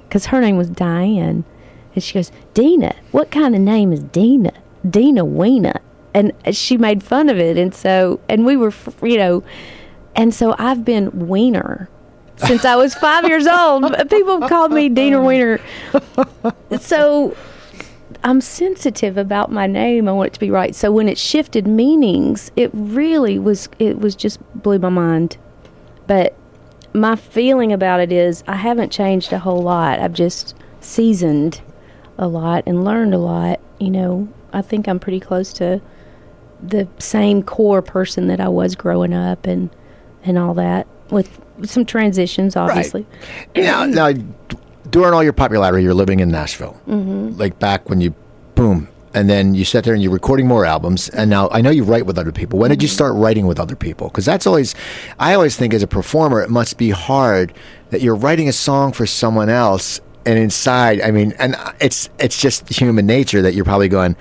because 0.09 0.27
her 0.27 0.41
name 0.41 0.57
was 0.57 0.69
Diane. 0.71 1.45
And 1.95 2.05
she 2.05 2.15
goes, 2.15 2.31
Deana, 2.55 2.95
what 3.11 3.31
kind 3.31 3.55
of 3.55 3.61
name 3.61 3.93
is 3.93 4.03
Deana? 4.05 4.53
Deana 4.89 5.25
Weena. 5.25 5.81
And 6.15 6.33
she 6.53 6.77
made 6.77 7.03
fun 7.03 7.29
of 7.29 7.39
it. 7.39 7.57
And 7.59 7.75
so, 7.75 8.21
and 8.29 8.47
we 8.47 8.57
were, 8.57 8.73
you 9.03 9.17
know, 9.17 9.43
and 10.15 10.33
so 10.35 10.55
I've 10.59 10.85
been 10.85 11.29
Wiener 11.29 11.89
since 12.47 12.65
I 12.65 12.77
was 12.77 12.95
five 12.95 13.27
years 13.27 13.47
old. 13.47 13.85
People 14.11 14.41
have 14.41 14.49
called 14.49 14.73
me 14.73 14.89
Deana 14.89 15.23
Wiener. 15.23 15.61
So 16.81 17.37
I'm 18.25 18.41
sensitive 18.41 19.17
about 19.17 19.51
my 19.51 19.67
name. 19.67 20.09
I 20.09 20.13
want 20.13 20.29
it 20.29 20.35
to 20.35 20.41
be 20.41 20.51
right. 20.51 20.75
So 20.75 20.91
when 20.91 21.09
it 21.09 21.19
shifted 21.19 21.67
meanings, 21.67 22.51
it 22.57 22.71
really 22.73 23.39
was, 23.39 23.69
it 23.79 23.99
was 23.99 24.15
just 24.15 24.41
blew 24.63 24.79
my 24.79 24.89
mind. 24.89 25.37
But 26.07 26.35
my 26.93 27.17
feeling 27.17 27.73
about 27.73 28.01
it 28.01 28.13
is 28.13 28.43
I 28.47 28.57
haven't 28.57 28.91
changed 28.91 29.33
a 29.33 29.39
whole 29.39 29.63
lot. 29.63 29.99
I've 30.01 30.13
just 30.13 30.55
seasoned 30.81 31.61
a 32.17 32.27
lot 32.27 32.65
and 32.67 32.85
learned 32.85 33.15
a 33.15 33.19
lot. 33.19 33.61
You 33.79 33.91
know, 33.91 34.29
I 34.53 34.63
think 34.63 34.89
I'm 34.89 34.99
pretty 34.99 35.21
close 35.21 35.53
to 35.55 35.81
the 36.63 36.89
same 36.99 37.43
core 37.43 37.83
person 37.83 38.27
that 38.29 38.41
I 38.41 38.49
was 38.49 38.75
growing 38.75 39.15
up 39.15 39.47
and 39.47 39.71
and 40.25 40.37
all 40.37 40.55
that 40.55 40.89
with 41.11 41.41
some 41.65 41.85
transitions 41.85 42.57
obviously. 42.57 43.07
now, 43.57 43.85
now, 43.87 44.13
during 44.91 45.13
all 45.13 45.23
your 45.23 45.33
popularity, 45.33 45.83
you're 45.83 45.95
living 45.95 46.21
in 46.21 46.31
Nashville, 46.31 46.81
mm-hmm. 46.89 47.37
like 47.39 47.59
back 47.59 47.89
when 47.89 48.01
you, 48.01 48.15
boom, 48.55 48.89
and 49.15 49.29
then 49.29 49.55
you 49.55 49.65
sat 49.65 49.85
there 49.85 49.95
and 49.95 50.03
you're 50.03 50.13
recording 50.13 50.47
more 50.47 50.65
albums. 50.65 51.09
And 51.09 51.31
now 51.31 51.49
I 51.51 51.61
know 51.61 51.71
you 51.71 51.85
write 51.85 52.07
with 52.07 52.19
other 52.19 52.33
people. 52.33 52.59
When 52.59 52.71
did 52.71 52.83
you 52.83 52.89
start 52.89 53.15
writing 53.15 53.47
with 53.47 53.59
other 53.59 53.77
people? 53.77 54.09
Because 54.09 54.25
that's 54.25 54.47
always, 54.47 54.75
I 55.19 55.35
always 55.35 55.57
think 55.57 55.75
as 55.75 55.83
a 55.83 55.87
performer, 55.87 56.41
it 56.43 56.51
must 56.51 56.79
be 56.79 56.91
hard 56.91 57.53
that 57.91 58.01
you're 58.01 58.15
writing 58.15 58.49
a 58.49 58.53
song 58.53 58.93
for 58.93 59.07
someone 59.07 59.49
else, 59.49 60.01
and 60.27 60.39
inside, 60.39 61.01
I 61.01 61.11
mean, 61.11 61.33
and 61.39 61.57
it's 61.81 62.11
it's 62.19 62.41
just 62.41 62.69
human 62.69 63.07
nature 63.07 63.41
that 63.41 63.55
you're 63.55 63.65
probably 63.65 63.89
going, 63.89 64.15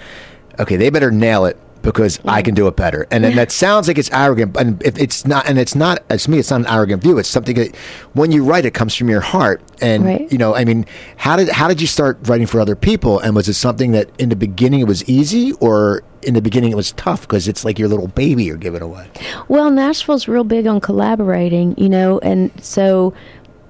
okay, 0.57 0.77
they 0.77 0.89
better 0.89 1.11
nail 1.11 1.45
it 1.45 1.59
because 1.87 2.19
I 2.25 2.41
can 2.41 2.53
do 2.53 2.67
it 2.67 2.75
better. 2.75 3.07
And 3.11 3.23
then 3.23 3.37
that 3.37 3.49
sounds 3.49 3.87
like 3.87 3.97
it's 3.97 4.11
arrogant, 4.11 4.57
and 4.57 4.83
if 4.83 4.97
it's 4.99 5.25
not, 5.25 5.47
and 5.47 5.57
it's 5.57 5.73
not, 5.73 6.03
as 6.09 6.27
me, 6.27 6.37
it's 6.37 6.51
not 6.51 6.59
an 6.59 6.67
arrogant 6.67 7.01
view. 7.01 7.17
It's 7.17 7.29
something 7.29 7.55
that 7.55 7.73
when 8.11 8.33
you 8.33 8.43
write, 8.43 8.65
it 8.65 8.73
comes 8.73 8.93
from 8.93 9.07
your 9.09 9.21
heart. 9.21 9.61
And 9.79 10.03
Right. 10.03 10.29
you 10.29 10.37
know, 10.37 10.53
I 10.53 10.65
mean, 10.65 10.85
how 11.15 11.37
did 11.37 11.47
how 11.47 11.69
did 11.69 11.79
you 11.79 11.87
start 11.87 12.17
writing 12.23 12.45
for 12.45 12.59
other 12.59 12.75
people? 12.75 13.19
And 13.19 13.35
was 13.37 13.47
it 13.47 13.53
something 13.53 13.91
that 13.93 14.09
in 14.19 14.27
the 14.27 14.35
beginning 14.35 14.81
it 14.81 14.87
was 14.87 15.07
easy, 15.09 15.53
or 15.61 16.03
in 16.23 16.33
the 16.33 16.41
beginning 16.41 16.71
it 16.71 16.75
was 16.75 16.91
tough 16.93 17.21
because 17.21 17.47
it's 17.47 17.63
like 17.63 17.79
your 17.79 17.87
little 17.87 18.09
baby 18.09 18.43
you're 18.43 18.57
giving 18.57 18.81
away? 18.81 19.07
Well, 19.47 19.69
Nashville's 19.71 20.27
real 20.27 20.43
big 20.43 20.67
on 20.67 20.81
collaborating, 20.81 21.73
you 21.77 21.87
know, 21.87 22.19
and 22.19 22.51
so 22.61 23.13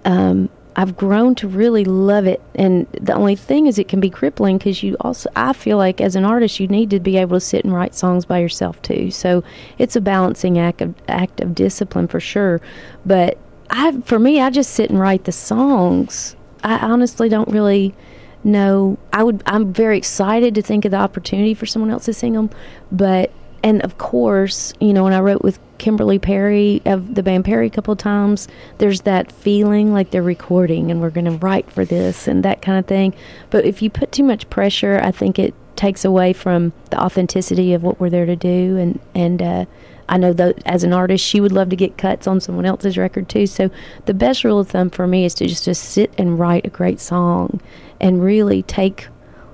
um, 0.06 0.50
I've 0.80 0.96
grown 0.96 1.34
to 1.36 1.48
really 1.48 1.84
love 1.84 2.28
it. 2.28 2.40
And 2.54 2.86
the 3.02 3.14
only 3.14 3.36
thing 3.36 3.66
is, 3.66 3.80
it 3.80 3.88
can 3.88 4.00
be 4.00 4.12
crippling 4.12 4.60
because 4.60 4.84
you 4.84 4.96
also, 5.02 5.28
I 5.36 5.54
feel 5.54 5.78
like 5.78 6.00
as 6.00 6.16
an 6.16 6.24
artist, 6.24 6.60
you 6.60 6.68
need 6.68 6.92
to 6.92 7.00
be 7.00 7.18
able 7.18 7.36
to 7.38 7.42
sit 7.42 7.66
and 7.66 7.74
write 7.74 7.96
songs 7.96 8.26
by 8.26 8.38
yourself 8.38 8.80
too. 8.84 9.10
So 9.10 9.44
it's 9.80 9.96
a 9.96 10.02
balancing 10.02 10.60
act 10.60 10.82
of 10.82 10.94
act 11.08 11.42
of 11.42 11.56
discipline 11.56 12.08
for 12.08 12.20
sure. 12.20 12.62
But 13.08 13.40
I, 13.72 14.00
for 14.02 14.20
me, 14.20 14.40
I 14.40 14.52
just 14.52 14.72
sit 14.72 14.92
and 14.92 15.00
write 15.00 15.24
the 15.24 15.32
songs. 15.32 16.36
I 16.64 16.78
honestly 16.78 17.28
don't 17.28 17.50
really 17.50 17.96
know. 18.44 19.00
I 19.12 19.24
would. 19.24 19.42
I'm 19.48 19.74
very 19.74 19.98
excited 19.98 20.54
to 20.56 20.62
think 20.62 20.86
of 20.86 20.92
the 20.92 20.98
opportunity 20.98 21.56
for 21.56 21.66
someone 21.66 21.90
else 21.90 22.06
to 22.06 22.14
sing 22.14 22.34
them, 22.34 22.52
but 22.92 23.32
and 23.64 23.82
of 23.82 23.98
course, 23.98 24.74
you 24.80 24.94
know, 24.94 25.06
when 25.06 25.14
I 25.14 25.22
wrote 25.22 25.42
with 25.42 25.60
Kimberly 25.78 26.20
Perry 26.20 26.82
of 26.86 27.16
the 27.16 27.24
band 27.24 27.46
Perry 27.46 27.68
a 27.68 27.70
couple 27.70 27.92
of 27.92 27.98
times, 27.98 28.48
there's 28.78 29.02
that 29.02 29.32
feeling 29.32 29.94
like 29.94 30.12
they're 30.12 30.22
recording 30.22 30.92
and 30.92 31.02
we're 31.02 31.10
going 31.10 31.26
to 31.26 31.32
write 31.32 31.72
for 31.72 31.86
this 31.86 32.28
and 32.28 32.44
that 32.44 32.62
kind 32.62 32.80
of 32.80 32.86
thing. 32.86 33.14
But 33.50 33.66
if 33.66 33.82
you 33.82 33.90
put 33.90 34.12
too 34.12 34.24
much 34.24 34.50
pressure, 34.50 35.00
I 35.04 35.12
think 35.12 35.40
it 35.40 35.54
takes 35.76 36.04
away 36.04 36.34
from 36.34 36.74
the 36.90 37.00
authenticity 37.00 37.74
of 37.74 37.84
what 37.84 38.00
we're 38.00 38.10
there 38.10 38.26
to 38.26 38.36
do. 38.36 38.78
And 38.78 39.00
and 39.16 39.42
uh, 39.42 39.66
I 40.10 40.18
know 40.18 40.34
that 40.34 40.62
as 40.66 40.84
an 40.84 40.94
artist, 40.94 41.24
she 41.24 41.40
would 41.40 41.52
love 41.52 41.70
to 41.70 41.76
get 41.76 41.98
cuts 41.98 42.28
on 42.28 42.40
someone 42.40 42.66
else's 42.66 42.98
record 42.98 43.30
too. 43.30 43.46
So 43.48 43.70
the 44.06 44.14
best 44.14 44.44
rule 44.44 44.60
of 44.60 44.70
thumb 44.70 44.90
for 44.90 45.08
me 45.08 45.26
is 45.26 45.34
to 45.36 45.48
just 45.48 45.66
just 45.66 45.84
sit 45.84 46.14
and 46.18 46.40
write 46.40 46.66
a 46.66 46.70
great 46.70 47.00
song 47.00 47.62
and 48.00 48.24
really 48.24 48.64
take 48.64 49.08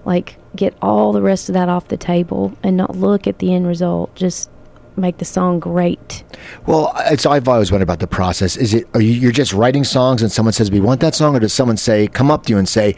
like 0.05 0.37
get 0.55 0.75
all 0.81 1.11
the 1.11 1.21
rest 1.21 1.49
of 1.49 1.53
that 1.53 1.69
off 1.69 1.87
the 1.87 1.97
table 1.97 2.55
and 2.61 2.77
not 2.77 2.95
look 2.95 3.27
at 3.27 3.39
the 3.39 3.53
end 3.53 3.67
result. 3.67 4.13
Just 4.15 4.49
make 4.97 5.17
the 5.17 5.25
song 5.25 5.59
great. 5.59 6.23
Well, 6.65 6.93
it's 7.05 7.25
I've 7.25 7.47
always 7.47 7.71
wondered 7.71 7.83
about 7.83 7.99
the 7.99 8.07
process. 8.07 8.57
Is 8.57 8.73
it 8.73 8.87
are 8.93 9.01
you 9.01 9.11
you're 9.11 9.31
just 9.31 9.53
writing 9.53 9.83
songs 9.83 10.21
and 10.21 10.31
someone 10.31 10.53
says 10.53 10.71
we 10.71 10.79
want 10.79 11.01
that 11.01 11.15
song, 11.15 11.35
or 11.35 11.39
does 11.39 11.53
someone 11.53 11.77
say 11.77 12.07
come 12.07 12.31
up 12.31 12.45
to 12.45 12.51
you 12.51 12.57
and 12.57 12.67
say, 12.67 12.95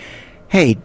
"Hey, 0.47 0.77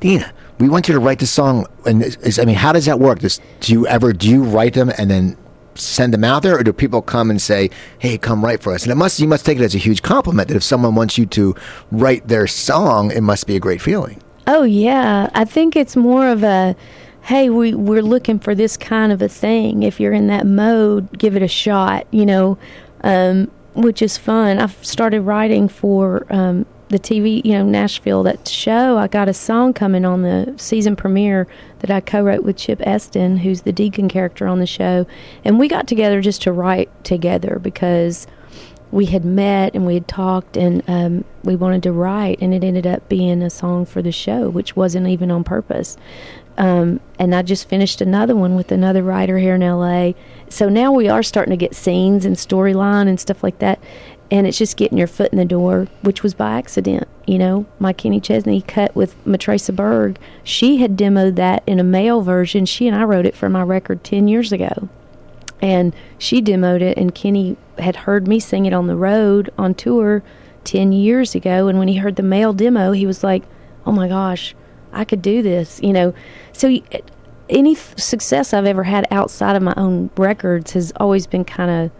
Deana, 0.00 0.32
we 0.58 0.68
want 0.68 0.88
you 0.88 0.94
to 0.94 1.00
write 1.00 1.18
this 1.18 1.30
song"? 1.30 1.66
And 1.86 2.02
is, 2.02 2.38
I 2.38 2.44
mean, 2.44 2.56
how 2.56 2.72
does 2.72 2.86
that 2.86 2.98
work? 2.98 3.20
Does, 3.20 3.40
do 3.60 3.72
you 3.72 3.86
ever 3.86 4.12
do 4.12 4.28
you 4.28 4.42
write 4.42 4.74
them 4.74 4.90
and 4.98 5.10
then 5.10 5.36
send 5.76 6.12
them 6.12 6.24
out 6.24 6.42
there, 6.42 6.58
or 6.58 6.62
do 6.62 6.72
people 6.72 7.00
come 7.00 7.30
and 7.30 7.40
say, 7.40 7.70
"Hey, 7.98 8.18
come 8.18 8.44
write 8.44 8.62
for 8.62 8.74
us"? 8.74 8.82
And 8.82 8.92
it 8.92 8.96
must 8.96 9.20
you 9.20 9.28
must 9.28 9.46
take 9.46 9.58
it 9.58 9.62
as 9.64 9.74
a 9.74 9.78
huge 9.78 10.02
compliment 10.02 10.48
that 10.48 10.56
if 10.56 10.62
someone 10.62 10.94
wants 10.94 11.16
you 11.18 11.26
to 11.26 11.54
write 11.90 12.28
their 12.28 12.46
song, 12.46 13.10
it 13.10 13.22
must 13.22 13.46
be 13.46 13.56
a 13.56 13.60
great 13.60 13.80
feeling. 13.80 14.22
Oh 14.46 14.64
yeah, 14.64 15.30
I 15.34 15.44
think 15.44 15.76
it's 15.76 15.96
more 15.96 16.26
of 16.28 16.42
a 16.42 16.74
hey, 17.22 17.50
we 17.50 17.74
we're 17.74 18.02
looking 18.02 18.38
for 18.38 18.54
this 18.54 18.76
kind 18.76 19.12
of 19.12 19.22
a 19.22 19.28
thing. 19.28 19.82
If 19.82 20.00
you're 20.00 20.12
in 20.12 20.26
that 20.28 20.46
mode, 20.46 21.18
give 21.18 21.36
it 21.36 21.42
a 21.42 21.48
shot. 21.48 22.06
You 22.10 22.26
know, 22.26 22.58
um, 23.02 23.50
which 23.74 24.02
is 24.02 24.18
fun. 24.18 24.58
I've 24.58 24.84
started 24.84 25.22
writing 25.22 25.68
for 25.68 26.26
um, 26.30 26.66
the 26.88 26.98
TV, 26.98 27.44
you 27.44 27.52
know, 27.52 27.64
Nashville 27.64 28.22
that 28.24 28.48
show. 28.48 28.98
I 28.98 29.06
got 29.06 29.28
a 29.28 29.34
song 29.34 29.72
coming 29.72 30.04
on 30.04 30.22
the 30.22 30.54
season 30.56 30.96
premiere 30.96 31.46
that 31.78 31.90
I 31.90 32.00
co-wrote 32.00 32.42
with 32.42 32.56
Chip 32.56 32.80
Esten, 32.86 33.38
who's 33.38 33.62
the 33.62 33.72
Deacon 33.72 34.08
character 34.08 34.46
on 34.46 34.58
the 34.58 34.66
show, 34.66 35.06
and 35.44 35.58
we 35.58 35.68
got 35.68 35.86
together 35.86 36.20
just 36.20 36.42
to 36.42 36.52
write 36.52 36.90
together 37.04 37.58
because 37.60 38.26
we 38.90 39.06
had 39.06 39.24
met 39.24 39.74
and 39.74 39.86
we 39.86 39.94
had 39.94 40.08
talked 40.08 40.56
and 40.56 40.82
um, 40.88 41.24
we 41.44 41.54
wanted 41.54 41.82
to 41.84 41.92
write 41.92 42.38
and 42.40 42.52
it 42.52 42.64
ended 42.64 42.86
up 42.86 43.08
being 43.08 43.42
a 43.42 43.50
song 43.50 43.84
for 43.84 44.02
the 44.02 44.10
show 44.10 44.48
which 44.48 44.74
wasn't 44.74 45.06
even 45.06 45.30
on 45.30 45.44
purpose 45.44 45.96
um, 46.58 47.00
and 47.18 47.34
I 47.34 47.42
just 47.42 47.68
finished 47.68 48.00
another 48.00 48.34
one 48.36 48.54
with 48.54 48.72
another 48.72 49.02
writer 49.02 49.38
here 49.38 49.54
in 49.54 49.62
LA. 49.62 50.12
So 50.48 50.68
now 50.68 50.92
we 50.92 51.08
are 51.08 51.22
starting 51.22 51.50
to 51.52 51.56
get 51.56 51.74
scenes 51.74 52.24
and 52.24 52.36
storyline 52.36 53.08
and 53.08 53.18
stuff 53.18 53.42
like 53.42 53.58
that. 53.60 53.80
And 54.30 54.46
it's 54.46 54.58
just 54.58 54.76
getting 54.76 54.98
your 54.98 55.08
foot 55.08 55.32
in 55.32 55.38
the 55.38 55.44
door, 55.44 55.88
which 56.02 56.22
was 56.22 56.34
by 56.34 56.52
accident. 56.52 57.08
You 57.26 57.38
know, 57.38 57.66
my 57.78 57.92
Kenny 57.92 58.20
Chesney 58.20 58.62
cut 58.62 58.94
with 58.94 59.22
Matraca 59.24 59.74
Berg. 59.74 60.18
She 60.44 60.76
had 60.78 60.96
demoed 60.96 61.36
that 61.36 61.62
in 61.66 61.80
a 61.80 61.84
male 61.84 62.22
version. 62.22 62.64
She 62.66 62.86
and 62.86 62.96
I 62.96 63.04
wrote 63.04 63.26
it 63.26 63.34
for 63.34 63.48
my 63.48 63.62
record 63.62 64.04
10 64.04 64.28
years 64.28 64.52
ago. 64.52 64.88
And 65.62 65.94
she 66.18 66.40
demoed 66.40 66.80
it, 66.80 66.96
and 66.96 67.14
Kenny 67.14 67.56
had 67.78 67.96
heard 67.96 68.26
me 68.26 68.40
sing 68.40 68.64
it 68.66 68.72
on 68.72 68.86
the 68.86 68.96
road 68.96 69.50
on 69.58 69.74
tour 69.74 70.22
10 70.64 70.92
years 70.92 71.34
ago. 71.34 71.68
And 71.68 71.78
when 71.78 71.88
he 71.88 71.96
heard 71.96 72.16
the 72.16 72.22
male 72.22 72.52
demo, 72.52 72.92
he 72.92 73.06
was 73.06 73.22
like, 73.22 73.42
oh 73.84 73.92
my 73.92 74.08
gosh, 74.08 74.54
I 74.92 75.04
could 75.04 75.22
do 75.22 75.42
this, 75.42 75.80
you 75.82 75.92
know. 75.92 76.14
So 76.52 76.78
any 77.48 77.74
success 77.74 78.52
I've 78.52 78.66
ever 78.66 78.84
had 78.84 79.06
outside 79.10 79.56
of 79.56 79.62
my 79.62 79.74
own 79.76 80.10
records 80.16 80.72
has 80.72 80.92
always 80.96 81.26
been 81.26 81.44
kind 81.44 81.70
of 81.70 81.90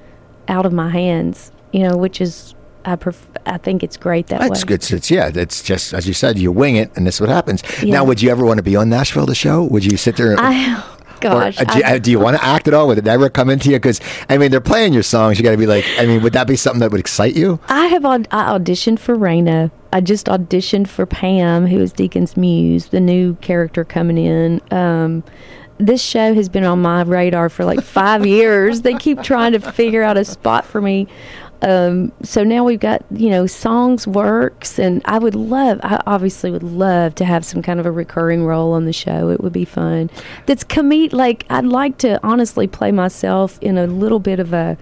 out 0.49 0.66
of 0.66 0.72
my 0.72 0.88
hands, 0.91 1.53
you 1.72 1.88
know, 1.88 1.97
which 1.97 2.20
is 2.20 2.55
I 2.84 2.97
pref- 2.97 3.30
I 3.47 3.59
think 3.59 3.82
it's 3.82 3.97
great 3.97 4.28
that 4.28 4.41
That's 4.41 4.64
way. 4.64 4.76
good. 4.76 4.93
It's 4.93 5.11
yeah. 5.11 5.30
It's 5.34 5.62
just 5.62 5.93
as 5.93 6.09
you 6.09 6.14
said, 6.14 6.38
you 6.38 6.51
wing 6.53 6.76
it, 6.76 6.91
and 6.97 7.07
this 7.07 7.16
is 7.16 7.20
what 7.20 7.30
happens. 7.30 7.62
Yeah. 7.82 7.95
Now, 7.95 8.05
would 8.05 8.22
you 8.22 8.30
ever 8.30 8.45
want 8.45 8.59
to 8.59 8.62
be 8.62 8.76
on 8.76 8.88
Nashville 8.88 9.26
the 9.26 9.34
show? 9.34 9.64
Would 9.64 9.84
you 9.84 9.97
sit 9.97 10.16
there? 10.16 10.34
I, 10.38 10.82
gosh, 11.21 11.61
or, 11.61 11.62
uh, 11.62 11.73
do, 11.73 11.79
you, 11.79 11.99
do, 12.01 12.11
you, 12.12 12.18
want 12.18 12.37
to 12.37 12.45
act 12.45 12.68
at 12.68 12.75
all? 12.75 12.87
Would 12.89 12.99
it 12.99 13.07
ever 13.07 13.29
come 13.29 13.51
into 13.51 13.71
you? 13.71 13.77
Because 13.77 14.01
I 14.29 14.39
mean, 14.39 14.51
they're 14.51 14.61
playing 14.61 14.93
your 14.93 15.03
songs. 15.03 15.39
You 15.39 15.45
got 15.45 15.53
to 15.53 15.57
be 15.57 15.66
like, 15.66 15.85
I 15.99 16.07
mean, 16.07 16.23
would 16.23 16.33
that 16.33 16.47
be 16.47 16.57
something 16.57 16.81
that 16.81 16.91
would 16.91 17.01
excite 17.01 17.37
you? 17.37 17.61
I 17.68 17.87
have 17.87 18.05
I 18.05 18.18
auditioned 18.18 18.99
for 18.99 19.16
Rayna. 19.16 19.71
I 19.93 20.01
just 20.01 20.27
auditioned 20.27 20.89
for 20.89 21.07
Pam, 21.07 21.66
who 21.66 21.81
is 21.81 21.93
Deacon's 21.93 22.37
muse, 22.37 22.87
the 22.87 23.01
new 23.01 23.35
character 23.37 23.85
coming 23.85 24.18
in. 24.18 24.61
Um, 24.71 25.25
this 25.79 26.03
show 26.03 26.35
has 26.35 26.49
been 26.49 26.64
on 26.64 26.83
my 26.83 27.03
radar 27.03 27.49
for 27.49 27.64
like 27.64 27.81
five 27.81 28.27
years. 28.27 28.83
They 28.83 28.95
keep 28.95 29.23
trying 29.23 29.53
to 29.53 29.61
figure 29.61 30.03
out 30.03 30.16
a 30.16 30.25
spot 30.25 30.64
for 30.64 30.81
me. 30.81 31.09
Um, 31.63 32.13
so 32.23 32.43
now 32.43 32.65
we've 32.65 32.81
got 32.81 33.05
you 33.11 33.31
know 33.31 33.47
songs 33.47 34.07
works, 34.07 34.79
and 34.79 35.03
I 35.05 35.19
would 35.19 35.35
love, 35.35 35.81
I 35.83 36.03
obviously 36.07 36.51
would 36.51 36.63
love 36.63 37.15
to 37.17 37.25
have 37.25 37.45
some 37.45 37.63
kind 37.63 37.79
of 37.79 37.87
a 37.87 37.91
recurring 37.91 38.45
role 38.45 38.73
on 38.73 38.85
the 38.85 38.93
show. 38.93 39.31
It 39.31 39.41
would 39.41 39.53
be 39.53 39.65
fun. 39.65 40.11
That's 40.47 40.65
comed 40.65 41.13
like 41.13 41.45
I'd 41.51 41.67
like 41.67 41.99
to 41.99 42.19
honestly 42.23 42.67
play 42.67 42.93
myself 42.93 43.59
in 43.61 43.79
a 43.79 43.87
little 43.87 44.21
bit 44.21 44.41
of 44.41 44.53
a 44.53 44.79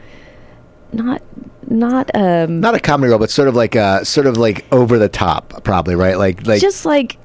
not 0.93 1.22
not 1.70 2.11
um 2.14 2.61
not 2.61 2.74
a 2.74 2.81
comedy 2.81 3.11
role, 3.11 3.18
but 3.18 3.31
sort 3.31 3.49
of 3.49 3.55
like 3.55 3.76
uh 3.76 4.05
sort 4.05 4.26
of 4.26 4.37
like 4.37 4.64
over 4.72 4.99
the 4.99 5.09
top, 5.09 5.64
probably 5.64 5.95
right? 5.95 6.16
Like 6.16 6.47
like 6.47 6.61
just 6.61 6.85
like 6.85 7.18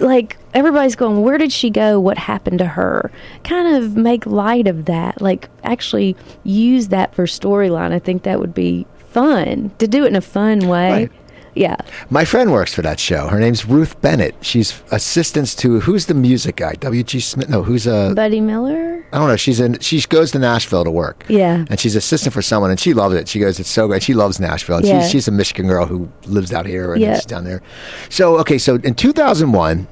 like 0.00 0.36
everybody's 0.52 0.96
going, 0.96 1.22
where 1.22 1.38
did 1.38 1.52
she 1.52 1.70
go? 1.70 2.00
What 2.00 2.18
happened 2.18 2.58
to 2.58 2.66
her? 2.66 3.10
Kind 3.42 3.76
of 3.76 3.96
make 3.96 4.26
light 4.26 4.66
of 4.66 4.86
that. 4.86 5.20
Like 5.20 5.48
actually 5.62 6.16
use 6.42 6.88
that 6.88 7.14
for 7.14 7.26
storyline. 7.26 7.92
I 7.92 7.98
think 7.98 8.22
that 8.22 8.40
would 8.40 8.54
be 8.54 8.86
fun 9.10 9.70
to 9.78 9.86
do 9.86 10.04
it 10.04 10.08
in 10.08 10.16
a 10.16 10.20
fun 10.20 10.68
way. 10.68 10.90
Right. 10.90 11.12
Yeah. 11.54 11.76
My 12.10 12.24
friend 12.24 12.52
works 12.52 12.74
for 12.74 12.82
that 12.82 12.98
show. 12.98 13.28
Her 13.28 13.38
name's 13.38 13.64
Ruth 13.64 14.00
Bennett. 14.00 14.34
She's 14.40 14.82
assistants 14.90 15.54
to 15.56 15.80
who's 15.80 16.06
the 16.06 16.14
music 16.14 16.56
guy? 16.56 16.74
W.G. 16.74 17.20
Smith? 17.20 17.48
No, 17.48 17.62
who's 17.62 17.86
a 17.86 17.94
uh, 17.94 18.14
Buddy 18.14 18.40
Miller? 18.40 19.06
I 19.12 19.18
don't 19.18 19.28
know. 19.28 19.36
She's 19.36 19.60
in. 19.60 19.78
She 19.78 20.00
goes 20.02 20.32
to 20.32 20.38
Nashville 20.38 20.84
to 20.84 20.90
work. 20.90 21.24
Yeah. 21.28 21.64
And 21.70 21.78
she's 21.78 21.94
assistant 21.94 22.34
for 22.34 22.42
someone, 22.42 22.70
and 22.70 22.80
she 22.80 22.92
loves 22.92 23.14
it. 23.14 23.28
She 23.28 23.38
goes, 23.38 23.60
"It's 23.60 23.70
so 23.70 23.86
great." 23.86 24.02
She 24.02 24.14
loves 24.14 24.40
Nashville. 24.40 24.78
And 24.78 24.86
yeah. 24.86 25.02
she's, 25.02 25.10
she's 25.10 25.28
a 25.28 25.32
Michigan 25.32 25.68
girl 25.68 25.86
who 25.86 26.10
lives 26.26 26.52
out 26.52 26.66
here 26.66 26.92
and 26.92 27.02
yeah. 27.02 27.14
she's 27.14 27.26
down 27.26 27.44
there. 27.44 27.62
So 28.08 28.38
okay, 28.40 28.58
so 28.58 28.76
in 28.76 28.94
2001, 28.94 29.86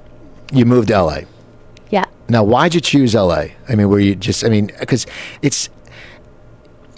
you 0.53 0.65
moved 0.65 0.89
to 0.89 1.03
LA. 1.03 1.21
Yeah. 1.91 2.05
Now, 2.29 2.43
why'd 2.43 2.75
you 2.75 2.81
choose 2.81 3.15
LA? 3.15 3.47
I 3.69 3.75
mean, 3.77 3.89
were 3.89 4.01
you 4.01 4.15
just? 4.17 4.45
I 4.45 4.49
mean, 4.49 4.71
because 4.81 5.07
it's 5.43 5.69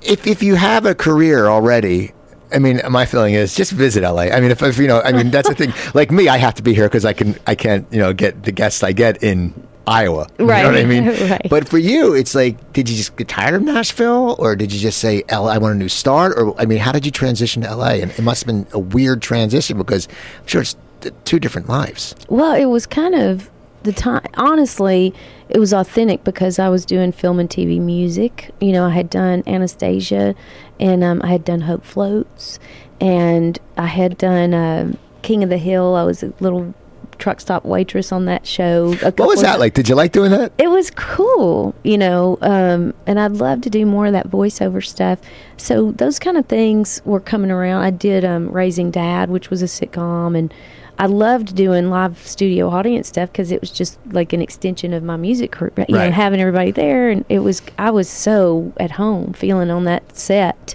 if 0.02 0.26
if 0.26 0.42
you 0.42 0.54
have 0.54 0.86
a 0.86 0.94
career 0.94 1.48
already 1.48 2.12
I 2.54 2.58
mean, 2.58 2.80
my 2.88 3.04
feeling 3.04 3.34
is 3.34 3.54
just 3.54 3.72
visit 3.72 4.02
LA. 4.02 4.22
I 4.22 4.40
mean, 4.40 4.50
if, 4.50 4.62
if 4.62 4.78
you 4.78 4.86
know, 4.86 5.00
I 5.02 5.12
mean, 5.12 5.30
that's 5.30 5.48
the 5.48 5.54
thing. 5.54 5.72
Like 5.94 6.10
me, 6.10 6.28
I 6.28 6.38
have 6.38 6.54
to 6.54 6.62
be 6.62 6.74
here 6.74 6.88
because 6.88 7.04
I 7.04 7.12
can, 7.12 7.36
I 7.46 7.54
can't, 7.54 7.86
you 7.92 7.98
know, 7.98 8.12
get 8.12 8.42
the 8.42 8.52
guests 8.52 8.82
I 8.82 8.92
get 8.92 9.22
in 9.22 9.52
Iowa. 9.86 10.26
You 10.38 10.46
right. 10.46 10.62
know 10.62 10.70
what 10.70 10.78
I 10.78 10.84
mean? 10.84 11.06
right. 11.30 11.46
But 11.50 11.68
for 11.68 11.78
you, 11.78 12.14
it's 12.14 12.34
like, 12.34 12.72
did 12.72 12.88
you 12.88 12.96
just 12.96 13.16
get 13.16 13.28
tired 13.28 13.54
of 13.54 13.62
Nashville, 13.62 14.36
or 14.38 14.56
did 14.56 14.72
you 14.72 14.80
just 14.80 14.98
say, 14.98 15.22
"LA, 15.30 15.48
I 15.48 15.58
want 15.58 15.74
a 15.74 15.78
new 15.78 15.88
start"? 15.88 16.36
Or 16.38 16.58
I 16.60 16.64
mean, 16.64 16.78
how 16.78 16.92
did 16.92 17.04
you 17.04 17.12
transition 17.12 17.62
to 17.62 17.74
LA? 17.74 17.94
And 17.94 18.10
it 18.10 18.22
must 18.22 18.44
have 18.44 18.46
been 18.46 18.66
a 18.72 18.78
weird 18.78 19.22
transition 19.22 19.76
because 19.76 20.08
I'm 20.40 20.46
sure 20.46 20.62
it's 20.62 20.76
two 21.24 21.38
different 21.38 21.68
lives. 21.68 22.14
Well, 22.28 22.54
it 22.54 22.66
was 22.66 22.86
kind 22.86 23.14
of 23.14 23.50
the 23.84 23.92
time. 23.92 24.26
Honestly, 24.34 25.14
it 25.48 25.58
was 25.58 25.72
authentic 25.72 26.24
because 26.24 26.58
I 26.58 26.68
was 26.68 26.84
doing 26.84 27.12
film 27.12 27.38
and 27.38 27.48
TV 27.48 27.80
music. 27.80 28.50
You 28.60 28.72
know, 28.72 28.86
I 28.86 28.90
had 28.90 29.08
done 29.08 29.42
Anastasia, 29.46 30.34
and 30.80 31.04
um, 31.04 31.20
I 31.22 31.28
had 31.28 31.44
done 31.44 31.62
Hope 31.62 31.84
Floats, 31.84 32.58
and 33.00 33.58
I 33.76 33.86
had 33.86 34.18
done 34.18 34.54
uh, 34.54 34.92
King 35.22 35.42
of 35.42 35.50
the 35.50 35.58
Hill. 35.58 35.94
I 35.94 36.02
was 36.02 36.22
a 36.22 36.32
little 36.40 36.74
truck 37.18 37.40
stop 37.40 37.64
waitress 37.64 38.12
on 38.12 38.24
that 38.26 38.46
show. 38.46 38.92
What 38.94 39.18
was 39.18 39.42
that 39.42 39.60
like? 39.60 39.74
Did 39.74 39.88
you 39.88 39.94
like 39.94 40.12
doing 40.12 40.30
that? 40.32 40.52
It 40.58 40.68
was 40.68 40.90
cool, 40.90 41.74
you 41.84 41.98
know, 41.98 42.38
um, 42.42 42.94
and 43.06 43.20
I'd 43.20 43.32
love 43.32 43.60
to 43.62 43.70
do 43.70 43.86
more 43.86 44.06
of 44.06 44.12
that 44.12 44.28
voiceover 44.28 44.84
stuff. 44.84 45.20
So 45.56 45.92
those 45.92 46.18
kind 46.18 46.36
of 46.36 46.46
things 46.46 47.00
were 47.04 47.20
coming 47.20 47.50
around. 47.50 47.82
I 47.82 47.90
did 47.90 48.24
um, 48.24 48.50
Raising 48.50 48.90
Dad, 48.90 49.30
which 49.30 49.50
was 49.50 49.62
a 49.62 49.66
sitcom, 49.66 50.36
and 50.36 50.52
I 50.98 51.06
loved 51.06 51.56
doing 51.56 51.90
live 51.90 52.18
studio 52.18 52.68
audience 52.68 53.08
stuff 53.08 53.32
because 53.32 53.50
it 53.50 53.60
was 53.60 53.70
just 53.70 53.98
like 54.12 54.32
an 54.32 54.40
extension 54.40 54.92
of 54.92 55.02
my 55.02 55.16
music 55.16 55.50
career. 55.50 55.72
You 55.88 55.96
right. 55.96 56.06
know, 56.06 56.12
having 56.12 56.40
everybody 56.40 56.70
there, 56.70 57.10
and 57.10 57.24
it 57.28 57.40
was 57.40 57.62
I 57.78 57.90
was 57.90 58.08
so 58.08 58.72
at 58.78 58.92
home 58.92 59.32
feeling 59.32 59.70
on 59.70 59.84
that 59.84 60.16
set. 60.16 60.74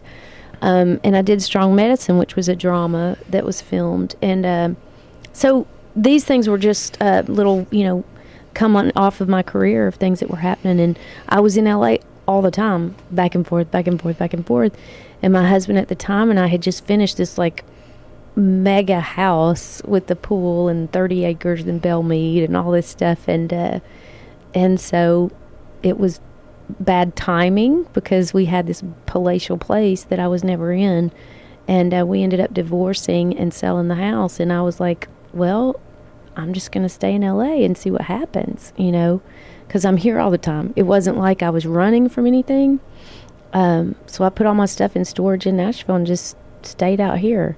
Um, 0.62 1.00
and 1.06 1.16
I 1.16 1.22
did 1.22 1.42
Strong 1.42 1.76
Medicine, 1.76 2.18
which 2.18 2.36
was 2.36 2.50
a 2.50 2.56
drama 2.56 3.18
that 3.30 3.46
was 3.46 3.62
filmed, 3.62 4.16
and 4.22 4.46
uh, 4.46 4.70
so 5.32 5.66
these 5.96 6.26
things 6.26 6.50
were 6.50 6.58
just 6.58 7.02
uh, 7.02 7.24
little, 7.28 7.66
you 7.72 7.86
know, 7.86 8.04
come 8.54 8.76
on 8.76 8.92
off 8.96 9.22
of 9.22 9.30
my 9.30 9.42
career 9.42 9.88
of 9.88 9.96
things 9.96 10.20
that 10.20 10.30
were 10.30 10.38
happening, 10.38 10.82
and 10.82 11.00
I 11.30 11.40
was 11.40 11.56
in 11.56 11.64
LA 11.64 11.98
all 12.28 12.42
the 12.42 12.52
time, 12.52 12.96
back 13.10 13.36
and 13.36 13.48
forth, 13.48 13.72
back 13.72 13.88
and 13.88 14.02
forth, 14.02 14.20
back 14.20 14.34
and 14.34 14.46
forth. 14.46 14.76
And 15.22 15.34
my 15.34 15.48
husband 15.48 15.80
at 15.80 15.88
the 15.88 15.96
time 15.96 16.30
and 16.30 16.40
I 16.40 16.48
had 16.48 16.62
just 16.62 16.86
finished 16.86 17.18
this 17.18 17.38
like 17.38 17.64
mega 18.36 19.00
house 19.00 19.82
with 19.86 20.08
the 20.08 20.16
pool 20.16 20.68
and 20.68 20.92
30 20.92 21.26
acres 21.26 21.66
in 21.66 21.80
Belle 21.80 22.04
Meade 22.04 22.44
and 22.44 22.56
all 22.56 22.72
this 22.72 22.88
stuff. 22.88 23.28
And 23.28 23.54
uh, 23.54 23.80
and 24.54 24.80
so 24.80 25.32
it 25.84 25.98
was 25.98 26.20
bad 26.80 27.16
timing 27.16 27.84
because 27.94 28.34
we 28.34 28.46
had 28.46 28.68
this 28.68 28.84
palatial 29.06 29.58
place 29.58 30.04
that 30.06 30.20
I 30.20 30.28
was 30.28 30.44
never 30.44 30.72
in. 30.72 31.12
And 31.68 31.94
uh, 31.94 32.06
we 32.06 32.24
ended 32.24 32.40
up 32.40 32.54
divorcing 32.54 33.38
and 33.38 33.54
selling 33.54 33.90
the 33.90 33.96
house. 33.96 34.40
And 34.40 34.52
I 34.52 34.62
was 34.62 34.80
like 34.80 35.08
well 35.34 35.80
I'm 36.36 36.54
just 36.54 36.72
going 36.72 36.84
to 36.84 36.90
stay 36.90 37.14
in 37.14 37.22
LA 37.22 37.64
and 37.64 37.78
see 37.78 37.92
what 37.92 38.02
happens 38.02 38.74
you 38.78 38.92
know 38.92 39.22
because 39.68 39.86
I'm 39.86 39.98
here 39.98 40.20
all 40.20 40.32
the 40.32 40.38
time. 40.40 40.74
It 40.76 40.84
wasn't 40.84 41.18
like 41.18 41.44
I 41.44 41.52
was 41.52 41.64
running 41.64 42.10
from 42.10 42.26
anything. 42.26 42.80
Um, 43.54 43.94
so 44.08 44.24
I 44.24 44.30
put 44.30 44.48
all 44.48 44.56
my 44.56 44.66
stuff 44.66 44.96
in 44.96 45.06
storage 45.06 45.46
in 45.46 45.58
Nashville 45.58 45.96
and 45.96 46.08
just 46.08 46.36
stayed 46.64 47.00
out 47.00 47.20
here 47.20 47.56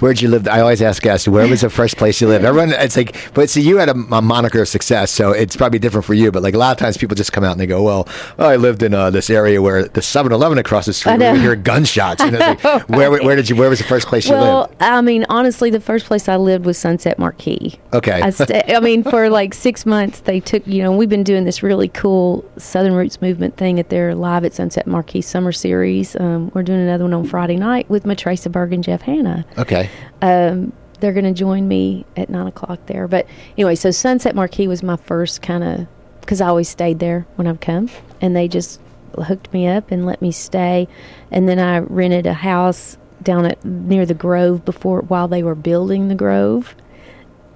Where'd 0.00 0.20
you 0.20 0.28
live? 0.28 0.48
I 0.48 0.60
always 0.60 0.82
ask 0.82 1.02
guests, 1.02 1.28
where 1.28 1.46
was 1.46 1.60
the 1.60 1.70
first 1.70 1.96
place 1.96 2.20
you 2.20 2.28
lived? 2.28 2.44
Everyone, 2.44 2.72
it's 2.72 2.96
like, 2.96 3.16
but 3.34 3.50
see, 3.50 3.60
you 3.60 3.76
had 3.76 3.88
a, 3.88 3.92
a 3.92 4.22
moniker 4.22 4.62
of 4.62 4.68
success, 4.68 5.10
so 5.10 5.32
it's 5.32 5.56
probably 5.56 5.78
different 5.78 6.04
for 6.04 6.14
you. 6.14 6.32
But 6.32 6.42
like 6.42 6.54
a 6.54 6.58
lot 6.58 6.72
of 6.72 6.78
times, 6.78 6.96
people 6.96 7.14
just 7.14 7.32
come 7.32 7.44
out 7.44 7.52
and 7.52 7.60
they 7.60 7.66
go, 7.66 7.82
"Well, 7.82 8.08
oh, 8.38 8.48
I 8.48 8.56
lived 8.56 8.82
in 8.82 8.94
uh, 8.94 9.10
this 9.10 9.30
area 9.30 9.62
where 9.62 9.84
the 9.84 10.00
7-Eleven 10.00 10.58
across 10.58 10.86
the 10.86 10.92
street, 10.92 11.18
where 11.18 11.32
we 11.32 11.40
hear 11.40 11.56
gunshots." 11.56 12.22
You 12.22 12.32
know, 12.32 12.38
like, 12.62 12.88
where, 12.88 13.10
where 13.10 13.36
did 13.36 13.48
you? 13.48 13.56
Where 13.56 13.70
was 13.70 13.78
the 13.78 13.84
first 13.84 14.06
place 14.06 14.26
you 14.26 14.34
well, 14.34 14.62
lived? 14.62 14.82
I 14.82 15.00
mean, 15.00 15.26
honestly, 15.28 15.70
the 15.70 15.80
first 15.80 16.06
place 16.06 16.28
I 16.28 16.36
lived 16.36 16.66
was 16.66 16.78
Sunset 16.78 17.18
Marquis. 17.18 17.78
Okay. 17.92 18.20
I, 18.22 18.30
sta- 18.30 18.74
I 18.74 18.80
mean, 18.80 19.02
for 19.04 19.28
like 19.30 19.54
six 19.54 19.86
months, 19.86 20.20
they 20.20 20.40
took, 20.40 20.66
you 20.66 20.82
know, 20.82 20.92
we've 20.96 21.08
been 21.08 21.24
doing 21.24 21.44
this 21.44 21.62
really 21.62 21.88
cool 21.88 22.44
Southern 22.56 22.94
Roots 22.94 23.20
Movement 23.20 23.56
thing 23.56 23.78
at 23.78 23.90
their 23.90 24.14
Live 24.14 24.44
at 24.44 24.54
Sunset 24.54 24.86
Marquis 24.86 25.22
Summer 25.22 25.52
Series. 25.52 26.16
Um, 26.16 26.50
we're 26.54 26.62
doing 26.62 26.80
another 26.80 27.04
one 27.04 27.14
on 27.14 27.24
Friday 27.26 27.56
night 27.56 27.88
with 27.90 28.04
Matraca 28.04 28.50
Berg 28.50 28.72
and 28.72 28.82
Jeff 28.82 29.02
Hanna. 29.02 29.44
Okay. 29.60 29.90
Um, 30.22 30.72
they're 31.00 31.12
going 31.12 31.24
to 31.24 31.32
join 31.32 31.66
me 31.68 32.04
at 32.16 32.28
nine 32.28 32.46
o'clock 32.46 32.80
there. 32.86 33.08
But 33.08 33.26
anyway, 33.56 33.74
so 33.74 33.90
Sunset 33.90 34.34
Marquis 34.34 34.66
was 34.68 34.82
my 34.82 34.96
first 34.96 35.42
kind 35.42 35.64
of, 35.64 35.86
because 36.20 36.40
I 36.40 36.48
always 36.48 36.68
stayed 36.68 36.98
there 36.98 37.26
when 37.36 37.46
I've 37.46 37.60
come, 37.60 37.90
and 38.20 38.36
they 38.36 38.48
just 38.48 38.80
hooked 39.16 39.52
me 39.52 39.66
up 39.66 39.90
and 39.90 40.06
let 40.06 40.22
me 40.22 40.30
stay. 40.30 40.88
And 41.30 41.48
then 41.48 41.58
I 41.58 41.78
rented 41.78 42.26
a 42.26 42.34
house 42.34 42.96
down 43.22 43.46
at 43.46 43.62
near 43.64 44.06
the 44.06 44.14
Grove 44.14 44.64
before 44.64 45.00
while 45.02 45.28
they 45.28 45.42
were 45.42 45.54
building 45.54 46.08
the 46.08 46.14
Grove. 46.14 46.74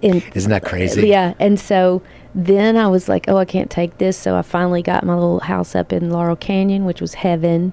And 0.03 0.23
Isn't 0.35 0.51
that 0.51 0.65
crazy? 0.65 1.09
yeah, 1.09 1.35
and 1.39 1.59
so 1.59 2.03
then 2.35 2.77
I 2.77 2.89
was 2.89 3.09
like, 3.09 3.27
oh, 3.29 3.37
I 3.37 3.45
can't 3.45 3.71
take 3.71 3.97
this. 3.99 4.19
So 4.19 4.37
I 4.37 4.43
finally 4.43 4.83
got 4.83 5.05
my 5.05 5.15
little 5.15 5.41
house 5.41 5.75
up 5.75 5.93
in 5.93 6.11
Laurel 6.11 6.37
Canyon, 6.37 6.85
which 6.85 7.01
was 7.01 7.15
heaven. 7.15 7.73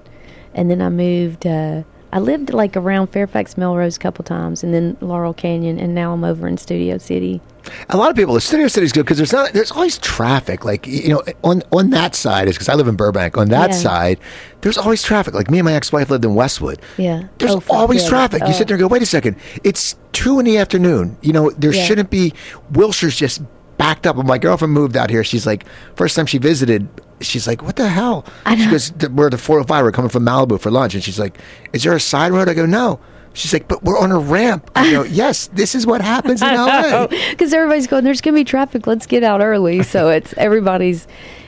And 0.54 0.70
then 0.70 0.80
I 0.80 0.88
moved. 0.88 1.46
Uh, 1.46 1.82
I 2.12 2.18
lived 2.18 2.52
like 2.52 2.76
around 2.76 3.06
Fairfax 3.08 3.56
Melrose 3.56 3.96
a 3.96 3.98
couple 3.98 4.22
times, 4.24 4.62
and 4.62 4.74
then 4.74 4.96
Laurel 5.00 5.32
Canyon, 5.32 5.78
and 5.78 5.94
now 5.94 6.12
I'm 6.12 6.24
over 6.24 6.46
in 6.46 6.58
Studio 6.58 6.98
City. 6.98 7.40
A 7.88 7.96
lot 7.96 8.10
of 8.10 8.16
people, 8.16 8.34
the 8.34 8.40
Studio 8.40 8.68
City's 8.68 8.92
good 8.92 9.04
because 9.04 9.16
there's 9.16 9.32
not, 9.32 9.52
there's 9.52 9.70
always 9.70 9.96
traffic. 9.98 10.64
Like 10.64 10.86
you 10.86 11.08
know, 11.08 11.22
on 11.42 11.62
on 11.72 11.90
that 11.90 12.14
side 12.14 12.48
is 12.48 12.54
because 12.56 12.68
I 12.68 12.74
live 12.74 12.88
in 12.88 12.96
Burbank. 12.96 13.38
On 13.38 13.48
that 13.48 13.70
Yeah. 13.70 13.76
side, 13.76 14.20
there's 14.60 14.76
always 14.76 15.02
traffic. 15.02 15.32
Like 15.32 15.50
me 15.50 15.58
and 15.60 15.64
my 15.64 15.72
ex-wife 15.72 16.10
lived 16.10 16.24
in 16.24 16.34
Westwood. 16.34 16.80
Yeah. 16.98 17.24
There's 17.38 17.52
Oh, 17.54 17.62
always 17.70 18.02
yeah. 18.02 18.08
traffic. 18.10 18.40
You 18.42 18.48
oh. 18.48 18.52
sit 18.52 18.62
Oh. 18.62 18.64
there 18.68 18.74
and 18.76 18.80
go, 18.82 18.88
wait 18.88 19.02
a 19.02 19.06
second, 19.06 19.36
it's 19.64 19.96
two 20.12 20.38
in 20.38 20.44
the 20.44 20.58
afternoon. 20.58 21.16
You 21.22 21.32
know, 21.32 21.50
there 21.52 21.72
Yeah. 21.72 21.84
shouldn't 21.84 22.10
be. 22.10 22.34
Wilshire's 22.72 23.16
just 23.16 23.40
backed 23.78 24.06
up. 24.06 24.16
My 24.16 24.38
girlfriend 24.38 24.74
moved 24.74 24.96
out 24.96 25.08
here. 25.08 25.24
She's 25.24 25.46
like, 25.46 25.64
first 25.96 26.14
time 26.14 26.26
she 26.26 26.38
visited. 26.38 26.88
She's 27.22 27.46
like, 27.46 27.62
"What 27.62 27.76
the 27.76 27.88
hell?" 27.88 28.24
I 28.46 28.56
She 28.56 28.64
know. 28.66 28.70
goes, 28.72 28.92
"We're 29.10 29.26
at 29.26 29.32
the 29.32 29.38
405. 29.38 29.84
We're 29.84 29.92
coming 29.92 30.08
from 30.10 30.24
Malibu 30.24 30.60
for 30.60 30.70
lunch." 30.70 30.94
And 30.94 31.02
she's 31.02 31.18
like, 31.18 31.38
"Is 31.72 31.82
there 31.82 31.94
a 31.94 32.00
side 32.00 32.32
road?" 32.32 32.48
I 32.48 32.54
go, 32.54 32.66
"No." 32.66 32.98
She's 33.34 33.52
like, 33.52 33.66
"But 33.66 33.82
we're 33.82 33.98
on 33.98 34.12
a 34.12 34.18
ramp." 34.18 34.70
I 34.76 34.90
go, 34.90 35.02
"Yes, 35.08 35.46
this 35.54 35.74
is 35.74 35.86
what 35.86 36.00
happens 36.02 36.42
in 36.42 36.48
LA." 36.54 37.06
because 37.30 37.52
everybody's 37.52 37.86
going. 37.86 38.04
There's 38.04 38.20
gonna 38.20 38.34
be 38.36 38.44
traffic. 38.44 38.86
Let's 38.86 39.06
get 39.06 39.22
out 39.22 39.40
early. 39.40 39.82
So 39.82 40.08
it's 40.16 40.34
everybody's, 40.36 41.06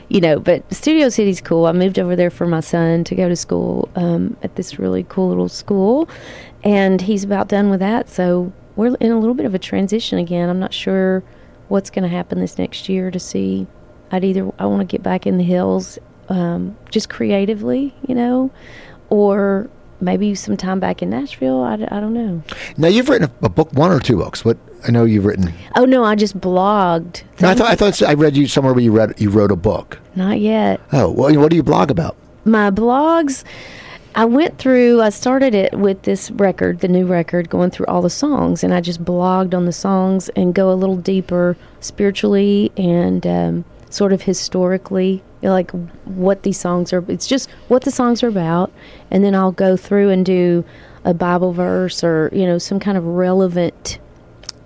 you 0.08 0.20
know. 0.20 0.38
But 0.38 0.72
Studio 0.72 1.08
City's 1.10 1.40
cool. 1.40 1.66
I 1.66 1.72
moved 1.72 1.98
over 1.98 2.16
there 2.16 2.30
for 2.30 2.46
my 2.46 2.60
son 2.60 3.04
to 3.04 3.14
go 3.14 3.28
to 3.28 3.36
school 3.36 3.88
um, 3.96 4.36
at 4.42 4.56
this 4.56 4.78
really 4.78 5.04
cool 5.10 5.28
little 5.28 5.48
school, 5.50 6.08
and 6.62 7.00
he's 7.02 7.22
about 7.24 7.48
done 7.48 7.68
with 7.68 7.80
that. 7.80 8.08
So 8.08 8.52
we're 8.76 8.94
in 8.96 9.12
a 9.12 9.18
little 9.18 9.34
bit 9.34 9.44
of 9.46 9.54
a 9.54 9.58
transition 9.58 10.18
again. 10.18 10.48
I'm 10.48 10.58
not 10.58 10.72
sure 10.72 11.22
what's 11.68 11.90
going 11.90 12.02
to 12.02 12.08
happen 12.08 12.40
this 12.40 12.58
next 12.58 12.88
year 12.88 13.10
to 13.10 13.18
see. 13.20 13.66
I'd 14.14 14.22
either 14.22 14.48
I 14.60 14.66
want 14.66 14.80
to 14.80 14.84
get 14.86 15.02
back 15.02 15.26
in 15.26 15.38
the 15.38 15.44
hills, 15.44 15.98
um, 16.28 16.76
just 16.88 17.08
creatively, 17.08 17.92
you 18.06 18.14
know, 18.14 18.52
or 19.10 19.68
maybe 20.00 20.36
some 20.36 20.56
time 20.56 20.78
back 20.78 21.02
in 21.02 21.10
Nashville. 21.10 21.62
I 21.62 21.76
don't 21.76 22.14
know. 22.14 22.42
Now 22.76 22.86
you've 22.86 23.08
written 23.08 23.28
a, 23.28 23.46
a 23.46 23.48
book, 23.48 23.72
one 23.72 23.90
or 23.90 23.98
two 23.98 24.16
books. 24.16 24.44
What 24.44 24.56
I 24.86 24.92
know 24.92 25.04
you've 25.04 25.24
written. 25.24 25.52
Oh 25.74 25.84
no, 25.84 26.04
I 26.04 26.14
just 26.14 26.38
blogged. 26.40 27.24
No, 27.40 27.48
I 27.48 27.54
thought 27.54 27.66
I 27.66 27.74
thought 27.74 28.00
I 28.02 28.14
read 28.14 28.36
you 28.36 28.46
somewhere 28.46 28.72
where 28.72 28.84
you 28.84 28.92
read 28.92 29.20
you 29.20 29.30
wrote 29.30 29.50
a 29.50 29.56
book. 29.56 29.98
Not 30.14 30.38
yet. 30.38 30.80
Oh, 30.92 31.10
well, 31.10 31.34
what 31.40 31.50
do 31.50 31.56
you 31.56 31.64
blog 31.64 31.90
about? 31.90 32.16
My 32.44 32.70
blogs, 32.70 33.42
I 34.14 34.26
went 34.26 34.58
through, 34.58 35.02
I 35.02 35.08
started 35.08 35.56
it 35.56 35.76
with 35.76 36.02
this 36.02 36.30
record, 36.30 36.78
the 36.80 36.88
new 36.88 37.04
record, 37.04 37.48
going 37.50 37.70
through 37.70 37.86
all 37.86 38.00
the 38.00 38.10
songs, 38.10 38.62
and 38.62 38.72
I 38.72 38.80
just 38.80 39.04
blogged 39.04 39.54
on 39.54 39.64
the 39.64 39.72
songs 39.72 40.28
and 40.36 40.54
go 40.54 40.70
a 40.70 40.74
little 40.74 40.96
deeper 40.96 41.56
spiritually 41.80 42.70
and 42.76 43.26
um, 43.26 43.64
sort 43.94 44.12
of 44.12 44.22
historically, 44.22 45.22
like 45.40 45.70
what 46.04 46.42
these 46.42 46.58
songs 46.58 46.92
are. 46.92 47.04
It's 47.08 47.28
just 47.28 47.48
what 47.68 47.82
the 47.82 47.92
songs 47.92 48.24
are 48.24 48.28
about, 48.28 48.72
and 49.08 49.22
then 49.22 49.36
I'll 49.36 49.52
go 49.52 49.76
through 49.76 50.10
and 50.10 50.26
do 50.26 50.64
a 51.04 51.14
Bible 51.14 51.52
verse 51.52 52.02
or, 52.02 52.28
you 52.32 52.44
know, 52.44 52.58
some 52.58 52.80
kind 52.80 52.98
of 52.98 53.04
relevant 53.06 54.00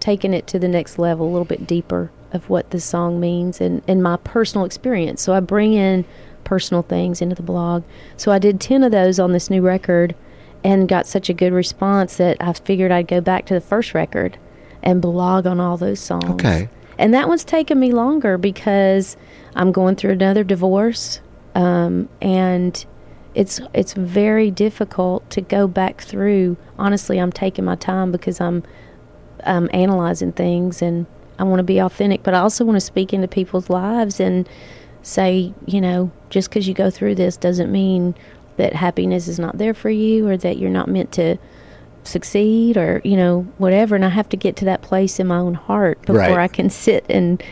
taking 0.01 0.33
it 0.33 0.47
to 0.47 0.59
the 0.59 0.69
next 0.69 0.99
level, 0.99 1.29
a 1.29 1.31
little 1.31 1.45
bit 1.45 1.67
deeper 1.67 2.11
of 2.33 2.49
what 2.49 2.71
the 2.71 2.81
song 2.81 3.21
means 3.21 3.61
and, 3.61 3.83
and 3.87 4.03
my 4.03 4.17
personal 4.17 4.65
experience. 4.65 5.21
So 5.21 5.35
I 5.35 5.41
bring 5.41 5.75
in 5.75 6.07
personal 6.45 6.83
things 6.83 7.21
into 7.21 7.35
the 7.35 7.43
blog. 7.43 7.85
So 8.17 8.33
I 8.33 8.39
did 8.39 8.63
10 8.63 8.83
of 8.83 8.93
those 8.93 9.19
on 9.19 9.33
this 9.33 9.51
new 9.51 9.61
record 9.61 10.15
and 10.65 10.89
got 10.89 11.07
such 11.07 11.29
a 11.29 11.35
good 11.35 11.53
response 11.53 12.17
that 12.17 12.39
I 12.41 12.55
figured 12.55 12.93
I'd 12.93 13.09
go 13.09 13.21
back 13.21 13.45
to 13.47 13.55
the 13.55 13.61
first 13.61 13.93
record 13.93 14.39
and 14.83 15.03
blog 15.03 15.47
on 15.47 15.61
all 15.61 15.77
those 15.77 16.01
songs. 16.01 16.25
Okay. 16.31 16.71
And 16.99 17.15
that 17.15 17.29
one's 17.29 17.45
taken 17.45 17.79
me 17.79 17.93
longer 17.93 18.37
because 18.37 19.17
I'm 19.55 19.73
going 19.73 19.97
through 19.97 20.13
another 20.13 20.45
divorce. 20.45 21.21
Um, 21.55 22.09
and 22.21 22.85
it's 23.35 23.61
it's 23.73 23.93
very 23.93 24.51
difficult 24.51 25.29
to 25.31 25.41
go 25.41 25.69
back 25.69 26.01
through. 26.01 26.57
Honestly, 26.79 27.19
I'm 27.19 27.33
taking 27.33 27.65
my 27.65 27.77
time 27.77 28.11
because 28.11 28.41
I'm 28.41 28.65
um, 29.45 29.71
analyzing 29.73 30.33
things 30.33 30.83
and 30.83 31.07
I 31.39 31.45
want 31.45 31.61
to 31.61 31.65
be 31.65 31.79
authentic, 31.79 32.25
but 32.25 32.35
I 32.35 32.41
also 32.41 32.65
want 32.65 32.77
to 32.77 32.81
speak 32.81 33.13
into 33.13 33.29
people's 33.29 33.71
lives 33.71 34.19
and 34.19 34.49
say, 35.03 35.55
you 35.67 35.81
know, 35.81 36.11
just 36.31 36.51
because 36.51 36.67
you 36.67 36.75
go 36.75 36.91
through 36.91 37.15
this 37.15 37.37
doesn't 37.37 37.71
mean 37.71 38.15
that 38.57 38.73
happiness 38.73 39.29
is 39.29 39.39
not 39.39 39.57
there 39.57 39.73
for 39.73 39.89
you 39.89 40.27
or 40.27 40.37
that 40.37 40.59
you're 40.59 40.69
not 40.69 40.89
meant 40.89 41.13
to 41.13 41.37
succeed 42.09 42.77
or, 42.77 43.01
you 43.05 43.17
know, 43.17 43.47
whatever. 43.59 43.95
And 43.95 44.05
I 44.05 44.09
have 44.09 44.29
to 44.31 44.37
get 44.37 44.57
to 44.57 44.65
that 44.67 44.83
place 44.83 45.21
in 45.21 45.27
my 45.27 45.39
own 45.39 45.55
heart 45.55 46.01
before 46.03 46.17
Right. 46.17 46.39
I 46.39 46.49
can 46.49 46.71
sit 46.71 47.05
and 47.09 47.43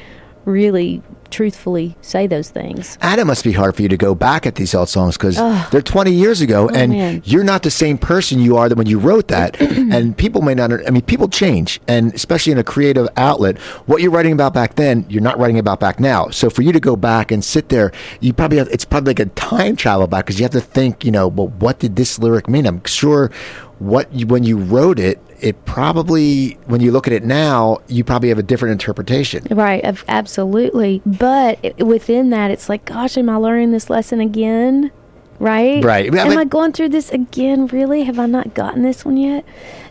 really 0.45 1.03
truthfully 1.29 1.97
say 2.03 2.29
those 2.29 2.51
things. 2.51 2.97
And 3.03 3.21
it 3.21 3.25
must 3.25 3.43
be 3.43 3.51
hard 3.51 3.75
for 3.75 3.83
you 3.83 3.89
to 3.89 3.97
go 3.97 4.15
back 4.15 4.47
at 4.47 4.55
these 4.55 4.73
old 4.77 4.89
songs 4.89 5.17
because 5.19 5.35
they're 5.73 5.83
20 5.83 6.13
years 6.13 6.41
ago, 6.41 6.69
oh, 6.71 6.75
and 6.75 6.93
Oh, 6.93 6.97
man. 6.97 7.23
you're 7.25 7.43
not 7.43 7.65
the 7.65 7.71
same 7.71 7.99
person 7.99 8.39
you 8.39 8.57
are 8.57 8.69
than 8.69 8.79
when 8.79 8.87
you 8.87 9.01
wrote 9.01 9.27
that. 9.27 9.61
and 9.61 10.17
people 10.17 10.41
may 10.41 10.55
not. 10.55 10.71
I 10.87 10.91
mean, 10.91 11.03
people 11.03 11.29
change, 11.29 11.81
and 11.89 12.15
especially 12.15 12.53
in 12.53 12.59
a 12.59 12.65
creative 12.65 13.09
outlet, 13.17 13.59
what 13.87 14.03
you're 14.03 14.13
writing 14.13 14.33
about 14.33 14.55
back 14.55 14.77
then, 14.77 15.05
you're 15.09 15.21
not 15.21 15.37
writing 15.37 15.59
about 15.59 15.81
back 15.81 15.99
now. 15.99 16.29
So 16.31 16.49
for 16.49 16.63
you 16.63 16.71
to 16.71 16.81
go 16.81 16.95
back 16.95 17.33
and 17.33 17.45
sit 17.45 17.71
there, 17.71 17.91
you 18.21 18.33
probably 18.33 18.59
have. 18.59 18.69
It's 18.69 18.85
probably 18.85 19.11
like 19.11 19.21
a 19.21 19.27
time 19.27 19.75
travel 19.75 20.07
back 20.07 20.27
because 20.27 20.39
you 20.39 20.45
have 20.45 20.53
to 20.53 20.61
think. 20.61 21.05
You 21.05 21.11
know, 21.11 21.27
well, 21.27 21.49
what 21.49 21.81
did 21.81 21.97
this 21.97 22.21
lyric 22.21 22.49
mean? 22.49 22.67
I'm 22.67 22.85
sure 22.85 23.33
what 23.79 24.13
you, 24.13 24.27
when 24.27 24.45
you 24.45 24.57
wrote 24.57 24.99
it, 24.99 25.21
it 25.41 25.65
probably 25.67 26.53
when 26.67 26.81
you 26.81 26.91
look 26.91 27.07
at 27.07 27.13
it 27.13 27.23
now, 27.23 27.79
you 27.89 28.05
probably 28.05 28.31
have 28.31 28.39
a 28.39 28.43
different 28.43 28.73
interpretation. 28.73 29.47
Right, 29.51 29.85
absolutely. 30.09 31.03
But 31.05 31.79
within 31.79 32.31
that, 32.31 32.51
it's 32.51 32.69
like, 32.69 32.85
gosh, 32.87 33.19
am 33.19 33.29
I 33.29 33.37
learning 33.37 33.73
this 33.73 33.91
lesson 33.91 34.21
again? 34.21 34.91
Right? 35.39 35.85
Right. 35.85 36.13
Am 36.15 36.39
I 36.39 36.45
going 36.45 36.73
through 36.73 36.89
this 36.89 37.11
again? 37.11 37.67
Really? 37.67 38.05
Have 38.05 38.19
I 38.19 38.25
not 38.27 38.55
gotten 38.55 38.83
this 38.83 39.05
one 39.05 39.19
yet? 39.19 39.45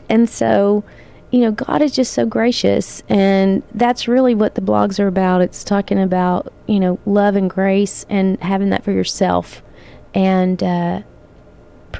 And 0.10 0.28
so, 0.28 0.84
you 1.30 1.42
know, 1.42 1.52
God 1.52 1.84
is 1.84 1.92
just 1.92 2.14
so 2.14 2.26
gracious. 2.26 3.04
And 3.10 3.62
that's 3.76 4.08
really 4.08 4.34
what 4.34 4.56
the 4.56 4.62
blogs 4.62 5.00
are 5.00 5.08
about. 5.08 5.42
It's 5.42 5.64
talking 5.64 6.00
about, 6.00 6.52
you 6.66 6.80
know, 6.80 6.98
love 7.06 7.36
and 7.36 7.50
grace 7.50 8.06
and 8.10 8.42
having 8.42 8.72
that 8.72 8.84
for 8.84 8.92
yourself. 8.92 9.62
And 10.16 10.64
uh, 10.64 11.02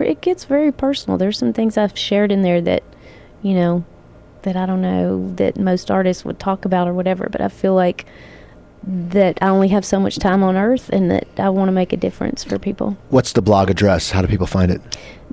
it 0.04 0.22
gets 0.22 0.46
very 0.46 0.72
personal. 0.72 1.18
There's 1.18 1.38
some 1.38 1.54
things 1.54 1.78
I've 1.78 1.98
shared 1.98 2.32
in 2.32 2.42
there 2.42 2.62
that, 2.62 2.84
you 3.42 3.54
know, 3.54 3.86
that 4.44 4.56
I 4.56 4.66
don't 4.66 4.82
know 4.82 5.34
that 5.36 5.58
most 5.58 5.90
artists 5.90 6.24
would 6.24 6.40
talk 6.40 6.66
about 6.66 6.88
or 6.88 6.94
whatever, 6.94 7.28
but 7.32 7.42
I 7.42 7.48
feel 7.48 7.74
like 7.74 8.06
that 8.88 9.40
I 9.42 9.48
only 9.50 9.70
have 9.70 9.84
so 9.84 10.00
much 10.00 10.20
time 10.20 10.44
on 10.44 10.56
earth 10.56 10.90
and 10.90 11.10
that 11.10 11.28
I 11.38 11.50
want 11.50 11.70
to 11.70 11.72
make 11.72 11.92
a 11.92 11.98
difference 11.98 12.44
for 12.44 12.60
people. 12.60 12.96
What's 13.10 13.32
the 13.34 13.42
blog 13.42 13.70
address? 13.70 14.12
How 14.12 14.22
do 14.22 14.28
people 14.28 14.46
find 14.46 14.72
it? 14.72 14.82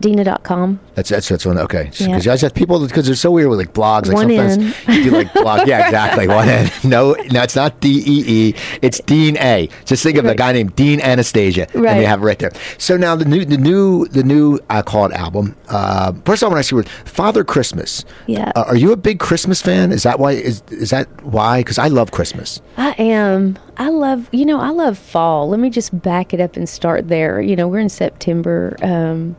Deana.com. 0.01 0.81
That's 0.95 1.09
that's 1.11 1.29
that's 1.29 1.47
one. 1.47 1.59
Okay, 1.59 1.85
because 1.85 2.01
Yeah. 2.01 2.17
I 2.17 2.21
just 2.21 2.43
have 2.43 2.55
people 2.55 2.85
because 2.87 3.07
they're 3.07 3.15
so 3.15 3.31
weird 3.31 3.49
with 3.49 3.59
like 3.59 3.73
blogs. 3.73 4.07
Like 4.07 4.15
One 4.17 4.29
sometimes 4.29 4.89
you 4.89 5.05
do 5.05 5.11
like 5.11 5.33
blog. 5.33 5.67
Yeah, 5.69 5.87
exactly. 5.87 6.27
One 6.29 6.49
N. 6.49 6.71
No, 6.85 7.13
no, 7.31 7.43
it's 7.43 7.55
not 7.57 7.81
D 7.81 8.03
E 8.07 8.25
E. 8.27 8.55
It's 8.83 9.01
Dean 9.01 9.37
A. 9.39 9.69
Just 9.85 10.03
think 10.03 10.19
of 10.19 10.25
a 10.27 10.35
guy 10.35 10.53
named 10.53 10.75
Dean 10.77 11.01
Anastasia, 11.01 11.67
and 11.73 11.83
Right. 11.83 11.95
they 11.99 12.05
have 12.05 12.21
it 12.23 12.25
right 12.25 12.39
there. 12.39 12.53
So 12.79 12.97
now 12.97 13.15
the 13.17 13.25
new, 13.25 13.45
the 13.45 13.59
new, 13.59 14.07
the 14.09 14.23
new. 14.23 14.59
I 14.71 14.83
call 14.83 15.07
it 15.07 15.13
album. 15.13 15.55
Uh, 15.69 16.13
first, 16.25 16.43
I 16.43 16.47
want 16.47 16.57
to 16.57 16.59
ask 16.61 16.71
you, 16.73 16.83
Father 17.05 17.45
Christmas. 17.45 18.05
Yeah. 18.27 18.53
Uh, 18.57 18.65
are 18.67 18.77
you 18.77 18.93
a 18.93 18.97
big 18.97 19.19
Christmas 19.19 19.63
fan? 19.63 19.93
Is 19.93 20.03
that 20.03 20.19
why? 20.19 20.33
Is 20.33 20.63
is 20.71 20.91
that 20.91 21.07
why? 21.23 21.61
Because 21.61 21.79
I 21.79 21.89
love 21.89 22.11
Christmas. 22.11 22.61
I 22.77 22.91
am. 22.99 23.59
I 23.79 23.89
love, 23.89 24.29
you 24.33 24.45
know, 24.45 24.61
I 24.61 24.69
love 24.69 24.99
fall. 24.99 25.49
Let 25.49 25.59
me 25.59 25.71
just 25.71 25.99
back 26.03 26.35
it 26.35 26.41
up 26.41 26.57
and 26.57 26.69
start 26.69 27.09
there. 27.09 27.41
You 27.41 27.57
know, 27.57 27.67
we're 27.69 27.79
in 27.81 27.89
September. 27.89 28.77
Um, 28.83 29.35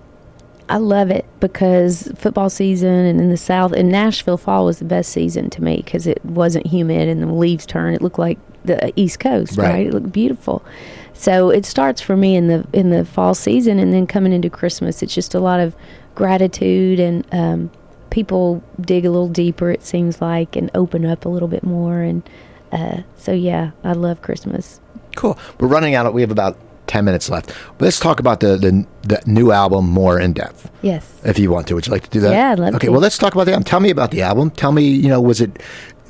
I 0.73 0.77
love 0.77 1.11
it 1.11 1.23
because 1.39 2.11
football 2.15 2.49
season 2.49 2.89
and 2.89 3.21
in 3.21 3.29
the 3.29 3.37
South, 3.37 3.73
in 3.73 3.89
Nashville, 3.89 4.37
fall 4.37 4.65
was 4.65 4.79
the 4.79 4.85
best 4.85 5.11
season 5.11 5.51
to 5.51 5.61
me 5.63 5.77
because 5.77 6.07
it 6.07 6.25
wasn't 6.25 6.65
humid 6.65 7.07
and 7.07 7.21
the 7.21 7.27
leaves 7.31 7.67
turned. 7.67 7.95
It 7.95 8.01
looked 8.01 8.17
like 8.17 8.39
the 8.65 8.91
East 8.99 9.19
Coast, 9.19 9.55
Right. 9.55 9.69
right? 9.69 9.87
It 9.87 9.93
looked 9.93 10.11
beautiful. 10.11 10.65
So 11.13 11.51
it 11.51 11.67
starts 11.67 12.01
for 12.01 12.17
me 12.17 12.35
in 12.35 12.47
the 12.47 12.65
in 12.73 12.89
the 12.89 13.05
fall 13.05 13.35
season, 13.35 13.77
and 13.77 13.93
then 13.93 14.07
coming 14.07 14.33
into 14.33 14.49
Christmas, 14.49 15.03
it's 15.03 15.13
just 15.13 15.35
a 15.35 15.39
lot 15.39 15.59
of 15.59 15.75
gratitude 16.15 16.99
and 16.99 17.23
um, 17.31 17.69
people 18.09 18.63
dig 18.81 19.05
a 19.05 19.11
little 19.11 19.29
deeper. 19.29 19.69
It 19.69 19.83
seems 19.83 20.21
like 20.21 20.55
and 20.55 20.71
open 20.73 21.05
up 21.05 21.25
a 21.25 21.29
little 21.29 21.47
bit 21.47 21.63
more, 21.63 22.01
and 22.01 22.27
uh, 22.71 23.03
so 23.15 23.31
yeah, 23.31 23.71
I 23.83 23.93
love 23.93 24.23
Christmas. 24.23 24.81
Cool. 25.15 25.37
We're 25.59 25.67
running 25.67 25.93
out. 25.93 26.07
Of, 26.07 26.15
we 26.15 26.21
have 26.21 26.31
about 26.31 26.57
ten 26.87 27.05
minutes 27.05 27.29
left. 27.29 27.53
Let's 27.79 27.99
talk 27.99 28.19
about 28.19 28.39
the 28.39 28.57
the, 28.57 28.85
the 29.01 29.21
new 29.25 29.51
album 29.51 29.89
more 29.89 30.19
in 30.19 30.33
depth. 30.33 30.69
Yes. 30.81 31.09
if 31.23 31.39
you 31.39 31.49
want 31.49 31.67
to. 31.67 31.75
Would 31.75 31.87
you 31.87 31.93
like 31.93 32.03
to 32.03 32.09
do 32.09 32.19
that? 32.21 32.31
Yeah, 32.31 32.51
I'd 32.51 32.59
love 32.59 32.75
okay, 32.75 32.87
to. 32.87 32.91
well, 32.91 33.01
let's 33.01 33.17
talk 33.17 33.33
about 33.33 33.45
the 33.45 33.53
album. 33.53 33.63
Tell 33.63 33.79
me 33.79 33.89
about 33.89 34.11
the 34.11 34.21
album. 34.21 34.51
Tell 34.51 34.73
me, 34.73 34.83
you 34.83 35.07
know, 35.07 35.21
was 35.21 35.39
it 35.39 35.61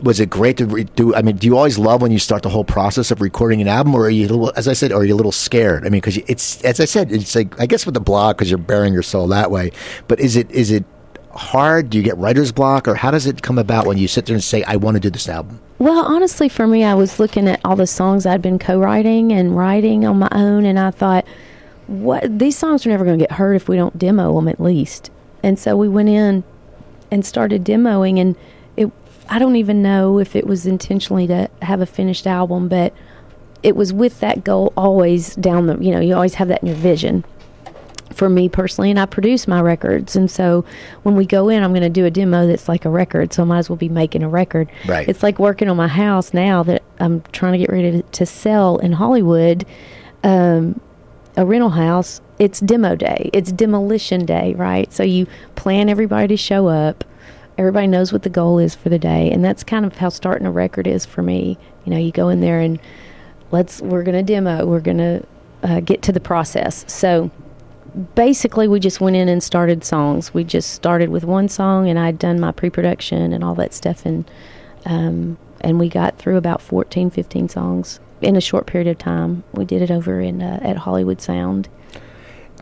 was 0.01 0.19
it 0.19 0.29
great 0.29 0.57
to 0.57 0.65
re- 0.65 0.83
do? 0.83 1.15
I 1.15 1.21
mean, 1.21 1.37
do 1.37 1.47
you 1.47 1.55
always 1.57 1.77
love 1.79 2.01
when 2.01 2.11
you 2.11 2.19
start 2.19 2.43
the 2.43 2.49
whole 2.49 2.65
process 2.65 3.09
of 3.11 3.21
recording 3.21 3.61
an 3.61 3.67
album, 3.67 3.95
or 3.95 4.05
are 4.05 4.09
you, 4.09 4.27
little, 4.27 4.51
as 4.55 4.67
I 4.67 4.73
said, 4.73 4.91
are 4.91 5.05
you 5.05 5.13
a 5.13 5.15
little 5.15 5.31
scared? 5.31 5.85
I 5.85 5.89
mean, 5.89 6.01
because 6.01 6.17
it's 6.17 6.61
as 6.63 6.79
I 6.79 6.85
said, 6.85 7.11
it's 7.11 7.35
like 7.35 7.59
I 7.59 7.65
guess 7.65 7.85
with 7.85 7.93
the 7.93 8.01
blog 8.01 8.35
because 8.37 8.49
you're 8.49 8.57
bearing 8.57 8.93
your 8.93 9.03
soul 9.03 9.27
that 9.27 9.49
way. 9.49 9.71
But 10.07 10.19
is 10.19 10.35
it 10.35 10.51
is 10.51 10.71
it 10.71 10.83
hard? 11.31 11.89
Do 11.89 11.97
you 11.97 12.03
get 12.03 12.17
writer's 12.17 12.51
block, 12.51 12.87
or 12.87 12.95
how 12.95 13.11
does 13.11 13.25
it 13.25 13.41
come 13.41 13.57
about 13.57 13.85
when 13.85 13.97
you 13.97 14.07
sit 14.07 14.25
there 14.25 14.35
and 14.35 14.43
say, 14.43 14.63
"I 14.63 14.75
want 14.75 14.95
to 14.95 14.99
do 14.99 15.09
this 15.09 15.29
album"? 15.29 15.61
Well, 15.83 16.05
honestly, 16.05 16.47
for 16.47 16.65
me, 16.65 16.85
I 16.85 16.93
was 16.93 17.19
looking 17.19 17.45
at 17.45 17.59
all 17.65 17.75
the 17.75 17.85
songs 17.85 18.25
I'd 18.25 18.41
been 18.41 18.57
co-writing 18.57 19.33
and 19.33 19.57
writing 19.57 20.05
on 20.05 20.17
my 20.17 20.29
own, 20.31 20.63
and 20.63 20.79
I 20.79 20.91
thought, 20.91 21.25
what 21.87 22.39
these 22.39 22.57
songs 22.57 22.85
are 22.85 22.89
never 22.89 23.03
going 23.03 23.19
to 23.19 23.23
get 23.25 23.33
heard 23.33 23.57
if 23.57 23.67
we 23.67 23.75
don't 23.75 23.99
demo 23.99 24.33
them 24.33 24.47
at 24.47 24.61
least. 24.61 25.11
And 25.43 25.59
so 25.59 25.75
we 25.75 25.89
went 25.89 26.07
in 26.07 26.45
and 27.11 27.25
started 27.25 27.65
demoing, 27.65 28.17
and 28.17 28.37
it. 28.77 28.89
I 29.27 29.39
don't 29.39 29.57
even 29.57 29.81
know 29.81 30.19
if 30.19 30.37
it 30.37 30.47
was 30.47 30.65
intentionally 30.65 31.27
to 31.27 31.49
have 31.61 31.81
a 31.81 31.85
finished 31.85 32.27
album, 32.27 32.69
but 32.69 32.93
it 33.61 33.75
was 33.75 33.91
with 33.91 34.21
that 34.21 34.45
goal 34.45 34.71
always 34.77 35.35
down 35.35 35.67
the. 35.67 35.77
You 35.79 35.91
know, 35.91 35.99
you 35.99 36.15
always 36.15 36.35
have 36.35 36.47
that 36.47 36.61
in 36.61 36.69
your 36.69 36.77
vision 36.77 37.25
for 38.13 38.29
me 38.29 38.49
personally, 38.49 38.89
and 38.89 38.99
I 38.99 39.05
produce 39.05 39.47
my 39.47 39.61
records. 39.61 40.15
And 40.15 40.29
so 40.29 40.63
when 41.03 41.15
we 41.15 41.25
go 41.25 41.49
in, 41.49 41.63
I'm 41.63 41.71
going 41.71 41.83
to 41.83 41.89
do 41.89 42.05
a 42.05 42.11
demo 42.11 42.47
that's 42.47 42.69
like 42.69 42.85
a 42.85 42.89
record. 42.89 43.33
So 43.33 43.43
I 43.43 43.45
might 43.45 43.59
as 43.59 43.69
well 43.69 43.77
be 43.77 43.89
making 43.89 44.23
a 44.23 44.29
record. 44.29 44.69
Right. 44.87 45.07
It's 45.07 45.23
like 45.23 45.39
working 45.39 45.69
on 45.69 45.77
my 45.77 45.87
house 45.87 46.33
now 46.33 46.63
that 46.63 46.83
I'm 46.99 47.21
trying 47.31 47.53
to 47.53 47.59
get 47.59 47.69
ready 47.69 47.91
to, 47.91 48.01
to 48.01 48.25
sell 48.25 48.77
in 48.77 48.93
Hollywood, 48.93 49.65
um, 50.23 50.79
a 51.35 51.45
rental 51.45 51.69
house. 51.69 52.21
It's 52.39 52.59
demo 52.59 52.95
day. 52.95 53.29
It's 53.33 53.51
demolition 53.51 54.25
day, 54.25 54.53
right? 54.55 54.91
So 54.91 55.03
you 55.03 55.27
plan 55.55 55.89
everybody 55.89 56.27
to 56.29 56.37
show 56.37 56.67
up. 56.67 57.03
Everybody 57.57 57.87
knows 57.87 58.11
what 58.11 58.23
the 58.23 58.29
goal 58.29 58.57
is 58.57 58.73
for 58.73 58.89
the 58.89 58.97
day, 58.97 59.29
and 59.31 59.45
that's 59.45 59.63
kind 59.63 59.85
of 59.85 59.95
how 59.95 60.09
starting 60.09 60.47
a 60.47 60.51
record 60.51 60.87
is 60.87 61.05
for 61.05 61.21
me. 61.21 61.57
You 61.85 61.91
know, 61.91 61.99
you 61.99 62.11
go 62.11 62.29
in 62.29 62.41
there 62.41 62.59
and 62.59 62.79
let's 63.51 63.79
we're 63.81 64.01
going 64.01 64.17
to 64.17 64.23
demo. 64.23 64.65
We're 64.65 64.79
going 64.79 64.97
to 64.97 65.23
uh, 65.63 65.79
get 65.79 66.01
to 66.03 66.11
the 66.11 66.19
process. 66.19 66.83
So 66.91 67.29
basically 68.15 68.67
we 68.67 68.79
just 68.79 68.99
went 68.99 69.15
in 69.15 69.29
and 69.29 69.43
started 69.43 69.83
songs 69.83 70.33
we 70.33 70.43
just 70.43 70.71
started 70.73 71.09
with 71.09 71.23
one 71.23 71.47
song 71.47 71.87
and 71.89 71.99
i'd 71.99 72.17
done 72.17 72.39
my 72.39 72.51
pre-production 72.51 73.31
and 73.33 73.43
all 73.43 73.55
that 73.55 73.73
stuff 73.73 74.05
and 74.05 74.29
um, 74.85 75.37
and 75.61 75.79
we 75.79 75.87
got 75.89 76.17
through 76.17 76.37
about 76.37 76.61
14 76.61 77.09
15 77.09 77.49
songs 77.49 77.99
in 78.21 78.35
a 78.35 78.41
short 78.41 78.65
period 78.65 78.87
of 78.89 78.97
time 78.97 79.43
we 79.53 79.63
did 79.65 79.81
it 79.81 79.91
over 79.91 80.19
in 80.19 80.41
uh, 80.41 80.59
at 80.63 80.77
hollywood 80.77 81.21
sound 81.21 81.69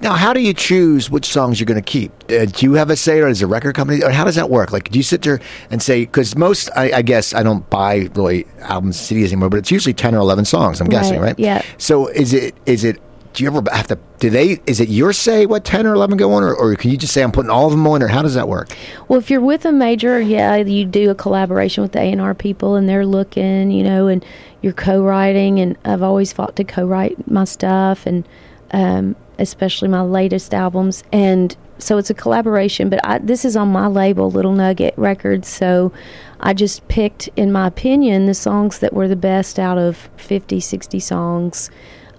Now, 0.02 0.14
how 0.16 0.34
do 0.34 0.42
you 0.42 0.54
choose 0.54 1.10
which 1.12 1.26
songs 1.28 1.60
you're 1.60 1.68
going 1.68 1.82
to 1.82 1.92
keep? 1.98 2.12
Uh, 2.28 2.46
do 2.46 2.66
you 2.66 2.74
have 2.74 2.90
a 2.90 2.96
say, 2.96 3.20
or 3.22 3.28
is 3.28 3.44
a 3.44 3.48
record 3.48 3.76
company, 3.76 4.04
or 4.04 4.10
how 4.10 4.24
does 4.26 4.34
that 4.34 4.50
work? 4.50 4.72
Like, 4.72 4.90
do 4.90 4.98
you 4.98 5.04
sit 5.04 5.22
there 5.22 5.40
and 5.70 5.80
say? 5.80 6.06
Because 6.06 6.36
most, 6.36 6.72
I, 6.76 6.92
I 6.92 7.02
guess, 7.04 7.36
I 7.36 7.44
don't 7.44 7.70
buy 7.70 8.10
really 8.16 8.48
albums, 8.62 8.98
CDs 8.98 9.28
anymore, 9.28 9.50
but 9.50 9.58
it's 9.60 9.70
usually 9.70 9.94
ten 9.94 10.16
or 10.16 10.18
eleven 10.18 10.44
songs. 10.44 10.82
I'm 10.82 10.90
guessing, 10.90 11.20
Right, 11.20 11.38
right? 11.38 11.40
yeah. 11.40 11.62
So, 11.78 12.08
is 12.08 12.34
it 12.34 12.56
is 12.66 12.84
it? 12.84 12.98
Do 13.34 13.44
you 13.44 13.50
ever 13.50 13.64
have 13.72 13.88
to? 13.88 14.00
Do 14.20 14.30
they? 14.30 14.60
Is 14.66 14.80
it 14.80 14.90
your 14.90 15.14
say 15.14 15.46
what 15.46 15.64
ten 15.64 15.86
or 15.88 15.94
eleven 15.94 16.18
go 16.18 16.34
on, 16.34 16.44
or, 16.44 16.54
or 16.54 16.76
can 16.76 16.92
you 16.92 16.98
just 16.98 17.14
say 17.14 17.24
I'm 17.24 17.32
putting 17.32 17.50
all 17.50 17.66
of 17.66 17.72
them 17.72 17.88
on, 17.88 18.04
or 18.04 18.08
how 18.08 18.22
does 18.22 18.34
that 18.36 18.48
work? 18.48 18.76
Well, 19.08 19.20
if 19.20 19.30
you're 19.30 19.42
with 19.42 19.66
a 19.66 19.72
major, 19.72 20.20
yeah, 20.20 20.58
you 20.58 20.86
do 20.86 21.10
a 21.10 21.16
collaboration 21.16 21.82
with 21.82 21.94
the 21.94 22.00
A&R 22.00 22.34
people 22.34 22.76
and 22.76 22.90
they're 22.90 23.06
looking, 23.06 23.72
you 23.72 23.84
know, 23.84 24.08
and 24.08 24.26
you're 24.62 24.74
co-writing 24.74 25.60
and 25.60 25.78
I've 25.86 26.04
always 26.04 26.34
fought 26.34 26.56
to 26.58 26.64
co-write 26.64 27.30
my 27.30 27.46
stuff 27.46 28.06
and 28.06 28.28
um, 28.72 29.16
especially 29.40 29.88
my 29.88 30.02
latest 30.02 30.54
albums 30.54 31.04
and 31.12 31.56
so 31.82 31.98
it's 31.98 32.10
a 32.10 32.14
collaboration, 32.14 32.90
but 32.90 33.00
I, 33.04 33.18
this 33.18 33.44
is 33.44 33.56
on 33.56 33.70
my 33.70 33.88
label, 33.88 34.30
Little 34.30 34.54
Nugget 34.54 34.94
Records. 34.98 35.48
So 35.48 35.92
I 36.40 36.54
just 36.54 36.88
picked, 36.88 37.28
in 37.36 37.52
my 37.52 37.68
opinion, 37.68 38.28
the 38.28 38.34
songs 38.34 38.80
that 38.80 38.94
were 38.94 39.08
the 39.08 39.16
best 39.16 39.58
out 39.58 39.78
of 39.78 40.10
50, 40.18 40.60
60 40.60 41.00
songs. 41.00 41.72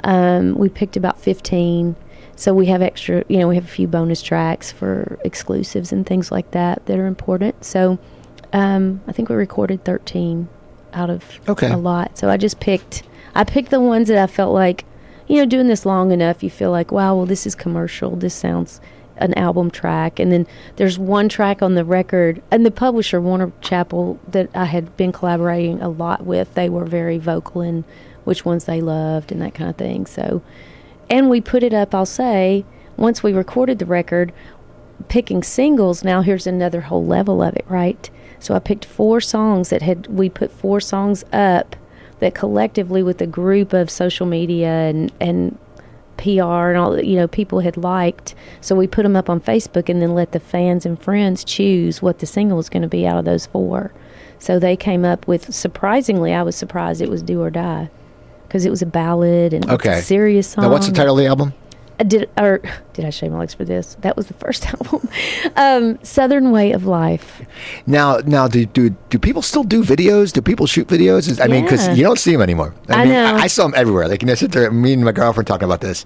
Um, 0.04 0.54
we 0.56 0.68
picked 0.68 0.96
about 0.96 1.20
15. 1.20 1.96
So 2.34 2.54
we 2.54 2.66
have 2.66 2.82
extra, 2.82 3.24
you 3.28 3.38
know, 3.38 3.46
we 3.48 3.54
have 3.54 3.64
a 3.64 3.68
few 3.68 3.86
bonus 3.86 4.22
tracks 4.22 4.72
for 4.72 5.18
exclusives 5.24 5.92
and 5.92 6.04
things 6.06 6.32
like 6.32 6.50
that 6.52 6.84
that 6.86 6.98
are 6.98 7.06
important. 7.06 7.64
So 7.64 7.98
um, 8.52 9.00
I 9.06 9.12
think 9.12 9.28
we 9.28 9.36
recorded 9.36 9.84
13 9.84 10.48
out 10.92 11.10
of 11.10 11.40
Okay. 11.48 11.70
a 11.70 11.76
lot. 11.76 12.18
So 12.18 12.28
I 12.30 12.36
just 12.36 12.58
picked, 12.58 13.02
I 13.34 13.44
picked 13.44 13.70
the 13.70 13.80
ones 13.80 14.08
that 14.08 14.18
I 14.18 14.26
felt 14.26 14.52
like, 14.54 14.84
you 15.28 15.36
know, 15.36 15.46
doing 15.46 15.68
this 15.68 15.86
long 15.86 16.10
enough, 16.10 16.42
you 16.42 16.50
feel 16.50 16.70
like, 16.70 16.90
wow, 16.90 17.16
well, 17.16 17.26
this 17.26 17.46
is 17.46 17.54
commercial. 17.54 18.16
This 18.16 18.34
sounds 18.34 18.80
an 19.18 19.34
album 19.34 19.70
track. 19.70 20.18
And 20.18 20.32
then 20.32 20.46
there's 20.76 20.98
one 20.98 21.28
track 21.28 21.62
on 21.62 21.74
the 21.74 21.84
record, 21.84 22.42
and 22.50 22.66
the 22.66 22.70
publisher, 22.70 23.20
Warner 23.20 23.52
Chappell, 23.60 24.18
that 24.28 24.50
I 24.54 24.64
had 24.64 24.96
been 24.96 25.12
collaborating 25.12 25.80
a 25.80 25.88
lot 25.88 26.26
with, 26.26 26.52
they 26.54 26.68
were 26.68 26.84
very 26.84 27.18
vocal 27.18 27.60
in 27.60 27.84
which 28.24 28.44
ones 28.44 28.64
they 28.64 28.80
loved 28.80 29.32
and 29.32 29.42
that 29.42 29.54
kind 29.54 29.70
of 29.70 29.76
thing. 29.76 30.06
So, 30.06 30.42
and 31.10 31.28
we 31.28 31.40
put 31.40 31.62
it 31.62 31.74
up, 31.74 31.94
I'll 31.94 32.06
say, 32.06 32.64
once 32.96 33.22
we 33.22 33.32
recorded 33.32 33.78
the 33.78 33.86
record, 33.86 34.32
picking 35.08 35.42
singles, 35.42 36.04
now 36.04 36.22
here's 36.22 36.46
another 36.46 36.82
whole 36.82 37.04
level 37.04 37.42
of 37.42 37.54
it, 37.56 37.64
right? 37.68 38.08
So 38.38 38.54
I 38.54 38.58
picked 38.58 38.84
four 38.84 39.20
songs 39.20 39.70
that 39.70 39.82
had, 39.82 40.06
we 40.06 40.28
put 40.28 40.50
four 40.50 40.80
songs 40.80 41.24
up 41.32 41.76
that 42.20 42.34
collectively 42.34 43.02
with 43.02 43.20
a 43.20 43.26
group 43.26 43.72
of 43.72 43.90
social 43.90 44.26
media 44.26 44.68
and, 44.68 45.12
and 45.20 45.58
PR 46.16 46.70
and 46.70 46.78
all, 46.78 47.00
you 47.02 47.16
know, 47.16 47.26
people 47.26 47.60
had 47.60 47.76
liked. 47.76 48.34
So 48.60 48.76
we 48.76 48.86
put 48.86 49.02
them 49.02 49.16
up 49.16 49.28
on 49.28 49.40
Facebook 49.40 49.88
and 49.88 50.00
then 50.00 50.14
let 50.14 50.32
the 50.32 50.40
fans 50.40 50.86
and 50.86 51.00
friends 51.00 51.44
choose 51.44 52.00
what 52.00 52.20
the 52.20 52.26
single 52.26 52.56
was 52.56 52.68
going 52.68 52.82
to 52.82 52.88
be 52.88 53.06
out 53.06 53.18
of 53.18 53.24
those 53.24 53.46
four. 53.46 53.92
So 54.38 54.58
they 54.58 54.76
came 54.76 55.04
up 55.04 55.26
with, 55.26 55.52
surprisingly, 55.52 56.32
I 56.32 56.42
was 56.42 56.56
surprised 56.56 57.00
it 57.00 57.08
was 57.08 57.22
Do 57.22 57.42
or 57.42 57.50
Die 57.50 57.90
because 58.52 58.66
it 58.66 58.70
was 58.70 58.82
a 58.82 58.86
ballad 58.86 59.54
and 59.54 59.68
Okay. 59.70 60.00
a 60.00 60.02
serious 60.02 60.46
song. 60.46 60.64
Now, 60.64 60.70
what's 60.70 60.86
the 60.86 60.92
title 60.92 61.18
of 61.18 61.24
the 61.24 61.26
album? 61.26 61.54
I 61.98 62.04
did 62.04 62.28
or 62.36 62.60
did 62.92 63.06
I 63.06 63.10
shave 63.10 63.32
my 63.32 63.38
legs 63.38 63.54
for 63.54 63.64
this? 63.64 63.96
That 64.02 64.14
was 64.14 64.26
the 64.26 64.34
first 64.34 64.66
album, 64.74 65.08
um, 65.56 65.98
Southern 66.04 66.50
Way 66.50 66.72
of 66.72 66.84
Life. 66.84 67.40
Now, 67.86 68.18
now, 68.26 68.48
do 68.48 68.66
do 68.66 68.90
do 69.08 69.18
people 69.18 69.40
still 69.40 69.64
do 69.64 69.82
videos? 69.82 70.34
Do 70.34 70.42
people 70.42 70.66
shoot 70.66 70.86
videos? 70.86 71.30
Is- 71.30 71.40
I 71.40 71.46
mean, 71.46 71.64
because 71.64 71.96
you 71.96 72.04
don't 72.04 72.18
see 72.18 72.32
them 72.32 72.42
anymore. 72.42 72.74
I 72.90 73.04
mean, 73.04 73.14
know. 73.14 73.36
I, 73.36 73.46
saw 73.46 73.62
them 73.62 73.72
everywhere. 73.74 74.06
Like, 74.06 74.20
you 74.20 74.26
know, 74.26 74.34
sit 74.34 74.52
there. 74.52 74.70
Me 74.70 74.92
and 74.92 75.02
my 75.02 75.12
girlfriend 75.12 75.46
talking 75.46 75.64
about 75.64 75.80
this. 75.80 76.04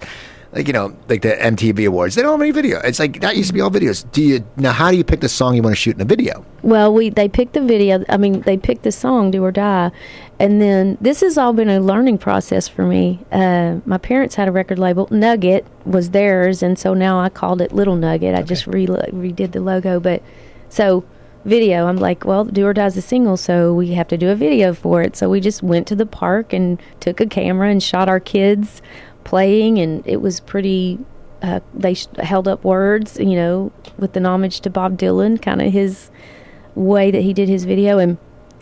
Like, 0.53 0.67
you 0.67 0.73
know, 0.73 0.95
like 1.09 1.21
the 1.23 1.33
MTV 1.33 1.85
Awards. 1.87 2.15
They 2.15 2.21
don't 2.21 2.31
have 2.31 2.41
any 2.41 2.51
video. 2.51 2.79
It's 2.79 2.99
like 2.99 3.19
that 3.19 3.35
used 3.35 3.49
to 3.49 3.53
be 3.53 3.59
all 3.59 3.69
videos. 3.69 4.09
Do 4.13 4.21
you 4.23 4.45
now? 4.55 4.71
How 4.71 4.91
do 4.91 4.97
you 4.97 5.03
pick 5.03 5.19
the 5.19 5.27
song 5.29 5.55
you 5.55 5.61
want 5.61 5.75
to 5.75 5.81
shoot 5.81 5.95
in 5.95 6.01
a 6.01 6.05
video? 6.05 6.45
Well, 6.61 6.93
we 6.93 7.09
they 7.09 7.27
picked 7.27 7.53
the 7.53 7.61
video. 7.61 8.05
I 8.07 8.15
mean, 8.15 8.41
they 8.41 8.55
picked 8.55 8.83
the 8.83 8.91
song 8.91 9.29
"Do 9.31 9.43
or 9.43 9.51
Die," 9.51 9.91
and 10.39 10.61
then 10.61 10.97
this 11.01 11.21
has 11.21 11.37
all 11.37 11.53
been 11.53 11.69
a 11.69 11.79
learning 11.79 12.19
process 12.19 12.67
for 12.67 12.83
me. 12.83 13.19
Uh, 13.31 13.79
my 13.85 13.97
parents 13.97 14.35
had 14.35 14.47
a 14.47 14.51
record 14.51 14.77
label. 14.77 15.07
Nugget 15.09 15.65
was 15.85 16.11
theirs, 16.11 16.61
and 16.61 16.77
so 16.77 16.93
now 16.93 17.19
I 17.19 17.29
called 17.29 17.61
it 17.61 17.71
Little 17.73 17.95
Nugget. 17.95 18.35
I 18.35 18.43
just 18.43 18.67
re- 18.67 18.85
redid 18.85 19.53
the 19.53 19.61
logo, 19.61 19.99
but 19.99 20.21
so 20.69 21.03
video. 21.43 21.87
I'm 21.87 21.97
like, 21.97 22.23
well, 22.23 22.45
"Do 22.45 22.67
or 22.67 22.73
Die" 22.73 22.85
is 22.85 22.97
a 22.97 23.01
single, 23.01 23.37
so 23.37 23.73
we 23.73 23.91
have 23.93 24.07
to 24.09 24.17
do 24.17 24.29
a 24.29 24.35
video 24.35 24.73
for 24.73 25.01
it. 25.01 25.15
So 25.15 25.29
we 25.29 25.39
just 25.39 25.63
went 25.63 25.87
to 25.87 25.95
the 25.95 26.05
park 26.05 26.53
and 26.53 26.79
took 26.99 27.19
a 27.19 27.25
camera 27.25 27.69
and 27.69 27.81
shot 27.81 28.07
our 28.07 28.19
kids 28.19 28.81
playing, 29.23 29.79
and 29.79 30.05
it 30.05 30.21
was 30.21 30.39
pretty. 30.39 30.99
Uh, 31.41 31.59
they 31.73 31.93
sh- 31.93 32.07
held 32.19 32.47
up 32.47 32.63
words, 32.63 33.17
you 33.19 33.35
know, 33.35 33.71
with 33.97 34.15
an 34.17 34.25
homage 34.25 34.59
to 34.61 34.69
Bob 34.69 34.97
Dylan, 34.97 35.41
kind 35.41 35.61
of 35.61 35.71
his 35.71 36.09
way 36.75 37.09
that 37.09 37.21
he 37.21 37.33
did 37.33 37.49
his 37.49 37.63
video 37.65 37.97
and 37.97 38.17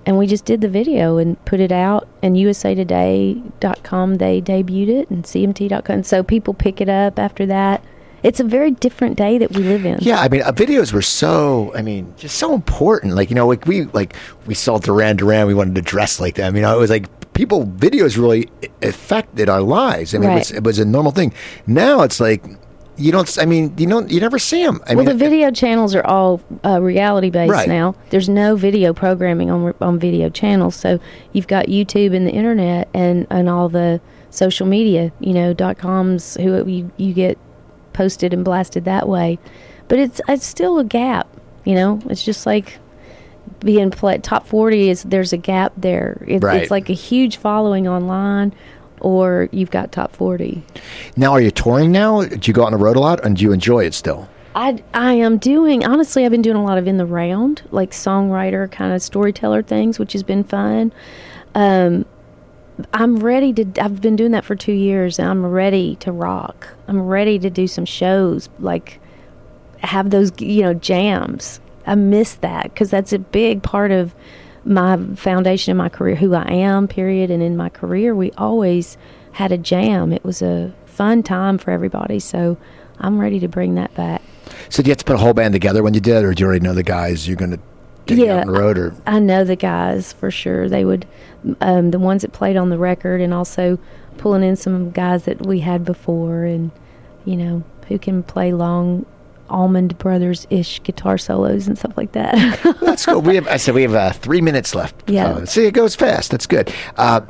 and 0.06 0.18
we 0.18 0.28
just 0.28 0.46
did 0.46 0.62
the 0.62 0.70
video 0.70 1.18
and 1.18 1.44
put 1.46 1.60
it 1.60 1.72
out 1.72 2.08
and 2.22 2.36
usatoday.com 2.36 4.16
they 4.16 4.42
debuted 4.42 4.90
it 4.90 5.10
and 5.10 5.24
cmt.com 5.24 6.04
so 6.04 6.24
people 6.24 6.54
pick 6.54 6.80
it 6.82 6.90
up 6.90 7.18
after 7.20 7.46
that 7.46 7.84
it's 8.24 8.40
a 8.40 8.44
very 8.44 8.72
different 8.72 9.18
day 9.18 9.38
that 9.38 9.52
we 9.52 9.62
live 9.62 9.86
in 9.86 10.00
Yeah, 10.02 10.20
I 10.20 10.30
mean, 10.30 10.42
uh, 10.42 10.52
videos 10.52 10.92
were 10.92 11.04
so. 11.04 11.72
I 11.76 11.84
mean, 11.84 12.12
just 12.18 12.38
so 12.40 12.56
important. 12.56 13.14
Like, 13.14 13.30
you 13.30 13.36
know, 13.36 13.46
like 13.46 13.68
we 13.68 13.84
like 13.84 14.16
we 14.48 14.56
saw 14.56 14.80
Duran 14.80 15.18
Duran. 15.18 15.46
We 15.46 15.54
wanted 15.54 15.76
to 15.76 15.84
dress 15.84 16.20
like 16.20 16.34
them. 16.34 16.56
You 16.56 16.64
know, 16.64 16.76
it 16.76 16.80
was 16.80 16.90
like 16.90 17.06
people. 17.34 17.66
Videos 17.66 18.18
really 18.18 18.50
affected 18.82 19.48
our 19.48 19.62
lives. 19.62 20.16
I 20.16 20.18
mean, 20.18 20.32
it, 20.32 20.36
was, 20.36 20.52
it 20.52 20.64
was 20.64 20.80
a 20.80 20.86
normal 20.86 21.12
thing. 21.12 21.36
Now 21.68 22.02
it's 22.02 22.20
like 22.20 22.44
you 22.98 23.12
don't. 23.12 23.38
I 23.40 23.46
mean, 23.46 23.74
you 23.78 23.88
don't. 23.88 24.10
You 24.10 24.20
never 24.20 24.40
see 24.40 24.64
them. 24.66 24.82
I 24.88 24.96
Well, 24.96 25.06
mean, 25.06 25.18
the 25.18 25.20
video 25.26 25.52
channels 25.52 25.94
are 25.96 26.06
all 26.06 26.42
uh, 26.66 26.82
reality 26.82 27.30
based 27.30 27.52
Right. 27.52 27.68
now. 27.68 27.96
There's 28.10 28.30
no 28.30 28.56
video 28.56 28.94
programming 28.94 29.50
on 29.52 29.74
on 29.82 30.00
video 30.00 30.30
channels, 30.30 30.76
so 30.76 31.00
you've 31.34 31.48
got 31.48 31.68
YouTube 31.68 32.16
and 32.16 32.26
the 32.26 32.32
internet 32.32 32.88
and 32.94 33.28
and 33.30 33.50
all 33.50 33.70
the 33.70 34.00
social 34.30 34.66
media. 34.68 35.12
You 35.20 35.34
know, 35.34 35.54
dot 35.54 35.78
coms 35.78 36.36
who 36.36 36.66
you 36.68 36.92
you 36.98 37.14
get 37.14 37.38
posted 37.94 38.34
and 38.34 38.44
blasted 38.46 38.86
that 38.86 39.08
way, 39.08 39.40
but 39.88 40.00
it's 40.00 40.22
it's 40.28 40.46
still 40.46 40.80
a 40.80 40.84
gap. 40.86 41.28
You 41.66 41.76
know, 41.76 42.00
it's 42.10 42.24
just 42.24 42.46
like 42.46 42.78
being 43.60 43.90
play, 43.92 44.18
top 44.20 44.46
40 44.48 44.90
is 44.90 45.04
there's 45.04 45.34
a 45.34 45.38
gap 45.38 45.74
there 45.78 46.24
it, 46.28 46.44
Right. 46.44 46.62
it's 46.62 46.72
like 46.72 46.90
a 46.90 46.94
huge 46.94 47.38
following 47.38 47.88
online 47.88 48.54
or 49.02 49.50
you've 49.52 49.72
got 49.72 49.92
top 49.92 50.16
40 50.16 50.64
now, 51.18 51.32
are 51.32 51.42
you 51.42 51.52
touring 51.52 51.92
now? 51.92 52.24
Do 52.24 52.40
you 52.44 52.54
go 52.54 52.66
on 52.66 52.72
the 52.72 52.78
road 52.78 52.98
a 52.98 53.00
lot, 53.00 53.24
and 53.24 53.38
do 53.38 53.44
you 53.44 53.54
enjoy 53.54 53.86
it 53.86 53.94
still? 53.94 54.28
I, 54.54 54.82
I 54.94 55.14
am 55.14 55.38
doing 55.38 55.86
honestly 55.86 56.24
I've 56.24 56.32
been 56.32 56.42
doing 56.42 56.56
a 56.56 56.64
lot 56.64 56.78
of 56.78 56.88
in 56.88 56.96
the 56.96 57.06
round 57.06 57.62
like 57.72 57.92
songwriter 57.92 58.72
kind 58.72 58.94
of 58.94 59.02
storyteller 59.02 59.62
things 59.62 60.00
which 60.00 60.14
has 60.14 60.24
been 60.24 60.46
fun 60.46 60.94
um, 61.56 62.06
I'm 62.94 63.18
ready 63.18 63.52
to 63.52 63.66
I've 63.84 64.00
been 64.00 64.16
doing 64.16 64.32
that 64.32 64.46
for 64.46 64.56
2 64.56 64.72
years 64.72 65.20
and 65.20 65.28
I'm 65.28 65.46
ready 65.46 65.98
to 65.98 66.14
rock 66.14 66.70
I'm 66.88 67.02
ready 67.02 67.38
to 67.38 67.50
do 67.50 67.68
some 67.68 67.84
shows 67.84 68.48
like 68.60 69.02
have 69.80 70.12
those 70.12 70.32
you 70.40 70.62
know 70.62 70.74
jams 70.74 71.60
I 71.86 71.96
miss 71.96 72.36
that 72.36 72.64
because 72.64 72.90
that's 72.90 73.12
a 73.12 73.20
big 73.20 73.62
part 73.62 73.92
of 73.92 74.16
my 74.66 74.98
foundation 75.16 75.72
in 75.72 75.78
my 75.78 75.90
career 75.90 76.16
who 76.16 76.34
I 76.34 76.52
am 76.52 76.88
period 76.88 77.30
and 77.32 77.42
in 77.44 77.56
my 77.56 77.70
career 77.70 78.16
we 78.16 78.32
always 78.34 78.98
had 79.34 79.52
a 79.52 79.58
jam 79.58 80.12
it 80.12 80.24
was 80.24 80.42
a 80.42 80.74
fun 80.86 81.24
time 81.24 81.58
for 81.58 81.72
everybody 81.72 82.20
so 82.20 82.58
I'm 83.00 83.20
ready 83.20 83.40
to 83.42 83.48
bring 83.48 83.76
that 83.76 83.94
back 83.96 84.22
So, 84.70 84.82
do 84.82 84.88
you 84.88 84.92
have 84.92 84.98
to 85.00 85.06
put 85.06 85.16
a 85.16 85.20
whole 85.20 85.34
band 85.34 85.54
together 85.54 85.84
when 85.84 85.94
you 85.94 86.00
did, 86.00 86.24
or 86.24 86.34
do 86.34 86.42
you 86.42 86.48
already 86.48 86.64
know 86.64 86.74
the 86.74 86.84
guys 86.84 87.28
you're 87.28 87.36
going 87.38 87.52
to 87.52 87.60
take 88.06 88.18
Yeah, 88.20 88.36
out 88.36 88.48
on 88.48 88.54
the 88.54 88.60
road? 88.60 88.78
Or 88.78 88.96
I 89.06 89.20
know 89.20 89.44
the 89.44 89.56
guys 89.56 90.14
for 90.14 90.32
sure. 90.32 90.70
They 90.70 90.86
would, 90.86 91.06
um, 91.62 91.92
the 91.92 92.00
ones 92.00 92.22
that 92.22 92.32
played 92.32 92.56
on 92.56 92.70
the 92.70 92.78
record, 92.78 93.22
and 93.22 93.34
also 93.34 93.78
pulling 94.18 94.44
in 94.44 94.56
some 94.56 94.92
guys 94.92 95.26
that 95.26 95.46
we 95.46 95.60
had 95.60 95.84
before, 95.84 96.46
and 96.46 96.72
you 97.26 97.36
know 97.36 97.64
who 97.88 98.00
can 98.00 98.24
play 98.24 98.54
long 98.54 99.06
Allman 99.50 99.88
Brothers 99.88 100.48
ish 100.50 100.82
guitar 100.84 101.18
solos 101.18 101.68
and 101.68 101.78
stuff 101.78 101.98
like 101.98 102.12
that. 102.14 102.36
That's 102.82 103.06
cool. 103.06 103.22
We 103.22 103.36
have. 103.36 103.48
I 103.48 103.58
said 103.58 103.76
we 103.76 103.84
have 103.84 103.96
uh, 103.96 104.12
three 104.12 104.42
minutes 104.42 104.76
left. 104.76 105.10
Yeah. 105.10 105.28
Uh, 105.28 105.46
see, 105.46 105.66
it 105.66 105.74
goes 105.74 105.96
fast. 105.96 106.32
That's 106.32 106.48
good. 106.48 106.74
Uh, 106.98 107.22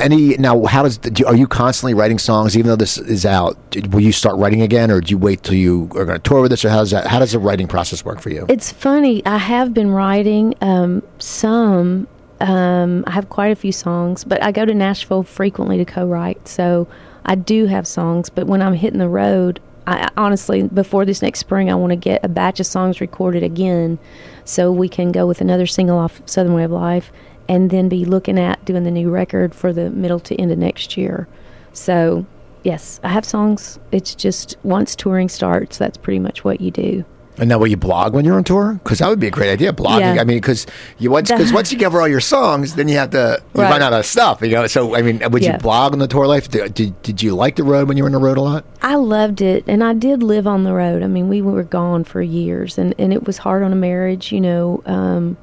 any 0.00 0.36
now? 0.36 0.64
How 0.64 0.82
does? 0.82 0.98
Do, 0.98 1.26
are 1.26 1.36
you 1.36 1.46
constantly 1.46 1.94
writing 1.94 2.18
songs, 2.18 2.56
even 2.56 2.68
though 2.68 2.76
this 2.76 2.98
is 2.98 3.26
out? 3.26 3.56
Will 3.90 4.00
you 4.00 4.12
start 4.12 4.36
writing 4.36 4.62
again, 4.62 4.90
or 4.90 5.00
do 5.00 5.10
you 5.10 5.18
wait 5.18 5.42
till 5.42 5.54
you 5.54 5.84
are 5.94 6.04
going 6.04 6.18
to 6.18 6.18
tour 6.18 6.40
with 6.40 6.50
this, 6.50 6.64
or 6.64 6.70
how 6.70 6.78
does 6.78 6.90
that? 6.90 7.06
How 7.06 7.18
does 7.18 7.32
the 7.32 7.38
writing 7.38 7.68
process 7.68 8.04
work 8.04 8.20
for 8.20 8.30
you? 8.30 8.46
it's 8.48 8.72
funny. 8.72 9.24
I 9.26 9.38
have 9.38 9.74
been 9.74 9.90
writing 9.90 10.54
um, 10.60 11.02
some. 11.18 12.08
Um, 12.40 13.04
I 13.06 13.10
have 13.10 13.28
quite 13.28 13.52
a 13.52 13.56
few 13.56 13.72
songs, 13.72 14.24
but 14.24 14.42
I 14.42 14.50
go 14.50 14.64
to 14.64 14.72
Nashville 14.72 15.22
frequently 15.22 15.76
to 15.76 15.84
co-write, 15.84 16.48
so 16.48 16.88
I 17.26 17.34
do 17.34 17.66
have 17.66 17.86
songs. 17.86 18.30
But 18.30 18.46
when 18.46 18.62
I'm 18.62 18.72
hitting 18.72 18.98
the 18.98 19.08
road, 19.10 19.60
I 19.86 20.10
honestly, 20.16 20.62
before 20.62 21.04
this 21.04 21.22
next 21.22 21.40
spring, 21.40 21.70
I 21.70 21.74
want 21.74 21.90
to 21.90 21.96
get 21.96 22.24
a 22.24 22.28
batch 22.28 22.60
of 22.60 22.66
songs 22.66 23.00
recorded 23.00 23.42
again, 23.42 23.98
so 24.44 24.70
we 24.70 24.88
can 24.88 25.12
go 25.12 25.26
with 25.26 25.40
another 25.40 25.66
single 25.66 25.98
off 25.98 26.20
Southern 26.26 26.54
Way 26.54 26.64
of 26.64 26.70
Life, 26.70 27.10
and 27.48 27.70
then 27.70 27.88
be 27.88 28.04
looking 28.04 28.38
at 28.38 28.64
doing 28.64 28.84
the 28.84 28.90
new 28.90 29.10
record 29.10 29.54
for 29.54 29.72
the 29.72 29.90
middle 29.90 30.20
to 30.20 30.36
end 30.36 30.52
of 30.52 30.58
next 30.58 30.96
year. 30.96 31.26
So, 31.72 32.26
yes, 32.62 33.00
I 33.02 33.08
have 33.08 33.24
songs. 33.24 33.78
It's 33.90 34.14
just 34.14 34.56
once 34.62 34.94
touring 34.94 35.28
starts, 35.28 35.78
that's 35.78 35.96
pretty 35.96 36.20
much 36.20 36.44
what 36.44 36.60
you 36.60 36.70
do. 36.70 37.04
And 37.40 37.48
now, 37.48 37.58
will 37.58 37.68
you 37.68 37.78
blog 37.78 38.12
when 38.12 38.26
you're 38.26 38.36
on 38.36 38.44
tour? 38.44 38.74
Because 38.84 38.98
that 38.98 39.08
would 39.08 39.18
be 39.18 39.26
a 39.26 39.30
great 39.30 39.50
idea. 39.50 39.72
Blogging. 39.72 40.14
Yeah. 40.14 40.20
I 40.20 40.24
mean, 40.24 40.36
because 40.36 40.66
you 40.98 41.10
once 41.10 41.30
because 41.30 41.52
once 41.54 41.72
you 41.72 41.78
cover 41.78 41.98
all 42.00 42.06
your 42.06 42.20
songs, 42.20 42.74
then 42.74 42.86
you 42.86 42.96
have 42.98 43.10
to 43.10 43.42
you 43.54 43.62
Right. 43.62 43.70
run 43.70 43.80
out 43.82 43.94
of 43.94 44.04
stuff. 44.04 44.42
You 44.42 44.50
know. 44.50 44.66
So 44.66 44.94
I 44.94 45.00
mean, 45.00 45.22
would 45.30 45.42
you 45.42 45.54
blog 45.54 45.94
on 45.94 45.98
the 46.00 46.06
tour 46.06 46.26
life? 46.26 46.48
Did, 46.50 46.74
did 46.74 47.02
did 47.02 47.22
you 47.22 47.34
like 47.34 47.56
the 47.56 47.64
road 47.64 47.88
when 47.88 47.96
you 47.96 48.02
were 48.02 48.08
on 48.08 48.12
the 48.12 48.18
road 48.18 48.36
a 48.36 48.42
lot? 48.42 48.64
I 48.82 48.96
loved 48.96 49.40
it, 49.40 49.64
and 49.66 49.82
I 49.82 49.94
did 49.94 50.22
live 50.22 50.46
on 50.46 50.64
the 50.64 50.74
road. 50.74 51.02
I 51.02 51.06
mean, 51.06 51.28
we 51.28 51.40
were 51.40 51.64
gone 51.64 52.04
for 52.04 52.20
years, 52.20 52.76
and, 52.76 52.94
and 52.98 53.12
it 53.12 53.26
was 53.26 53.38
hard 53.38 53.62
on 53.62 53.72
a 53.72 53.76
marriage, 53.76 54.32
you 54.32 54.40
know. 54.40 54.82
Um, 54.84 55.36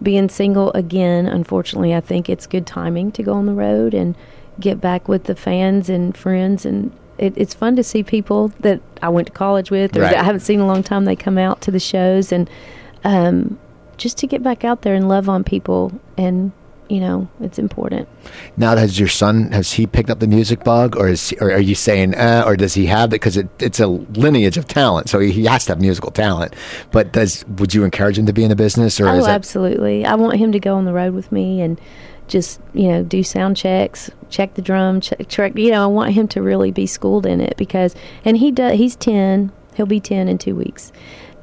being 0.00 0.28
single 0.28 0.72
again, 0.72 1.26
unfortunately, 1.26 1.94
I 1.94 2.00
think 2.00 2.28
it's 2.28 2.46
good 2.46 2.66
timing 2.66 3.12
to 3.12 3.22
go 3.22 3.34
on 3.34 3.46
the 3.46 3.52
road 3.52 3.94
and 3.94 4.14
get 4.60 4.80
back 4.80 5.08
with 5.08 5.24
the 5.24 5.34
fans 5.34 5.88
and 5.88 6.16
friends. 6.16 6.64
And 6.66 6.92
it, 7.22 7.32
it's 7.36 7.54
fun 7.54 7.76
to 7.76 7.82
see 7.82 8.02
people 8.02 8.48
that 8.60 8.80
I 9.00 9.08
went 9.08 9.26
to 9.28 9.32
college 9.32 9.70
with 9.70 9.96
or 9.96 10.00
Right. 10.00 10.10
that 10.12 10.20
I 10.20 10.24
haven't 10.24 10.40
seen 10.40 10.56
in 10.60 10.64
a 10.64 10.66
long 10.66 10.82
time. 10.82 11.04
They 11.04 11.16
come 11.16 11.38
out 11.38 11.60
to 11.62 11.70
the 11.70 11.80
shows, 11.80 12.32
and 12.32 12.50
um, 13.04 13.58
just 13.96 14.18
to 14.18 14.26
get 14.26 14.42
back 14.42 14.64
out 14.64 14.82
there 14.82 14.94
and 14.94 15.08
love 15.08 15.28
on 15.28 15.44
people. 15.44 15.92
And, 16.18 16.52
you 16.88 17.00
know, 17.00 17.28
it's 17.40 17.58
important. 17.58 18.08
Now, 18.56 18.76
has 18.76 18.98
your 18.98 19.08
son 19.08 19.52
has 19.52 19.72
he 19.72 19.86
picked 19.86 20.10
up 20.10 20.18
the 20.18 20.26
music 20.26 20.62
bug, 20.64 20.96
or 20.96 21.08
is 21.08 21.30
he, 21.30 21.36
or 21.38 21.50
are 21.52 21.60
you 21.60 21.74
saying, 21.74 22.14
uh, 22.16 22.42
or 22.46 22.56
does 22.56 22.74
he 22.74 22.86
have 22.86 23.10
it? 23.10 23.20
Because 23.20 23.36
it, 23.36 23.48
it's 23.60 23.80
a 23.80 23.86
lineage 23.86 24.56
of 24.58 24.66
talent, 24.66 25.08
so 25.08 25.18
he 25.20 25.44
has 25.46 25.64
to 25.66 25.72
have 25.72 25.80
musical 25.80 26.10
talent. 26.10 26.54
But 26.90 27.12
does 27.12 27.44
would 27.58 27.72
you 27.72 27.84
encourage 27.84 28.18
him 28.18 28.26
to 28.26 28.32
be 28.32 28.42
in 28.42 28.50
the 28.50 28.56
business, 28.56 29.00
or 29.00 29.08
Oh, 29.08 29.20
that 29.22 29.30
absolutely. 29.30 30.04
I 30.04 30.14
want 30.16 30.36
him 30.38 30.52
to 30.52 30.60
go 30.60 30.74
on 30.74 30.84
the 30.84 30.92
road 30.92 31.14
with 31.14 31.30
me 31.32 31.60
and 31.62 31.80
just, 32.32 32.60
you 32.72 32.88
know, 32.88 33.02
do 33.02 33.22
sound 33.22 33.56
checks, 33.56 34.10
check 34.30 34.54
the 34.54 34.62
drum, 34.62 35.00
check, 35.00 35.28
check 35.28 35.56
you 35.56 35.70
know, 35.70 35.84
I 35.84 35.86
want 35.86 36.12
him 36.12 36.26
to 36.28 36.42
really 36.42 36.70
be 36.70 36.86
schooled 36.86 37.26
in 37.26 37.40
it 37.40 37.56
because, 37.56 37.94
and 38.24 38.38
he 38.38 38.50
does, 38.50 38.78
he's 38.78 38.96
10, 38.96 39.52
he'll 39.74 39.86
be 39.86 40.00
10 40.00 40.28
in 40.28 40.38
two 40.38 40.56
weeks. 40.56 40.92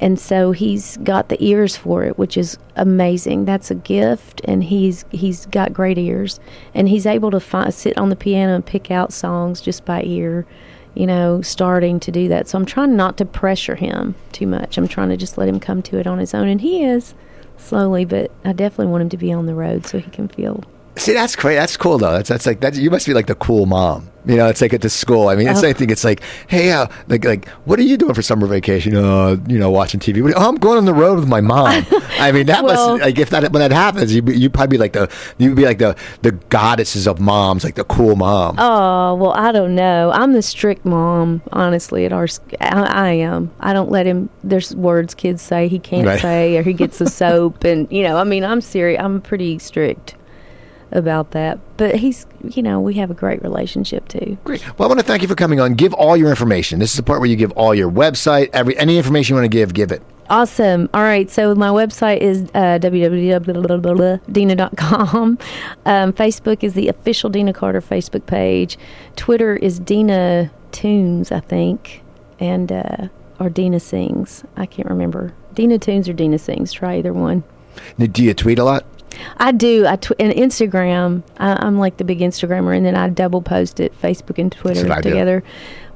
And 0.01 0.19
so 0.19 0.51
he's 0.51 0.97
got 0.97 1.29
the 1.29 1.41
ears 1.43 1.75
for 1.75 2.03
it, 2.03 2.17
which 2.17 2.37
is 2.37 2.57
amazing. 2.75 3.45
That's 3.45 3.69
a 3.69 3.75
gift, 3.75 4.41
and 4.45 4.63
he's 4.63 5.03
he's 5.11 5.45
got 5.47 5.73
great 5.73 5.97
ears, 5.97 6.39
and 6.73 6.87
he's 6.87 7.05
able 7.05 7.31
to 7.31 7.71
sit 7.71 7.97
on 7.97 8.07
the 8.07 8.15
piano 8.15 8.55
and 8.55 8.65
pick 8.65 8.91
out 8.91 9.11
songs 9.11 9.59
just 9.59 9.83
by 9.83 10.01
ear 10.03 10.45
you 10.95 11.05
know, 11.05 11.41
starting 11.41 11.99
to 11.99 12.11
do 12.11 12.27
that. 12.27 12.47
So 12.47 12.57
I'm 12.57 12.65
trying 12.65 12.95
not 12.95 13.15
to 13.17 13.25
pressure 13.25 13.75
him 13.75 14.15
too 14.31 14.47
much. 14.47 14.77
I'm 14.77 14.87
trying 14.87 15.09
to 15.09 15.17
just 15.17 15.37
let 15.37 15.47
him 15.47 15.59
come 15.59 15.81
to 15.83 15.99
it 15.99 16.07
on 16.07 16.17
his 16.17 16.33
own. 16.33 16.47
And 16.47 16.59
he 16.59 16.83
is 16.83 17.13
slowly, 17.57 18.05
but 18.05 18.31
I 18.43 18.53
definitely 18.53 18.87
want 18.87 19.03
him 19.03 19.09
to 19.09 19.17
be 19.17 19.31
on 19.31 19.45
the 19.45 19.53
road 19.53 19.85
so 19.85 19.99
he 19.99 20.09
can 20.09 20.27
feel. 20.27 20.63
See, 20.99 21.13
that's 21.13 21.35
great. 21.35 21.55
That's 21.55 21.77
cool 21.77 21.97
though. 21.97 22.11
That's 22.11 22.29
that's 22.29 22.45
like 22.45 22.59
that. 22.61 22.75
You 22.75 22.91
must 22.91 23.05
be 23.07 23.13
like 23.13 23.27
the 23.27 23.35
cool 23.35 23.65
mom. 23.65 24.09
You 24.25 24.35
know, 24.35 24.47
it's 24.47 24.61
like 24.61 24.73
at 24.73 24.81
the 24.81 24.89
school. 24.89 25.29
I 25.29 25.35
mean, 25.35 25.47
it's 25.47 25.63
Oh. 25.63 25.67
I 25.67 25.73
think 25.73 25.89
it's 25.91 26.03
like, 26.03 26.21
hey, 26.47 26.71
uh, 26.73 26.87
like 27.07 27.23
like, 27.23 27.47
what 27.65 27.79
are 27.79 27.83
you 27.83 27.95
doing 27.95 28.13
for 28.13 28.21
summer 28.21 28.45
vacation? 28.47 28.93
Uh, 28.95 29.37
you 29.47 29.57
know, 29.57 29.71
watching 29.71 29.99
TV. 30.01 30.21
What- 30.21 30.33
Oh, 30.35 30.47
I'm 30.49 30.55
going 30.57 30.77
on 30.77 30.83
the 30.85 30.93
road 30.93 31.17
with 31.19 31.27
my 31.27 31.39
mom. 31.41 31.85
I 32.19 32.31
mean, 32.33 32.45
that 32.47 32.63
Well- 32.63 32.97
must 32.97 33.01
like 33.03 33.17
if 33.17 33.29
that 33.29 33.43
when 33.53 33.61
that 33.61 33.71
happens, 33.71 34.13
you 34.13 34.21
you 34.25 34.49
probably 34.49 34.75
be 34.75 34.77
like 34.77 34.91
the 34.93 35.09
you'd 35.37 35.55
be 35.55 35.63
like 35.63 35.79
the 35.79 35.95
the 36.21 36.33
goddesses 36.33 37.07
of 37.07 37.19
moms, 37.21 37.63
like 37.63 37.75
the 37.75 37.85
cool 37.85 38.17
mom. 38.17 38.55
Oh, 38.59 39.15
well, 39.15 39.31
I 39.31 39.53
don't 39.53 39.73
know. 39.75 40.11
I'm 40.13 40.33
the 40.33 40.41
strict 40.41 40.85
mom, 40.85 41.41
honestly, 41.53 42.05
at 42.05 42.11
our 42.11 42.27
I, 42.59 42.67
I 42.81 43.09
am. 43.11 43.51
I 43.61 43.71
don't 43.71 43.89
let 43.89 44.05
him, 44.05 44.29
there's 44.43 44.75
words 44.75 45.15
kids 45.15 45.41
say 45.41 45.69
he 45.69 45.79
can't 45.79 46.05
Right. 46.05 46.19
say 46.19 46.57
or 46.57 46.61
he 46.63 46.73
gets 46.73 46.97
the 46.99 47.09
soap. 47.19 47.63
And, 47.63 47.87
you 47.89 48.03
know, 48.03 48.17
I 48.17 48.25
mean, 48.25 48.43
I'm 48.43 48.59
serious. 48.61 49.01
I'm 49.01 49.21
pretty 49.21 49.59
strict 49.59 50.15
about 50.91 51.31
that. 51.31 51.59
But 51.77 51.95
he's, 51.95 52.25
you 52.43 52.63
know, 52.63 52.79
we 52.79 52.95
have 52.95 53.11
a 53.11 53.13
great 53.13 53.41
relationship 53.41 54.07
too. 54.07 54.37
Great. 54.43 54.65
Well, 54.77 54.87
I 54.87 54.89
want 54.89 54.99
to 54.99 55.05
thank 55.05 55.21
you 55.21 55.27
for 55.27 55.35
coming 55.35 55.59
on. 55.59 55.75
Give 55.75 55.93
all 55.93 56.17
your 56.17 56.29
information. 56.29 56.79
This 56.79 56.91
is 56.91 56.97
the 56.97 57.03
part 57.03 57.19
where 57.19 57.29
you 57.29 57.35
give 57.35 57.51
all 57.53 57.73
your 57.75 57.91
website, 57.91 58.49
every 58.53 58.77
any 58.77 58.97
information 58.97 59.35
you 59.35 59.41
want 59.41 59.51
to 59.51 59.57
give, 59.57 59.73
give 59.73 59.91
it. 59.91 60.01
Awesome. 60.29 60.89
All 60.93 61.01
right. 61.01 61.29
So 61.29 61.55
my 61.55 61.69
website 61.69 62.19
is 62.19 62.43
uh, 62.53 62.77
www.deana.com. 62.79 65.37
Um, 65.85 66.13
Facebook 66.13 66.63
is 66.63 66.75
the 66.75 66.87
official 66.87 67.31
Deana 67.31 67.51
Carter 67.53 67.81
Facebook 67.81 68.27
page. 68.27 68.77
Twitter 69.15 69.55
is 69.55 69.79
Deana 69.79 70.51
Tunes, 70.71 71.31
I 71.31 71.39
think, 71.39 72.03
and 72.39 72.71
uh, 72.71 73.07
or 73.39 73.49
Deana 73.49 73.79
Sings. 73.79 74.43
I 74.55 74.67
can't 74.67 74.87
remember. 74.87 75.33
Deana 75.55 75.79
Tunes 75.79 76.07
or 76.07 76.13
Deana 76.13 76.37
Sings. 76.37 76.71
Try 76.71 76.97
either 76.97 77.11
one. 77.13 77.43
Now, 77.97 78.05
Do 78.05 78.23
you 78.23 78.35
tweet 78.35 78.59
a 78.59 78.63
lot? 78.63 78.85
I 79.37 79.51
do. 79.51 79.85
I 79.87 79.95
tw- 79.95 80.13
and 80.19 80.33
Instagram. 80.33 81.23
I, 81.37 81.53
I'm 81.65 81.77
like 81.77 81.97
the 81.97 82.03
big 82.03 82.19
Instagrammer, 82.19 82.75
and 82.75 82.85
then 82.85 82.95
I 82.95 83.09
double 83.09 83.41
post 83.41 83.79
it 83.79 83.99
Facebook 84.01 84.37
and 84.37 84.51
Twitter 84.51 84.87
together, 85.01 85.43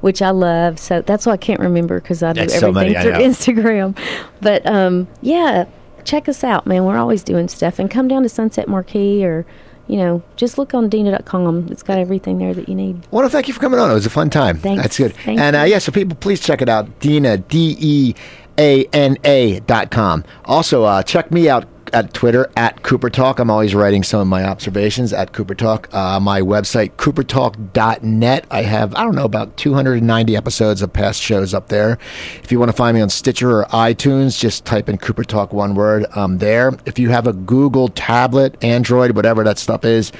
which 0.00 0.22
I 0.22 0.30
love. 0.30 0.78
So 0.78 1.02
that's 1.02 1.26
why 1.26 1.32
I 1.32 1.36
can't 1.36 1.60
remember 1.60 2.00
because 2.00 2.22
I 2.22 2.32
do 2.32 2.40
That's 2.40 2.58
so 2.58 2.68
everything 2.68 2.92
many, 2.92 3.04
through. 3.04 3.22
Instagram. 3.24 3.98
But 4.40 4.66
um, 4.66 5.08
yeah, 5.22 5.66
check 6.04 6.28
us 6.28 6.44
out, 6.44 6.66
man. 6.66 6.84
We're 6.84 6.98
always 6.98 7.22
doing 7.22 7.48
stuff, 7.48 7.78
and 7.78 7.90
come 7.90 8.08
down 8.08 8.22
to 8.22 8.28
Sunset 8.28 8.68
Marquis 8.68 9.24
or. 9.24 9.46
You 9.86 9.98
know, 9.98 10.22
just 10.36 10.56
look 10.56 10.72
on 10.72 10.88
Deana.com. 10.88 11.68
It's 11.70 11.82
got 11.82 11.98
everything 11.98 12.38
there 12.38 12.54
that 12.54 12.70
you 12.70 12.74
need. 12.74 13.04
I 13.04 13.14
want 13.14 13.26
to 13.26 13.28
thank 13.30 13.48
you 13.48 13.52
for 13.52 13.60
coming 13.60 13.78
on. 13.78 13.90
It 13.90 13.92
was 13.92 14.06
a 14.06 14.10
fun 14.10 14.30
time. 14.30 14.56
Thanks. 14.56 14.82
That's 14.82 14.96
good. 14.96 15.14
Thank 15.14 15.38
and 15.38 15.54
uh, 15.54 15.64
yeah, 15.64 15.78
so 15.78 15.92
people, 15.92 16.16
please 16.16 16.40
check 16.40 16.62
it 16.62 16.70
out. 16.70 17.00
Deana, 17.00 17.36
D 17.36 17.76
E 17.78 18.14
A 18.56 18.86
N 18.94 19.18
A 19.24 19.60
dot 19.60 19.90
com. 19.90 20.24
Also, 20.46 20.84
uh, 20.84 21.02
check 21.02 21.30
me 21.30 21.50
out. 21.50 21.66
At 21.94 22.12
Twitter 22.12 22.50
at 22.56 22.82
Cooper 22.82 23.08
Talk. 23.08 23.38
I'm 23.38 23.50
always 23.50 23.74
writing 23.74 24.02
some 24.02 24.20
of 24.20 24.26
my 24.26 24.44
observations 24.44 25.12
at 25.12 25.32
Cooper 25.32 25.54
Talk. 25.54 25.88
Uh, 25.94 26.18
my 26.18 26.40
website, 26.40 26.90
coopertalk.net. 26.96 28.46
I 28.50 28.62
have, 28.62 28.94
I 28.96 29.04
don't 29.04 29.14
know, 29.14 29.24
about 29.24 29.56
290 29.56 30.36
episodes 30.36 30.82
of 30.82 30.92
past 30.92 31.22
shows 31.22 31.54
up 31.54 31.68
there. 31.68 31.98
If 32.42 32.50
you 32.50 32.58
want 32.58 32.70
to 32.70 32.76
find 32.76 32.96
me 32.96 33.00
on 33.00 33.10
Stitcher 33.10 33.60
or 33.60 33.64
iTunes, 33.66 34.38
just 34.38 34.64
type 34.64 34.88
in 34.88 34.98
Cooper 34.98 35.22
Talk 35.22 35.52
one 35.52 35.76
word. 35.76 36.04
I'm 36.16 36.38
there. 36.38 36.76
If 36.84 36.98
you 36.98 37.10
have 37.10 37.28
a 37.28 37.32
Google 37.32 37.88
tablet, 37.88 38.62
Android, 38.62 39.14
whatever 39.14 39.44
that 39.44 39.58
stuff 39.58 39.84
is, 39.84 40.10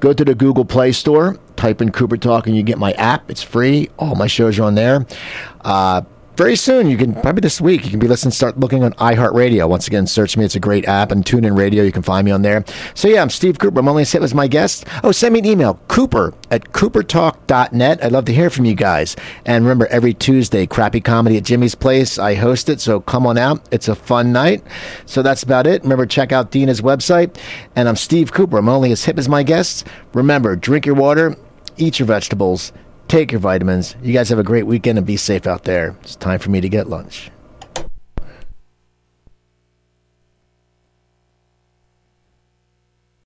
go 0.00 0.12
to 0.12 0.24
the 0.24 0.34
Google 0.34 0.66
Play 0.66 0.92
Store, 0.92 1.38
type 1.56 1.80
in 1.80 1.92
Cooper 1.92 2.18
Talk, 2.18 2.46
and 2.46 2.54
you 2.54 2.62
get 2.62 2.78
my 2.78 2.92
app. 2.92 3.30
It's 3.30 3.42
free. 3.42 3.88
All 3.98 4.16
my 4.16 4.26
shows 4.26 4.58
are 4.58 4.64
on 4.64 4.74
there. 4.74 5.06
Uh, 5.62 6.02
very 6.36 6.56
soon, 6.56 6.88
you 6.88 6.96
can 6.96 7.12
probably 7.12 7.40
this 7.40 7.60
week, 7.60 7.84
you 7.84 7.90
can 7.90 7.98
be 7.98 8.08
listening, 8.08 8.32
start 8.32 8.58
looking 8.58 8.82
on 8.84 8.92
iHeartRadio. 8.94 9.68
Once 9.68 9.86
again, 9.86 10.06
search 10.06 10.36
me. 10.36 10.44
It's 10.44 10.56
a 10.56 10.60
great 10.60 10.86
app 10.86 11.12
and 11.12 11.24
tune 11.24 11.44
in 11.44 11.54
radio. 11.54 11.82
You 11.82 11.92
can 11.92 12.02
find 12.02 12.24
me 12.24 12.30
on 12.30 12.40
there. 12.42 12.64
So, 12.94 13.06
yeah, 13.06 13.20
I'm 13.20 13.28
Steve 13.28 13.58
Cooper. 13.58 13.80
I'm 13.80 13.88
only 13.88 14.04
set 14.04 14.22
as 14.22 14.34
my 14.34 14.48
guest. 14.48 14.86
Oh, 15.04 15.12
send 15.12 15.34
me 15.34 15.40
an 15.40 15.46
email, 15.46 15.78
cooper 15.88 16.32
at 16.50 16.72
coopertalk.net. 16.72 18.02
I'd 18.02 18.12
love 18.12 18.24
to 18.24 18.32
hear 18.32 18.48
from 18.48 18.64
you 18.64 18.74
guys. 18.74 19.14
And 19.44 19.64
remember, 19.64 19.86
every 19.88 20.14
Tuesday, 20.14 20.66
Crappy 20.66 21.00
Comedy 21.00 21.36
at 21.36 21.44
Jimmy's 21.44 21.74
Place. 21.74 22.18
I 22.18 22.34
host 22.34 22.68
it, 22.70 22.80
so 22.80 23.00
come 23.00 23.26
on 23.26 23.36
out. 23.36 23.66
It's 23.70 23.88
a 23.88 23.94
fun 23.94 24.32
night. 24.32 24.64
So, 25.04 25.22
that's 25.22 25.42
about 25.42 25.66
it. 25.66 25.82
Remember, 25.82 26.06
check 26.06 26.32
out 26.32 26.50
Deana's 26.50 26.80
website. 26.80 27.36
And 27.76 27.88
I'm 27.88 27.96
Steve 27.96 28.32
Cooper. 28.32 28.56
I'm 28.56 28.68
only 28.70 28.90
as 28.90 29.04
hip 29.04 29.18
as 29.18 29.28
my 29.28 29.42
guests. 29.42 29.84
Remember, 30.14 30.56
drink 30.56 30.86
your 30.86 30.94
water, 30.94 31.36
eat 31.76 31.98
your 31.98 32.06
vegetables 32.06 32.72
Take 33.12 33.30
your 33.30 33.40
vitamins. 33.40 33.94
You 34.02 34.14
guys 34.14 34.30
have 34.30 34.38
a 34.38 34.42
great 34.42 34.66
weekend 34.66 34.96
and 34.96 35.06
be 35.06 35.18
safe 35.18 35.46
out 35.46 35.64
there. 35.64 35.94
It's 36.00 36.16
time 36.16 36.38
for 36.38 36.48
me 36.48 36.62
to 36.62 36.68
get 36.70 36.88
lunch. 36.88 37.30